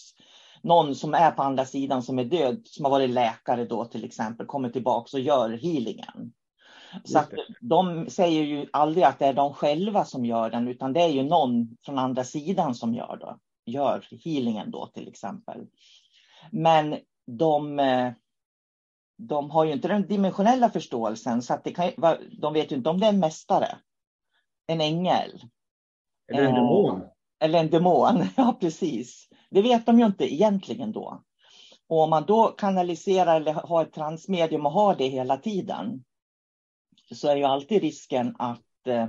Någon 0.62 0.94
som 0.94 1.14
är 1.14 1.30
på 1.30 1.42
andra 1.42 1.64
sidan 1.64 2.02
som 2.02 2.18
är 2.18 2.24
död, 2.24 2.62
som 2.64 2.84
har 2.84 2.90
varit 2.90 3.10
läkare 3.10 3.64
då 3.64 3.84
till 3.84 4.04
exempel, 4.04 4.46
kommer 4.46 4.70
tillbaks 4.70 5.14
och 5.14 5.20
gör 5.20 5.50
healingen. 5.50 6.32
Så 7.04 7.18
att 7.18 7.30
de 7.60 8.10
säger 8.10 8.42
ju 8.42 8.66
aldrig 8.72 9.04
att 9.04 9.18
det 9.18 9.26
är 9.26 9.32
de 9.32 9.54
själva 9.54 10.04
som 10.04 10.24
gör 10.24 10.50
den, 10.50 10.68
utan 10.68 10.92
det 10.92 11.00
är 11.00 11.08
ju 11.08 11.22
någon 11.22 11.76
från 11.84 11.98
andra 11.98 12.24
sidan 12.24 12.74
som 12.74 12.94
gör, 12.94 13.18
då, 13.20 13.38
gör 13.66 14.04
healingen 14.24 14.70
då 14.70 14.86
till 14.86 15.08
exempel. 15.08 15.66
Men 16.50 16.96
de, 17.26 17.78
eh, 17.78 18.12
de 19.18 19.50
har 19.50 19.64
ju 19.64 19.72
inte 19.72 19.88
den 19.88 20.06
dimensionella 20.06 20.70
förståelsen, 20.70 21.42
så 21.42 21.54
att 21.54 21.64
det 21.64 21.70
kan, 21.70 21.90
de 22.38 22.52
vet 22.52 22.72
ju 22.72 22.76
inte 22.76 22.90
om 22.90 23.00
det 23.00 23.06
är 23.06 23.12
en 23.12 23.20
mästare, 23.20 23.78
en 24.66 24.80
ängel. 24.80 25.42
Eller 26.32 26.42
en 26.42 26.54
demon. 26.54 27.00
Eh, 27.00 27.08
eller 27.40 27.58
en 27.58 27.70
demon, 27.70 28.24
ja 28.36 28.56
precis. 28.60 29.28
Det 29.50 29.62
vet 29.62 29.86
de 29.86 29.98
ju 29.98 30.06
inte 30.06 30.34
egentligen 30.34 30.92
då. 30.92 31.22
Och 31.88 32.00
om 32.00 32.10
man 32.10 32.24
då 32.26 32.46
kanaliserar 32.46 33.36
eller 33.36 33.52
har 33.52 33.82
ett 33.82 33.92
transmedium 33.92 34.66
och 34.66 34.72
har 34.72 34.94
det 34.94 35.08
hela 35.08 35.36
tiden, 35.36 36.04
så 37.14 37.28
är 37.28 37.36
ju 37.36 37.44
alltid 37.44 37.82
risken 37.82 38.36
att, 38.38 38.86
eh, 38.86 39.08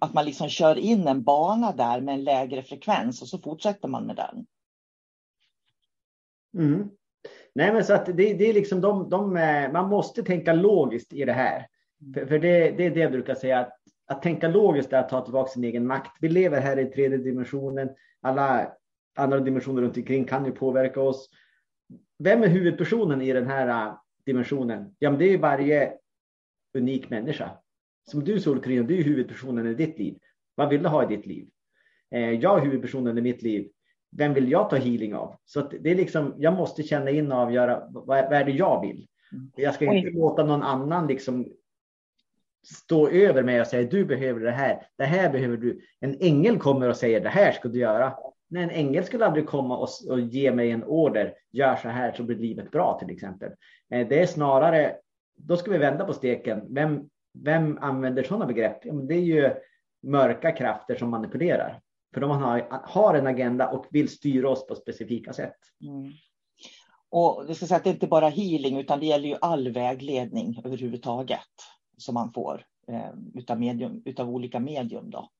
att 0.00 0.14
man 0.14 0.24
liksom 0.24 0.48
kör 0.48 0.78
in 0.78 1.08
en 1.08 1.22
bana 1.22 1.72
där 1.72 2.00
med 2.00 2.14
en 2.14 2.24
lägre 2.24 2.62
frekvens 2.62 3.22
och 3.22 3.28
så 3.28 3.38
fortsätter 3.38 3.88
man 3.88 4.06
med 4.06 4.16
den. 4.16 4.46
Mm. 6.54 6.90
Nej, 7.54 7.72
men 7.72 7.84
så 7.84 7.94
att 7.94 8.06
det, 8.06 8.12
det 8.12 8.48
är 8.48 8.54
liksom 8.54 8.80
de, 8.80 9.10
de, 9.10 9.36
eh, 9.36 9.72
man 9.72 9.88
måste 9.88 10.22
tänka 10.22 10.52
logiskt 10.52 11.12
i 11.12 11.24
det 11.24 11.32
här. 11.32 11.66
För, 12.14 12.26
för 12.26 12.38
det, 12.38 12.70
det, 12.70 12.86
är 12.86 12.90
det 12.90 13.00
jag 13.00 13.12
brukar 13.12 13.34
säga, 13.34 13.58
att, 13.58 13.72
att 14.06 14.22
tänka 14.22 14.48
logiskt 14.48 14.92
är 14.92 15.00
att 15.00 15.08
ta 15.08 15.24
tillbaka 15.24 15.50
sin 15.50 15.64
egen 15.64 15.86
makt. 15.86 16.16
Vi 16.20 16.28
lever 16.28 16.60
här 16.60 16.78
i 16.78 16.84
tredje 16.84 17.18
dimensionen. 17.18 17.88
Alla 18.20 18.72
andra 19.16 19.40
dimensioner 19.40 19.82
runt 19.82 19.96
omkring 19.96 20.24
kan 20.24 20.44
ju 20.44 20.52
påverka 20.52 21.00
oss. 21.00 21.30
Vem 22.18 22.42
är 22.42 22.48
huvudpersonen 22.48 23.22
i 23.22 23.32
den 23.32 23.46
här 23.46 23.68
eh, 23.68 23.94
dimensionen? 24.26 24.94
Ja, 24.98 25.10
men 25.10 25.18
det 25.18 25.32
är 25.32 25.38
varje 25.38 25.92
unik 26.74 27.10
människa. 27.10 27.50
Som 28.10 28.24
du 28.24 28.40
Solkarina, 28.40 28.86
du 28.86 28.98
är 28.98 29.04
huvudpersonen 29.04 29.66
i 29.66 29.74
ditt 29.74 29.98
liv. 29.98 30.18
Vad 30.54 30.68
vill 30.68 30.82
du 30.82 30.88
ha 30.88 31.04
i 31.04 31.16
ditt 31.16 31.26
liv? 31.26 31.48
Eh, 32.10 32.30
jag 32.30 32.58
är 32.58 32.64
huvudpersonen 32.64 33.18
i 33.18 33.20
mitt 33.20 33.42
liv. 33.42 33.70
Vem 34.10 34.34
vill 34.34 34.50
jag 34.50 34.70
ta 34.70 34.76
healing 34.76 35.14
av? 35.14 35.36
Så 35.44 35.60
det 35.60 35.90
är 35.90 35.94
liksom, 35.94 36.34
jag 36.38 36.54
måste 36.54 36.82
känna 36.82 37.10
in 37.10 37.32
och 37.32 37.38
avgöra 37.38 37.82
vad, 37.90 38.06
vad 38.06 38.32
är 38.32 38.44
det 38.44 38.52
jag 38.52 38.80
vill. 38.86 39.06
Jag 39.56 39.74
ska 39.74 39.94
inte 39.94 40.10
låta 40.10 40.44
någon 40.44 40.62
annan 40.62 41.06
liksom 41.06 41.52
stå 42.74 43.08
över 43.08 43.42
mig 43.42 43.60
och 43.60 43.66
säga 43.66 43.88
du 43.90 44.04
behöver 44.04 44.40
det 44.40 44.50
här. 44.50 44.86
Det 44.96 45.04
här 45.04 45.30
behöver 45.30 45.56
du. 45.56 45.80
En 46.00 46.16
ängel 46.20 46.58
kommer 46.58 46.88
och 46.88 46.96
säger 46.96 47.20
det 47.20 47.28
här 47.28 47.52
ska 47.52 47.68
du 47.68 47.78
göra. 47.78 48.14
Nej, 48.50 48.62
en 48.62 48.70
ängel 48.70 49.04
skulle 49.04 49.26
aldrig 49.26 49.46
komma 49.46 49.78
och, 49.78 49.88
och 50.08 50.20
ge 50.20 50.52
mig 50.52 50.70
en 50.70 50.84
order. 50.84 51.34
Gör 51.52 51.76
så 51.76 51.88
här 51.88 52.12
så 52.12 52.22
blir 52.22 52.36
livet 52.36 52.70
bra 52.70 52.98
till 52.98 53.10
exempel. 53.10 53.50
Eh, 53.90 54.08
det 54.08 54.20
är 54.20 54.26
snarare 54.26 54.96
då 55.38 55.56
ska 55.56 55.70
vi 55.70 55.78
vända 55.78 56.04
på 56.04 56.12
steken. 56.12 56.74
Vem, 56.74 57.08
vem 57.32 57.78
använder 57.78 58.22
sådana 58.22 58.46
begrepp? 58.46 58.78
Ja, 58.84 58.92
men 58.92 59.06
det 59.06 59.14
är 59.14 59.20
ju 59.20 59.50
mörka 60.02 60.52
krafter 60.52 60.94
som 60.94 61.10
manipulerar. 61.10 61.80
För 62.14 62.20
de 62.20 62.30
har, 62.30 62.66
har 62.70 63.14
en 63.14 63.26
agenda 63.26 63.68
och 63.68 63.86
vill 63.90 64.08
styra 64.08 64.50
oss 64.50 64.66
på 64.66 64.74
specifika 64.74 65.32
sätt. 65.32 65.56
Mm. 65.82 66.12
Och 67.10 67.44
vi 67.48 67.54
ska 67.54 67.66
säga 67.66 67.76
att 67.76 67.84
det 67.84 67.90
är 67.90 67.94
inte 67.94 68.06
bara 68.06 68.28
healing, 68.28 68.78
utan 68.78 69.00
det 69.00 69.06
gäller 69.06 69.28
ju 69.28 69.36
all 69.40 69.72
vägledning 69.72 70.62
överhuvudtaget 70.64 71.40
som 71.98 72.14
man 72.14 72.32
får 72.32 72.64
eh, 72.88 73.10
utav, 73.34 73.60
medium, 73.60 74.02
utav 74.04 74.30
olika 74.30 74.60
medium. 74.60 75.10
Då. 75.10 75.30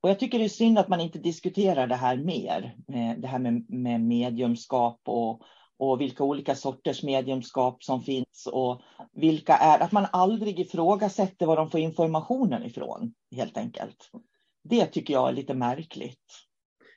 Och 0.00 0.10
jag 0.10 0.18
tycker 0.18 0.38
det 0.38 0.44
är 0.44 0.48
synd 0.48 0.78
att 0.78 0.88
man 0.88 1.00
inte 1.00 1.18
diskuterar 1.18 1.86
det 1.86 1.94
här 1.94 2.16
mer, 2.16 2.76
eh, 2.88 3.18
det 3.18 3.28
här 3.28 3.38
med, 3.38 3.70
med 3.70 4.00
mediumskap 4.00 5.00
och, 5.04 5.42
och 5.78 6.00
vilka 6.00 6.24
olika 6.24 6.54
sorters 6.54 7.02
mediumskap 7.02 7.84
som 7.84 8.02
finns 8.02 8.48
och 8.52 8.80
vilka 9.12 9.56
är, 9.56 9.82
att 9.82 9.92
man 9.92 10.06
aldrig 10.12 10.60
ifrågasätter 10.60 11.46
var 11.46 11.56
de 11.56 11.70
får 11.70 11.80
informationen 11.80 12.64
ifrån 12.64 13.14
helt 13.36 13.56
enkelt. 13.56 14.10
Det 14.64 14.86
tycker 14.86 15.14
jag 15.14 15.28
är 15.28 15.32
lite 15.32 15.54
märkligt. 15.54 16.24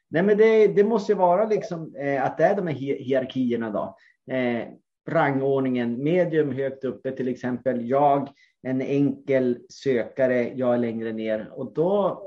Nej, 0.10 0.24
men 0.24 0.38
det, 0.38 0.68
det 0.68 0.84
måste 0.84 1.12
ju 1.12 1.18
vara 1.18 1.46
liksom 1.46 1.96
eh, 1.96 2.24
att 2.24 2.38
det 2.38 2.46
är 2.46 2.56
de 2.56 2.68
här 2.68 2.74
hierarkierna 2.76 3.70
då. 3.70 3.98
Eh, 4.34 4.68
rangordningen 5.08 6.04
medium 6.04 6.52
högt 6.52 6.84
uppe, 6.84 7.12
till 7.12 7.28
exempel 7.28 7.90
jag, 7.90 8.30
en 8.62 8.82
enkel 8.82 9.60
sökare, 9.70 10.54
jag 10.56 10.74
är 10.74 10.78
längre 10.78 11.12
ner. 11.12 11.52
Och 11.54 11.74
då 11.74 12.24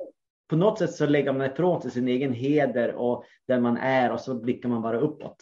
på 0.49 0.57
något 0.57 0.78
sätt 0.78 0.93
så 0.93 1.07
lägger 1.07 1.33
man 1.33 1.47
ifrån 1.47 1.83
sig 1.83 1.91
sin 1.91 2.09
egen 2.09 2.33
heder 2.33 2.95
och 2.95 3.24
där 3.49 3.61
man 3.61 3.76
är 3.76 4.12
och 4.12 4.20
så 4.20 4.35
blickar 4.35 4.68
man 4.68 4.83
bara 4.83 5.01
uppåt. 5.01 5.37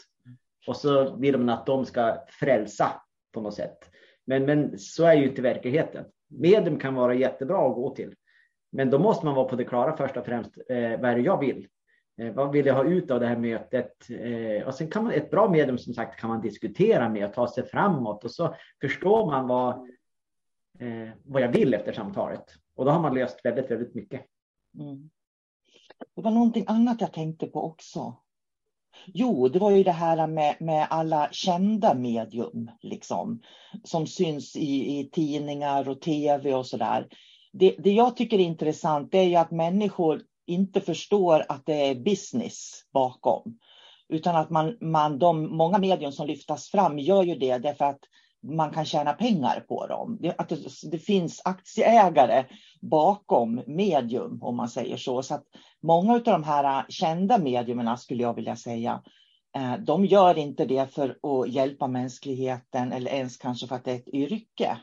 Och 0.67 0.77
så 0.77 1.17
vill 1.17 1.39
man 1.39 1.49
att 1.49 1.67
de 1.67 1.85
ska 1.85 2.17
frälsa 2.41 2.93
på 3.33 3.41
något 3.41 3.55
sätt. 3.55 3.79
Men, 4.25 4.45
men 4.45 4.79
så 4.79 5.05
är 5.05 5.15
ju 5.15 5.29
inte 5.29 5.43
verkligheten. 5.43 6.05
Medium 6.31 6.79
kan 6.79 6.95
vara 6.95 7.15
jättebra 7.15 7.69
att 7.69 7.75
gå 7.75 7.95
till. 7.95 8.15
Men 8.73 8.91
då 8.91 8.99
måste 8.99 9.27
man 9.27 9.35
vara 9.35 9.49
på 9.49 9.57
det 9.57 9.65
klara 9.65 9.97
först 9.97 10.17
och 10.17 10.27
främst. 10.27 10.53
Eh, 10.69 11.01
vad 11.01 11.11
är 11.11 11.15
det 11.15 11.21
jag 11.21 11.41
vill? 11.41 11.69
Eh, 12.19 12.33
vad 12.33 12.53
vill 12.53 12.67
jag 12.67 12.75
ha 12.75 12.85
ut 12.85 13.11
av 13.11 13.21
det 13.21 13.27
här 13.27 13.37
mötet? 13.37 14.11
Eh, 14.11 14.67
och 14.67 14.75
sen 14.75 14.91
kan 14.91 15.05
man 15.05 15.13
ett 15.13 15.31
bra 15.31 15.49
medium 15.49 15.79
som 15.79 15.95
sagt 15.95 16.21
kan 16.21 16.31
man 16.31 16.41
diskutera 16.41 17.09
med 17.09 17.27
och 17.27 17.33
ta 17.33 17.49
sig 17.49 17.67
framåt 17.67 18.25
och 18.25 18.31
så 18.31 18.55
förstår 18.81 19.27
man 19.27 19.49
vad, 19.49 19.75
eh, 20.79 21.09
vad 21.25 21.43
jag 21.43 21.53
vill 21.53 21.75
efter 21.75 21.93
samtalet. 21.93 22.45
Och 22.77 22.85
då 22.85 22.91
har 22.91 23.01
man 23.01 23.15
löst 23.15 23.41
väldigt, 23.45 23.71
väldigt 23.71 23.95
mycket. 23.95 24.27
Mm. 24.79 25.11
Det 26.15 26.23
var 26.23 26.31
någonting 26.31 26.65
annat 26.67 27.01
jag 27.01 27.13
tänkte 27.13 27.47
på 27.47 27.65
också. 27.65 28.17
Jo, 29.07 29.49
det 29.49 29.59
var 29.59 29.71
ju 29.71 29.85
det 29.85 29.93
här 29.93 30.27
med, 30.27 30.57
med 30.61 30.87
alla 30.91 31.29
kända 31.33 31.95
medium, 31.95 32.71
liksom, 32.81 33.43
som 33.85 34.07
syns 34.07 34.57
i, 34.57 34.99
i 34.99 35.11
tidningar 35.13 35.89
och 35.89 36.01
tv 36.01 36.55
och 36.55 36.67
sådär. 36.67 37.09
Det, 37.53 37.77
det 37.79 37.91
jag 37.91 38.17
tycker 38.17 38.39
är 38.39 38.43
intressant 38.43 39.15
är 39.15 39.23
ju 39.23 39.37
att 39.37 39.51
människor 39.51 40.23
inte 40.49 40.81
förstår 40.81 41.45
att 41.49 41.67
det 41.67 41.91
är 41.91 41.95
business 41.95 42.85
bakom. 42.93 43.59
Utan 44.09 44.37
att 44.37 44.51
man, 44.51 44.77
man, 44.81 45.19
de 45.19 45.57
många 45.57 45.79
medium 45.79 46.13
som 46.13 46.27
lyftas 46.27 46.69
fram 46.69 46.99
gör 46.99 47.23
ju 47.23 47.35
det 47.35 47.59
därför 47.59 47.85
att 47.85 48.01
man 48.43 48.71
kan 48.71 48.85
tjäna 48.85 49.13
pengar 49.13 49.65
på 49.69 49.87
dem. 49.87 50.19
Det, 50.21 50.35
att 50.39 50.49
det, 50.49 50.59
det, 50.91 50.99
finns 50.99 51.43
aktieägare 51.45 52.45
bakom 52.81 53.63
medium, 53.67 54.43
om 54.43 54.57
man 54.57 54.69
säger 54.69 54.97
så. 54.97 55.23
Så 55.23 55.35
att 55.35 55.45
många 55.83 56.15
av 56.15 56.23
de 56.23 56.45
här 56.45 56.85
kända 56.89 57.39
mediumerna, 57.39 57.97
skulle 57.97 58.23
jag 58.23 58.35
vilja 58.35 58.57
säga, 58.57 59.03
eh, 59.57 59.75
de 59.77 60.05
gör 60.05 60.39
inte 60.39 60.65
det 60.65 60.95
för 60.95 61.09
att 61.23 61.49
hjälpa 61.49 61.89
mänskligheten 61.89 62.93
eller 62.93 63.11
ens 63.11 63.37
kanske 63.37 63.67
för 63.67 63.77
att 63.77 63.85
det 63.85 63.93
är 63.93 63.97
ett 63.97 64.15
yrke 64.15 64.79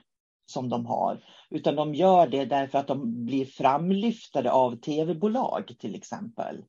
som 0.45 0.69
de 0.69 0.85
har, 0.85 1.23
utan 1.49 1.75
de 1.75 1.95
gör 1.95 2.27
det 2.27 2.45
därför 2.45 2.77
att 2.77 2.87
de 2.87 3.25
blir 3.25 3.45
framlyftade 3.45 4.51
av 4.51 4.75
tv-bolag 4.75 5.75
till 5.79 5.95
exempel. 5.95 6.63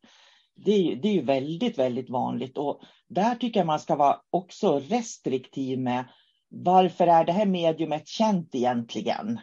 Det 0.64 0.72
är, 0.72 0.96
det 0.96 1.08
är 1.08 1.12
ju 1.12 1.22
väldigt, 1.22 1.78
väldigt 1.78 2.10
vanligt 2.10 2.58
och 2.58 2.80
där 3.08 3.34
tycker 3.34 3.60
jag 3.60 3.66
man 3.66 3.80
ska 3.80 3.96
vara 3.96 4.20
också 4.30 4.78
restriktiv 4.78 5.78
med 5.78 6.04
varför 6.48 7.06
är 7.06 7.24
det 7.24 7.32
här 7.32 7.46
mediumet 7.46 8.08
känt 8.08 8.54
egentligen? 8.54 9.40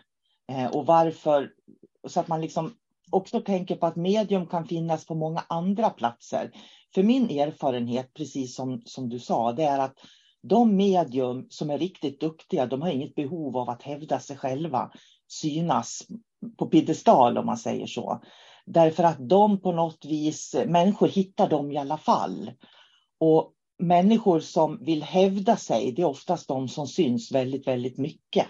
Eh, 0.52 0.66
och 0.66 0.86
varför, 0.86 1.50
så 2.08 2.20
att 2.20 2.28
man 2.28 2.42
liksom 2.42 2.74
också 3.12 3.42
tänker 3.42 3.76
på 3.76 3.86
att 3.86 3.96
medium 3.96 4.48
kan 4.48 4.68
finnas 4.68 5.06
på 5.06 5.16
många 5.16 5.44
andra 5.50 5.90
platser. 5.90 6.52
För 6.96 7.04
min 7.04 7.30
erfarenhet, 7.30 8.14
precis 8.14 8.56
som, 8.56 8.82
som 8.86 9.10
du 9.10 9.20
sa, 9.20 9.52
det 9.52 9.64
är 9.64 9.80
att 9.80 9.98
de 10.44 10.76
medium 10.76 11.48
som 11.50 11.70
är 11.70 11.78
riktigt 11.78 12.20
duktiga, 12.20 12.66
de 12.66 12.82
har 12.82 12.89
inget 12.89 13.16
behov 13.16 13.58
av 13.58 13.70
att 13.70 13.84
hävda 13.84 14.20
sig 14.20 14.38
själva, 14.38 14.91
synas 15.28 16.02
på 16.58 16.66
piedestal 16.66 17.38
om 17.38 17.46
man 17.46 17.58
säger 17.58 17.86
så. 17.86 18.24
Därför 18.66 19.04
att 19.04 19.30
de 19.30 19.62
på 19.62 19.72
något 19.72 20.06
vis, 20.06 20.56
människor 20.68 21.08
hittar 21.08 21.50
dem 21.50 21.72
i 21.72 21.78
alla 21.78 21.98
fall. 21.98 22.52
Och 23.20 23.54
människor 23.80 24.39
som 24.39 24.86
vill 24.86 25.04
hävda 25.04 25.56
sig, 25.56 25.91
det 25.91 26.02
är 26.02 26.06
oftast 26.06 26.48
de 26.48 26.68
som 26.68 26.88
syns 26.88 27.32
väldigt, 27.32 27.68
väldigt 27.68 27.98
mycket. 27.98 28.48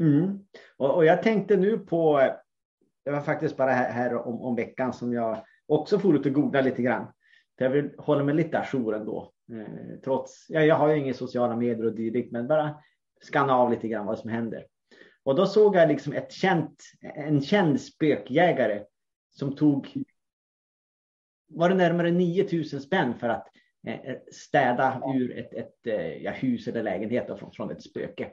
Mm. 0.00 0.38
Och, 0.76 0.94
och, 0.94 1.04
jag 1.04 1.22
tänkte 1.22 1.56
nu 1.56 1.78
på, 1.78 2.30
det 3.04 3.10
var 3.10 3.20
faktiskt 3.20 3.56
bara 3.56 3.72
här, 3.72 3.92
här 3.92 4.26
om, 4.26 4.40
om, 4.40 4.54
veckan 4.54 4.92
som 4.92 5.12
jag 5.12 5.44
också 5.66 5.98
for 5.98 6.16
ut 6.16 6.26
och 6.26 6.32
googla 6.32 6.60
lite 6.60 6.82
grann. 6.82 7.06
Jag 7.56 7.70
vill 7.70 7.90
hålla 7.98 8.24
mig 8.24 8.34
lite 8.34 8.58
ajour 8.58 8.94
ändå. 8.94 9.32
Eh, 9.52 9.98
trots, 10.04 10.46
ja, 10.48 10.60
jag 10.60 10.76
har 10.76 10.88
ju 10.88 10.98
inga 10.98 11.14
sociala 11.14 11.56
medier 11.56 11.86
och 11.86 11.94
dylikt, 11.94 12.32
men 12.32 12.46
bara 12.46 12.76
skanna 13.22 13.56
av 13.56 13.70
lite 13.70 13.88
grann 13.88 14.06
vad 14.06 14.18
som 14.18 14.30
händer. 14.30 14.66
Och 15.24 15.34
då 15.34 15.46
såg 15.46 15.76
jag 15.76 15.88
liksom 15.88 16.12
ett 16.12 16.32
känt, 16.32 16.82
en 17.00 17.40
känd 17.40 17.80
spökjägare 17.80 18.84
som 19.30 19.56
tog 19.56 20.04
var 21.48 21.68
det 21.68 21.74
närmare 21.74 22.10
9000 22.10 22.80
spänn 22.80 23.14
för 23.18 23.28
att 23.28 23.48
eh, 23.86 24.16
städa 24.32 25.02
ur 25.14 25.38
ett, 25.38 25.54
ett 25.54 25.86
eh, 25.86 26.16
ja, 26.22 26.30
hus 26.30 26.68
eller 26.68 26.82
lägenhet 26.82 27.38
från, 27.38 27.52
från 27.52 27.70
ett 27.70 27.82
spöke. 27.82 28.32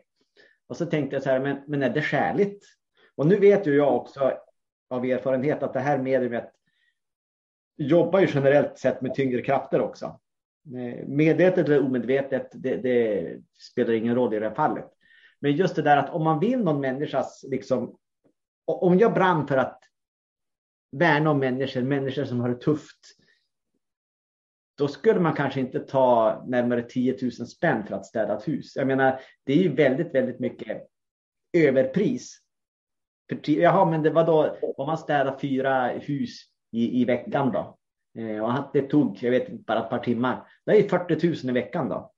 Och 0.68 0.78
så 0.78 0.86
tänkte 0.86 1.16
jag 1.16 1.24
så 1.24 1.30
här, 1.30 1.40
men, 1.40 1.58
men 1.68 1.84
är 1.84 1.90
det 1.90 2.02
skäligt? 2.02 2.66
Och 3.16 3.28
nu 3.28 3.36
vet 3.36 3.68
ju 3.68 3.76
jag 3.76 3.96
också 3.96 4.34
av 4.90 5.06
erfarenhet 5.06 5.64
att 5.64 5.74
det 5.74 5.80
här 5.80 5.98
mediet 5.98 6.52
jobbar 7.78 8.20
ju 8.20 8.28
generellt 8.34 8.78
sett 8.78 9.02
med 9.02 9.14
tyngre 9.14 9.42
krafter 9.42 9.82
också. 9.82 10.20
Medvetet 11.08 11.66
eller 11.66 11.86
omedvetet, 11.86 12.50
det, 12.54 12.78
det, 12.78 13.38
spelar 13.54 13.94
ingen 13.94 14.16
roll 14.16 14.34
i 14.34 14.40
det 14.40 14.48
här 14.48 14.56
fallet. 14.56 14.90
Men 15.40 15.52
just 15.52 15.76
det 15.76 15.82
där 15.82 15.98
att 15.98 16.10
om 16.10 16.24
man 16.24 16.40
vill 16.40 16.60
någon 16.60 16.82
människas, 16.82 17.46
liksom, 17.48 17.98
om 18.66 19.00
jag 19.00 19.14
brann 19.14 19.48
för 19.48 19.58
att 19.58 19.80
värna 20.92 21.32
om 21.32 21.40
människor, 21.40 21.82
människor 21.82 22.26
som 22.26 22.40
har 22.40 22.50
det 22.50 22.62
tufft, 22.62 23.00
då 24.78 24.88
skulle 24.88 25.20
man 25.20 25.34
kanske 25.34 25.60
inte 25.60 25.80
ta 25.80 26.44
närmare 26.48 26.84
10 26.84 27.18
000 27.22 27.32
spänn 27.32 27.88
för 27.88 27.96
att 27.96 28.06
städa 28.06 28.38
ett 28.38 28.48
hus. 28.48 28.76
Jag 28.76 28.88
menar, 28.88 29.20
det 29.44 29.54
är 29.54 29.58
ju 29.58 29.76
väldigt, 29.76 30.16
väldigt 30.16 30.40
mycket 30.40 30.88
överpris. 31.54 32.40
För, 33.30 33.50
jaha, 33.50 33.86
men 33.86 34.04
det 34.04 34.10
var 34.10 34.26
då 34.26 34.58
om 34.78 34.88
man 34.88 34.98
städar 34.98 35.40
fyra 35.40 35.88
hus 35.88 36.53
i, 36.74 37.02
i 37.02 37.06
veckan 37.06 37.52
då. 37.52 37.78
Eh, 38.22 38.44
och 38.44 38.70
det 38.74 38.82
tog, 38.82 39.18
jag 39.22 39.32
vet 39.32 39.50
inte, 39.50 39.64
bara 39.64 39.84
ett 39.84 39.90
par 39.90 40.00
timmar. 40.00 40.48
Det 40.66 40.72
är 40.72 40.90
40 40.90 41.28
000 41.28 41.36
i 41.36 41.52
veckan 41.52 41.90
då. 41.90 42.12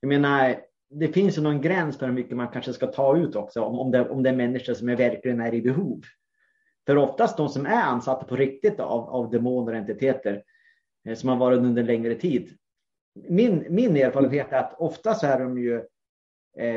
Jag 0.00 0.08
menar, 0.08 0.56
det 0.90 1.08
finns 1.08 1.38
ju 1.38 1.42
någon 1.42 1.60
gräns 1.60 1.98
för 1.98 2.06
hur 2.06 2.12
mycket 2.12 2.36
man 2.36 2.48
kanske 2.48 2.72
ska 2.72 2.86
ta 2.86 3.16
ut 3.16 3.36
också 3.36 3.62
om, 3.62 3.78
om, 3.78 3.90
det, 3.90 4.08
om 4.08 4.22
det 4.22 4.28
är 4.28 4.36
människor 4.36 4.74
som 4.74 4.88
är 4.88 4.96
verkligen 4.96 5.40
är 5.40 5.54
i 5.54 5.62
behov. 5.62 6.02
För 6.86 6.96
oftast 6.96 7.36
de 7.36 7.48
som 7.48 7.66
är 7.66 7.82
ansatta 7.82 8.26
på 8.26 8.36
riktigt 8.36 8.80
av, 8.80 9.08
av 9.08 9.30
demoner 9.30 9.72
och 9.72 9.78
entiteter 9.78 10.42
eh, 11.08 11.14
som 11.14 11.28
har 11.28 11.36
varit 11.36 11.58
under 11.58 11.80
en 11.80 11.86
längre 11.86 12.14
tid. 12.14 12.50
Min, 13.28 13.66
min 13.70 13.96
erfarenhet 13.96 14.52
är 14.52 14.58
att 14.58 14.80
ofta 14.80 15.14
så 15.14 15.26
är 15.26 15.40
de 15.40 15.58
ju 15.58 15.82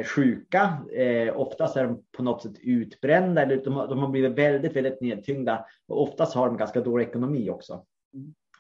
sjuka, 0.06 0.78
eh, 0.94 1.38
oftast 1.38 1.78
är 1.78 1.84
de 1.84 2.04
på 2.12 2.24
något 2.24 2.42
sätt 2.42 2.60
utbrända 2.62 3.42
eller 3.42 3.56
de, 3.56 3.64
de 3.64 4.00
har 4.00 4.08
blivit 4.08 4.32
väldigt, 4.32 4.76
väldigt 4.76 5.02
nedtyngda 5.02 5.66
och 5.88 6.02
oftast 6.02 6.36
har 6.36 6.48
de 6.48 6.58
ganska 6.58 6.82
dålig 6.82 7.06
ekonomi 7.06 7.50
också. 7.50 7.86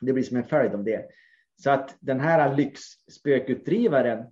Det 0.01 0.13
blir 0.13 0.23
som 0.23 0.37
en 0.37 0.43
följd 0.43 0.73
av 0.73 0.83
det. 0.83 1.05
Så 1.63 1.71
att 1.71 1.97
den 1.99 2.19
här 2.19 2.55
lyxspökutdrivaren 2.55 4.25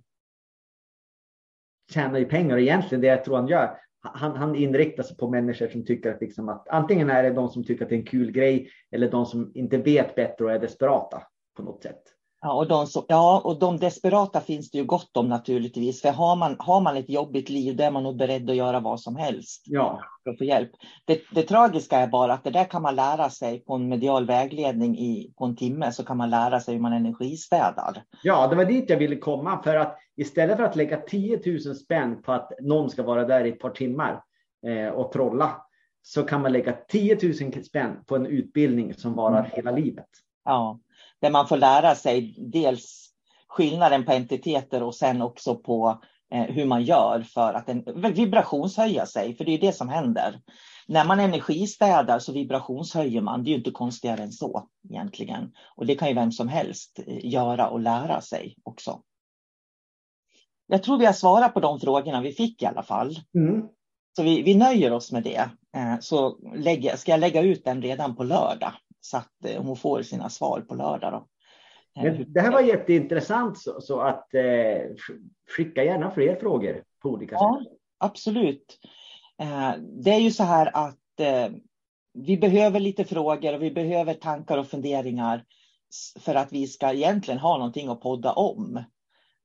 tjänar 1.92 2.18
ju 2.18 2.24
pengar 2.24 2.56
och 2.56 2.62
egentligen 2.62 3.00
det 3.00 3.06
jag 3.06 3.24
tror 3.24 3.36
han 3.36 3.48
gör, 3.48 3.78
han, 4.00 4.36
han 4.36 4.54
inriktar 4.54 5.02
sig 5.02 5.16
på 5.16 5.30
människor 5.30 5.68
som 5.68 5.84
tycker 5.84 6.14
att, 6.14 6.20
liksom 6.20 6.48
att 6.48 6.68
antingen 6.68 7.10
är 7.10 7.22
det 7.22 7.30
de 7.30 7.48
som 7.48 7.64
tycker 7.64 7.84
att 7.84 7.88
det 7.88 7.94
är 7.94 7.98
en 7.98 8.06
kul 8.06 8.30
grej 8.30 8.70
eller 8.90 9.10
de 9.10 9.26
som 9.26 9.52
inte 9.54 9.78
vet 9.78 10.14
bättre 10.14 10.44
och 10.44 10.52
är 10.52 10.58
desperata 10.58 11.22
på 11.56 11.62
något 11.62 11.82
sätt. 11.82 12.02
Ja, 12.44 12.52
och 12.52 12.68
de, 12.68 12.86
som, 12.86 13.04
ja, 13.08 13.40
och 13.44 13.58
de 13.58 13.78
desperata 13.78 14.40
finns 14.40 14.70
det 14.70 14.78
ju 14.78 14.84
gott 14.84 15.16
om 15.16 15.28
naturligtvis. 15.28 16.02
För 16.02 16.08
har 16.08 16.36
man, 16.36 16.56
har 16.58 16.80
man 16.80 16.96
ett 16.96 17.08
jobbigt 17.08 17.48
liv, 17.48 17.76
då 17.76 17.84
är 17.84 17.90
man 17.90 18.02
nog 18.02 18.16
beredd 18.16 18.50
att 18.50 18.56
göra 18.56 18.80
vad 18.80 19.00
som 19.00 19.16
helst 19.16 19.64
ja. 19.66 20.00
för 20.24 20.30
att 20.30 20.38
få 20.38 20.44
hjälp. 20.44 20.70
Det, 21.04 21.20
det 21.34 21.42
tragiska 21.42 21.98
är 21.98 22.06
bara 22.06 22.32
att 22.32 22.44
det 22.44 22.50
där 22.50 22.64
kan 22.64 22.82
man 22.82 22.96
lära 22.96 23.30
sig 23.30 23.64
på 23.64 23.74
en 23.74 23.88
medial 23.88 24.26
vägledning 24.26 24.98
i, 24.98 25.32
på 25.38 25.44
en 25.44 25.56
timme, 25.56 25.92
så 25.92 26.04
kan 26.04 26.16
man 26.16 26.30
lära 26.30 26.60
sig 26.60 26.74
hur 26.74 26.80
man 26.80 26.92
energistädar. 26.92 28.02
Ja, 28.22 28.46
det 28.46 28.56
var 28.56 28.64
dit 28.64 28.90
jag 28.90 28.96
ville 28.96 29.16
komma. 29.16 29.62
För 29.62 29.76
att 29.76 29.98
istället 30.16 30.56
för 30.56 30.64
att 30.64 30.76
lägga 30.76 30.96
10 30.96 31.40
000 31.46 31.60
spänn 31.76 32.22
på 32.22 32.32
att 32.32 32.52
någon 32.60 32.90
ska 32.90 33.02
vara 33.02 33.24
där 33.24 33.44
i 33.44 33.48
ett 33.48 33.60
par 33.60 33.70
timmar 33.70 34.22
eh, 34.66 34.88
och 34.88 35.12
trolla, 35.12 35.56
så 36.02 36.22
kan 36.22 36.42
man 36.42 36.52
lägga 36.52 36.72
10 36.88 37.18
000 37.22 37.64
spänn 37.64 38.04
på 38.06 38.16
en 38.16 38.26
utbildning 38.26 38.94
som 38.94 39.14
varar 39.14 39.38
mm. 39.38 39.50
hela 39.54 39.70
livet. 39.70 40.08
Ja, 40.44 40.78
där 41.22 41.30
man 41.30 41.48
får 41.48 41.56
lära 41.56 41.94
sig 41.94 42.34
dels 42.38 43.08
skillnaden 43.48 44.04
på 44.04 44.12
entiteter 44.12 44.82
och 44.82 44.94
sen 44.94 45.22
också 45.22 45.56
på 45.56 46.02
eh, 46.32 46.42
hur 46.42 46.64
man 46.66 46.84
gör 46.84 47.22
för 47.22 47.54
att 47.54 47.68
en, 47.68 47.84
vibrationshöja 48.14 49.06
sig, 49.06 49.36
för 49.36 49.44
det 49.44 49.52
är 49.52 49.58
det 49.58 49.72
som 49.72 49.88
händer. 49.88 50.40
När 50.86 51.04
man 51.04 51.20
energistädar 51.20 52.18
så 52.18 52.32
vibrationshöjer 52.32 53.20
man, 53.20 53.44
det 53.44 53.50
är 53.50 53.54
inte 53.54 53.70
konstigare 53.70 54.22
än 54.22 54.32
så 54.32 54.68
egentligen. 54.90 55.52
Och 55.76 55.86
det 55.86 55.94
kan 55.94 56.08
ju 56.08 56.14
vem 56.14 56.32
som 56.32 56.48
helst 56.48 57.00
eh, 57.06 57.26
göra 57.26 57.68
och 57.68 57.80
lära 57.80 58.20
sig 58.20 58.56
också. 58.62 59.02
Jag 60.66 60.82
tror 60.82 60.98
vi 60.98 61.06
har 61.06 61.12
svarat 61.12 61.54
på 61.54 61.60
de 61.60 61.80
frågorna 61.80 62.20
vi 62.20 62.32
fick 62.32 62.62
i 62.62 62.66
alla 62.66 62.82
fall. 62.82 63.18
Mm. 63.34 63.68
Så 64.16 64.22
vi, 64.22 64.42
vi 64.42 64.54
nöjer 64.54 64.92
oss 64.92 65.12
med 65.12 65.22
det. 65.22 65.50
Eh, 65.76 65.98
så 66.00 66.38
lägga, 66.54 66.96
ska 66.96 67.10
jag 67.10 67.20
lägga 67.20 67.42
ut 67.42 67.64
den 67.64 67.82
redan 67.82 68.16
på 68.16 68.24
lördag 68.24 68.72
så 69.04 69.16
att 69.16 69.32
hon 69.58 69.76
får 69.76 70.02
sina 70.02 70.30
svar 70.30 70.60
på 70.60 70.74
lördag. 70.74 71.12
Då. 71.12 71.26
Men 72.02 72.32
det 72.32 72.40
här 72.40 72.52
var 72.52 72.60
jätteintressant 72.60 73.58
så, 73.58 73.80
så 73.80 74.00
att 74.00 74.34
eh, 74.34 74.80
skicka 75.56 75.84
gärna 75.84 76.10
fler 76.10 76.36
frågor 76.36 76.84
på 77.02 77.08
olika 77.08 77.34
ja, 77.34 77.60
sätt. 77.62 77.78
Absolut. 77.98 78.78
Eh, 79.40 79.72
det 80.04 80.10
är 80.10 80.20
ju 80.20 80.30
så 80.30 80.42
här 80.42 80.70
att 80.76 81.20
eh, 81.20 81.48
vi 82.14 82.36
behöver 82.36 82.80
lite 82.80 83.04
frågor 83.04 83.54
och 83.54 83.62
vi 83.62 83.70
behöver 83.70 84.14
tankar 84.14 84.58
och 84.58 84.66
funderingar 84.66 85.44
för 86.18 86.34
att 86.34 86.52
vi 86.52 86.66
ska 86.66 86.92
egentligen 86.92 87.40
ha 87.40 87.58
någonting 87.58 87.88
att 87.88 88.00
podda 88.00 88.32
om. 88.32 88.84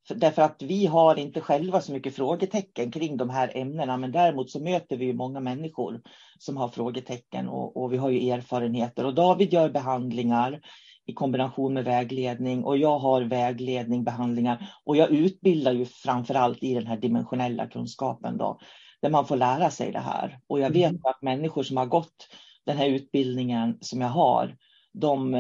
För, 0.08 0.16
därför 0.16 0.42
att 0.42 0.62
vi 0.62 0.86
har 0.86 1.20
inte 1.20 1.42
själva 1.42 1.82
så 1.82 1.92
mycket 1.92 2.16
frågetecken 2.16 2.92
kring 2.92 3.18
de 3.18 3.30
här 3.30 3.52
ämnena, 3.56 3.98
men 3.98 4.12
däremot 4.12 4.52
så 4.52 4.64
möter 4.64 4.98
vi 4.98 5.14
många 5.14 5.40
människor 5.40 6.02
som 6.40 6.58
har 6.58 6.68
frågetecken 6.68 7.48
och, 7.50 7.78
och 7.78 7.94
vi 7.94 7.98
har 7.98 8.10
ju 8.10 8.30
erfarenheter. 8.30 9.06
Och 9.06 9.16
David 9.16 9.54
gör 9.54 9.70
behandlingar 9.70 10.62
i 11.06 11.14
kombination 11.14 11.74
med 11.74 11.86
vägledning 11.86 12.64
och 12.64 12.78
jag 12.78 13.00
har 13.00 13.22
vägledning, 13.22 14.04
behandlingar 14.04 14.70
och 14.86 14.98
jag 14.98 15.12
utbildar 15.12 15.72
ju 15.72 15.86
framför 15.86 16.34
allt 16.34 16.64
i 16.64 16.74
den 16.74 16.88
här 16.88 16.98
dimensionella 16.98 17.68
kunskapen 17.68 18.38
då, 18.38 18.60
där 19.02 19.10
man 19.10 19.26
får 19.26 19.36
lära 19.36 19.70
sig 19.70 19.92
det 19.92 20.00
här. 20.00 20.40
Och 20.48 20.60
jag 20.60 20.70
vet 20.70 20.90
mm. 20.90 21.02
att 21.04 21.22
människor 21.22 21.64
som 21.64 21.78
har 21.78 21.86
gått 21.86 22.28
den 22.66 22.78
här 22.78 22.88
utbildningen 22.88 23.78
som 23.82 24.02
jag 24.02 24.10
har, 24.10 24.56
de, 24.94 25.36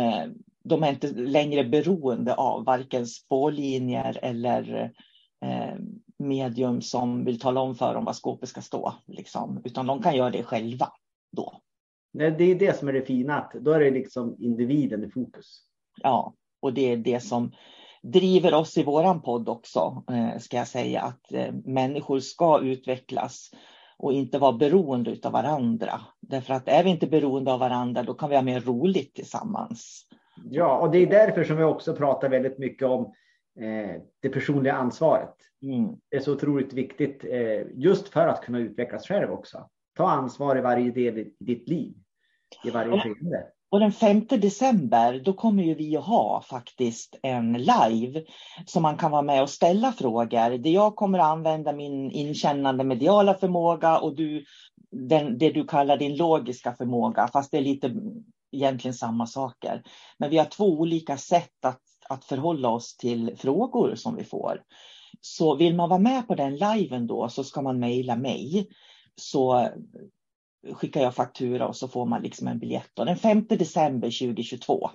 de 0.68 0.84
är 0.84 0.90
inte 0.90 1.08
längre 1.08 1.64
beroende 1.64 2.34
av 2.34 2.66
varken 2.66 3.08
spårlinjer 3.08 4.20
eller 4.22 4.92
eh, 5.46 5.76
medium 6.20 6.82
som 6.82 7.26
vill 7.26 7.40
tala 7.40 7.62
om 7.62 7.76
för 7.76 7.94
dem 7.94 8.06
var 8.06 8.14
skåpet 8.14 8.50
ska 8.50 8.62
stå, 8.62 8.94
liksom, 9.08 9.62
utan 9.64 9.88
de 9.88 10.02
kan 10.02 10.16
göra 10.16 10.30
det 10.30 10.44
själva 10.44 10.92
då. 11.32 11.62
Nej, 12.14 12.32
det 12.32 12.44
är 12.44 12.56
det 12.56 12.80
som 12.80 12.88
är 12.88 12.94
det 12.94 13.02
fina, 13.02 13.38
att 13.38 13.54
då 13.54 13.72
är 13.72 13.80
det 13.80 13.92
liksom 13.92 14.36
individen 14.40 15.04
i 15.04 15.10
fokus. 15.10 15.62
Ja, 16.04 16.34
och 16.60 16.74
det 16.74 16.92
är 16.92 16.98
det 16.98 17.20
som 17.20 17.52
driver 18.04 18.54
oss 18.54 18.78
i 18.78 18.84
våran 18.84 19.22
podd 19.22 19.50
också, 19.50 20.04
eh, 20.12 20.40
ska 20.40 20.58
jag 20.58 20.68
säga, 20.68 21.02
att 21.02 21.34
eh, 21.34 21.54
människor 21.66 22.20
ska 22.20 22.60
utvecklas 22.60 23.50
och 23.98 24.14
inte 24.14 24.40
vara 24.40 24.54
beroende 24.54 25.18
av 25.24 25.32
varandra. 25.32 26.02
Därför 26.22 26.54
att 26.54 26.68
är 26.68 26.84
vi 26.84 26.90
inte 26.90 27.08
beroende 27.08 27.54
av 27.54 27.60
varandra, 27.60 28.04
då 28.04 28.14
kan 28.14 28.30
vi 28.30 28.36
ha 28.36 28.44
mer 28.44 28.60
roligt 28.62 29.16
tillsammans. 29.16 30.08
Ja, 30.44 30.78
och 30.78 30.92
det 30.92 30.98
är 30.98 31.08
därför 31.08 31.44
som 31.44 31.58
vi 31.58 31.64
också 31.64 31.96
pratar 31.96 32.30
väldigt 32.30 32.58
mycket 32.58 32.88
om 32.88 33.14
eh, 33.60 34.02
det 34.22 34.30
personliga 34.30 34.74
ansvaret. 34.74 35.36
Mm. 35.62 35.96
Det 36.10 36.18
är 36.18 36.22
så 36.22 36.34
otroligt 36.34 36.74
viktigt 36.74 37.26
eh, 37.30 37.62
just 37.74 38.10
för 38.10 38.28
att 38.28 38.42
kunna 38.42 38.60
utvecklas 38.60 39.08
själv 39.08 39.32
också. 39.32 39.70
Ta 39.98 40.10
ansvar 40.10 40.58
i 40.58 40.62
varje 40.62 40.92
del 40.92 41.18
i 41.18 41.36
ditt 41.40 41.70
liv, 41.70 41.94
i 42.64 42.70
varje 42.70 43.00
skeende. 43.00 43.48
Och 43.70 43.80
den 43.80 43.92
5 43.92 44.26
december, 44.30 45.22
då 45.26 45.34
kommer 45.34 45.64
ju 45.64 45.74
vi 45.74 45.98
att 45.98 46.06
ha 46.06 46.42
faktiskt 46.42 47.20
en 47.22 47.54
live 47.54 48.24
som 48.66 48.84
man 48.84 48.98
kan 48.98 49.12
vara 49.12 49.22
med 49.22 49.42
och 49.42 49.50
ställa 49.50 49.92
frågor. 49.92 50.58
Där 50.58 50.70
jag 50.70 50.96
kommer 50.96 51.20
att 51.20 51.26
använda 51.26 51.74
min 51.74 52.12
inkännande 52.12 52.84
mediala 52.84 53.34
förmåga 53.34 54.00
och 54.00 54.16
du, 54.16 54.46
den, 54.92 55.38
det 55.38 55.50
du 55.50 55.66
kallar 55.68 55.98
din 55.98 56.18
logiska 56.18 56.74
förmåga, 56.74 57.28
fast 57.34 57.52
det 57.52 57.58
är 57.58 57.62
lite 57.62 57.96
egentligen 58.52 58.94
samma 58.94 59.28
saker. 59.28 59.84
Men 60.18 60.30
vi 60.30 60.38
har 60.38 60.46
två 60.46 60.66
olika 60.66 61.18
sätt 61.18 61.66
att, 61.66 61.82
att 62.10 62.26
förhålla 62.26 62.70
oss 62.70 62.98
till 62.98 63.36
frågor 63.38 63.96
som 63.96 64.16
vi 64.16 64.24
får. 64.24 64.62
Så 65.22 65.56
vill 65.56 65.76
man 65.76 65.90
vara 65.90 66.00
med 66.00 66.28
på 66.28 66.36
den 66.36 66.56
liven 66.56 67.08
då 67.08 67.30
så 67.30 67.44
ska 67.44 67.62
man 67.62 67.80
mejla 67.80 68.16
mig. 68.16 68.68
Så 69.16 69.70
skickar 70.74 71.02
jag 71.02 71.16
faktura 71.16 71.68
och 71.68 71.76
så 71.76 71.88
får 71.88 72.06
man 72.06 72.22
liksom 72.22 72.48
en 72.48 72.60
biljett. 72.60 72.90
Då. 72.94 73.04
Den 73.04 73.18
5 73.18 73.46
december 73.48 74.08
2022. 74.08 74.90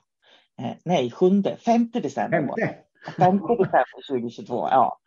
Eh, 0.61 0.77
nej, 0.85 1.11
7, 1.11 1.43
5 1.59 1.91
december. 1.91 2.55
5 3.17 3.37
december 3.39 4.09
2022, 4.09 4.69
ja. 4.71 4.99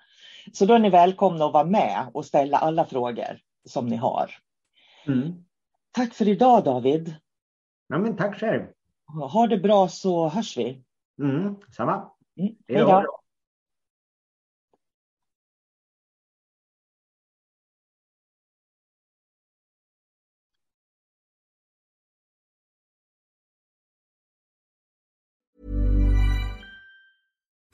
Så 0.53 0.65
då 0.65 0.73
är 0.73 0.79
ni 0.79 0.89
välkomna 0.89 1.45
att 1.45 1.53
vara 1.53 1.63
med 1.63 2.05
och 2.13 2.25
ställa 2.25 2.57
alla 2.57 2.85
frågor 2.85 3.39
som 3.69 3.87
ni 3.87 3.95
har. 3.95 4.31
Mm. 5.07 5.33
Tack 5.91 6.13
för 6.13 6.27
idag 6.27 6.63
David. 6.63 7.15
Ja, 7.87 7.97
men 7.97 8.15
tack 8.15 8.39
själv. 8.39 8.63
Ha 9.05 9.47
det 9.47 9.57
bra 9.57 9.87
så 9.87 10.29
hörs 10.29 10.57
vi. 10.57 10.83
Mm, 11.21 11.55
samma. 11.77 11.93
Mm. 12.39 12.55
Hej 12.67 12.77
då. 12.77 13.05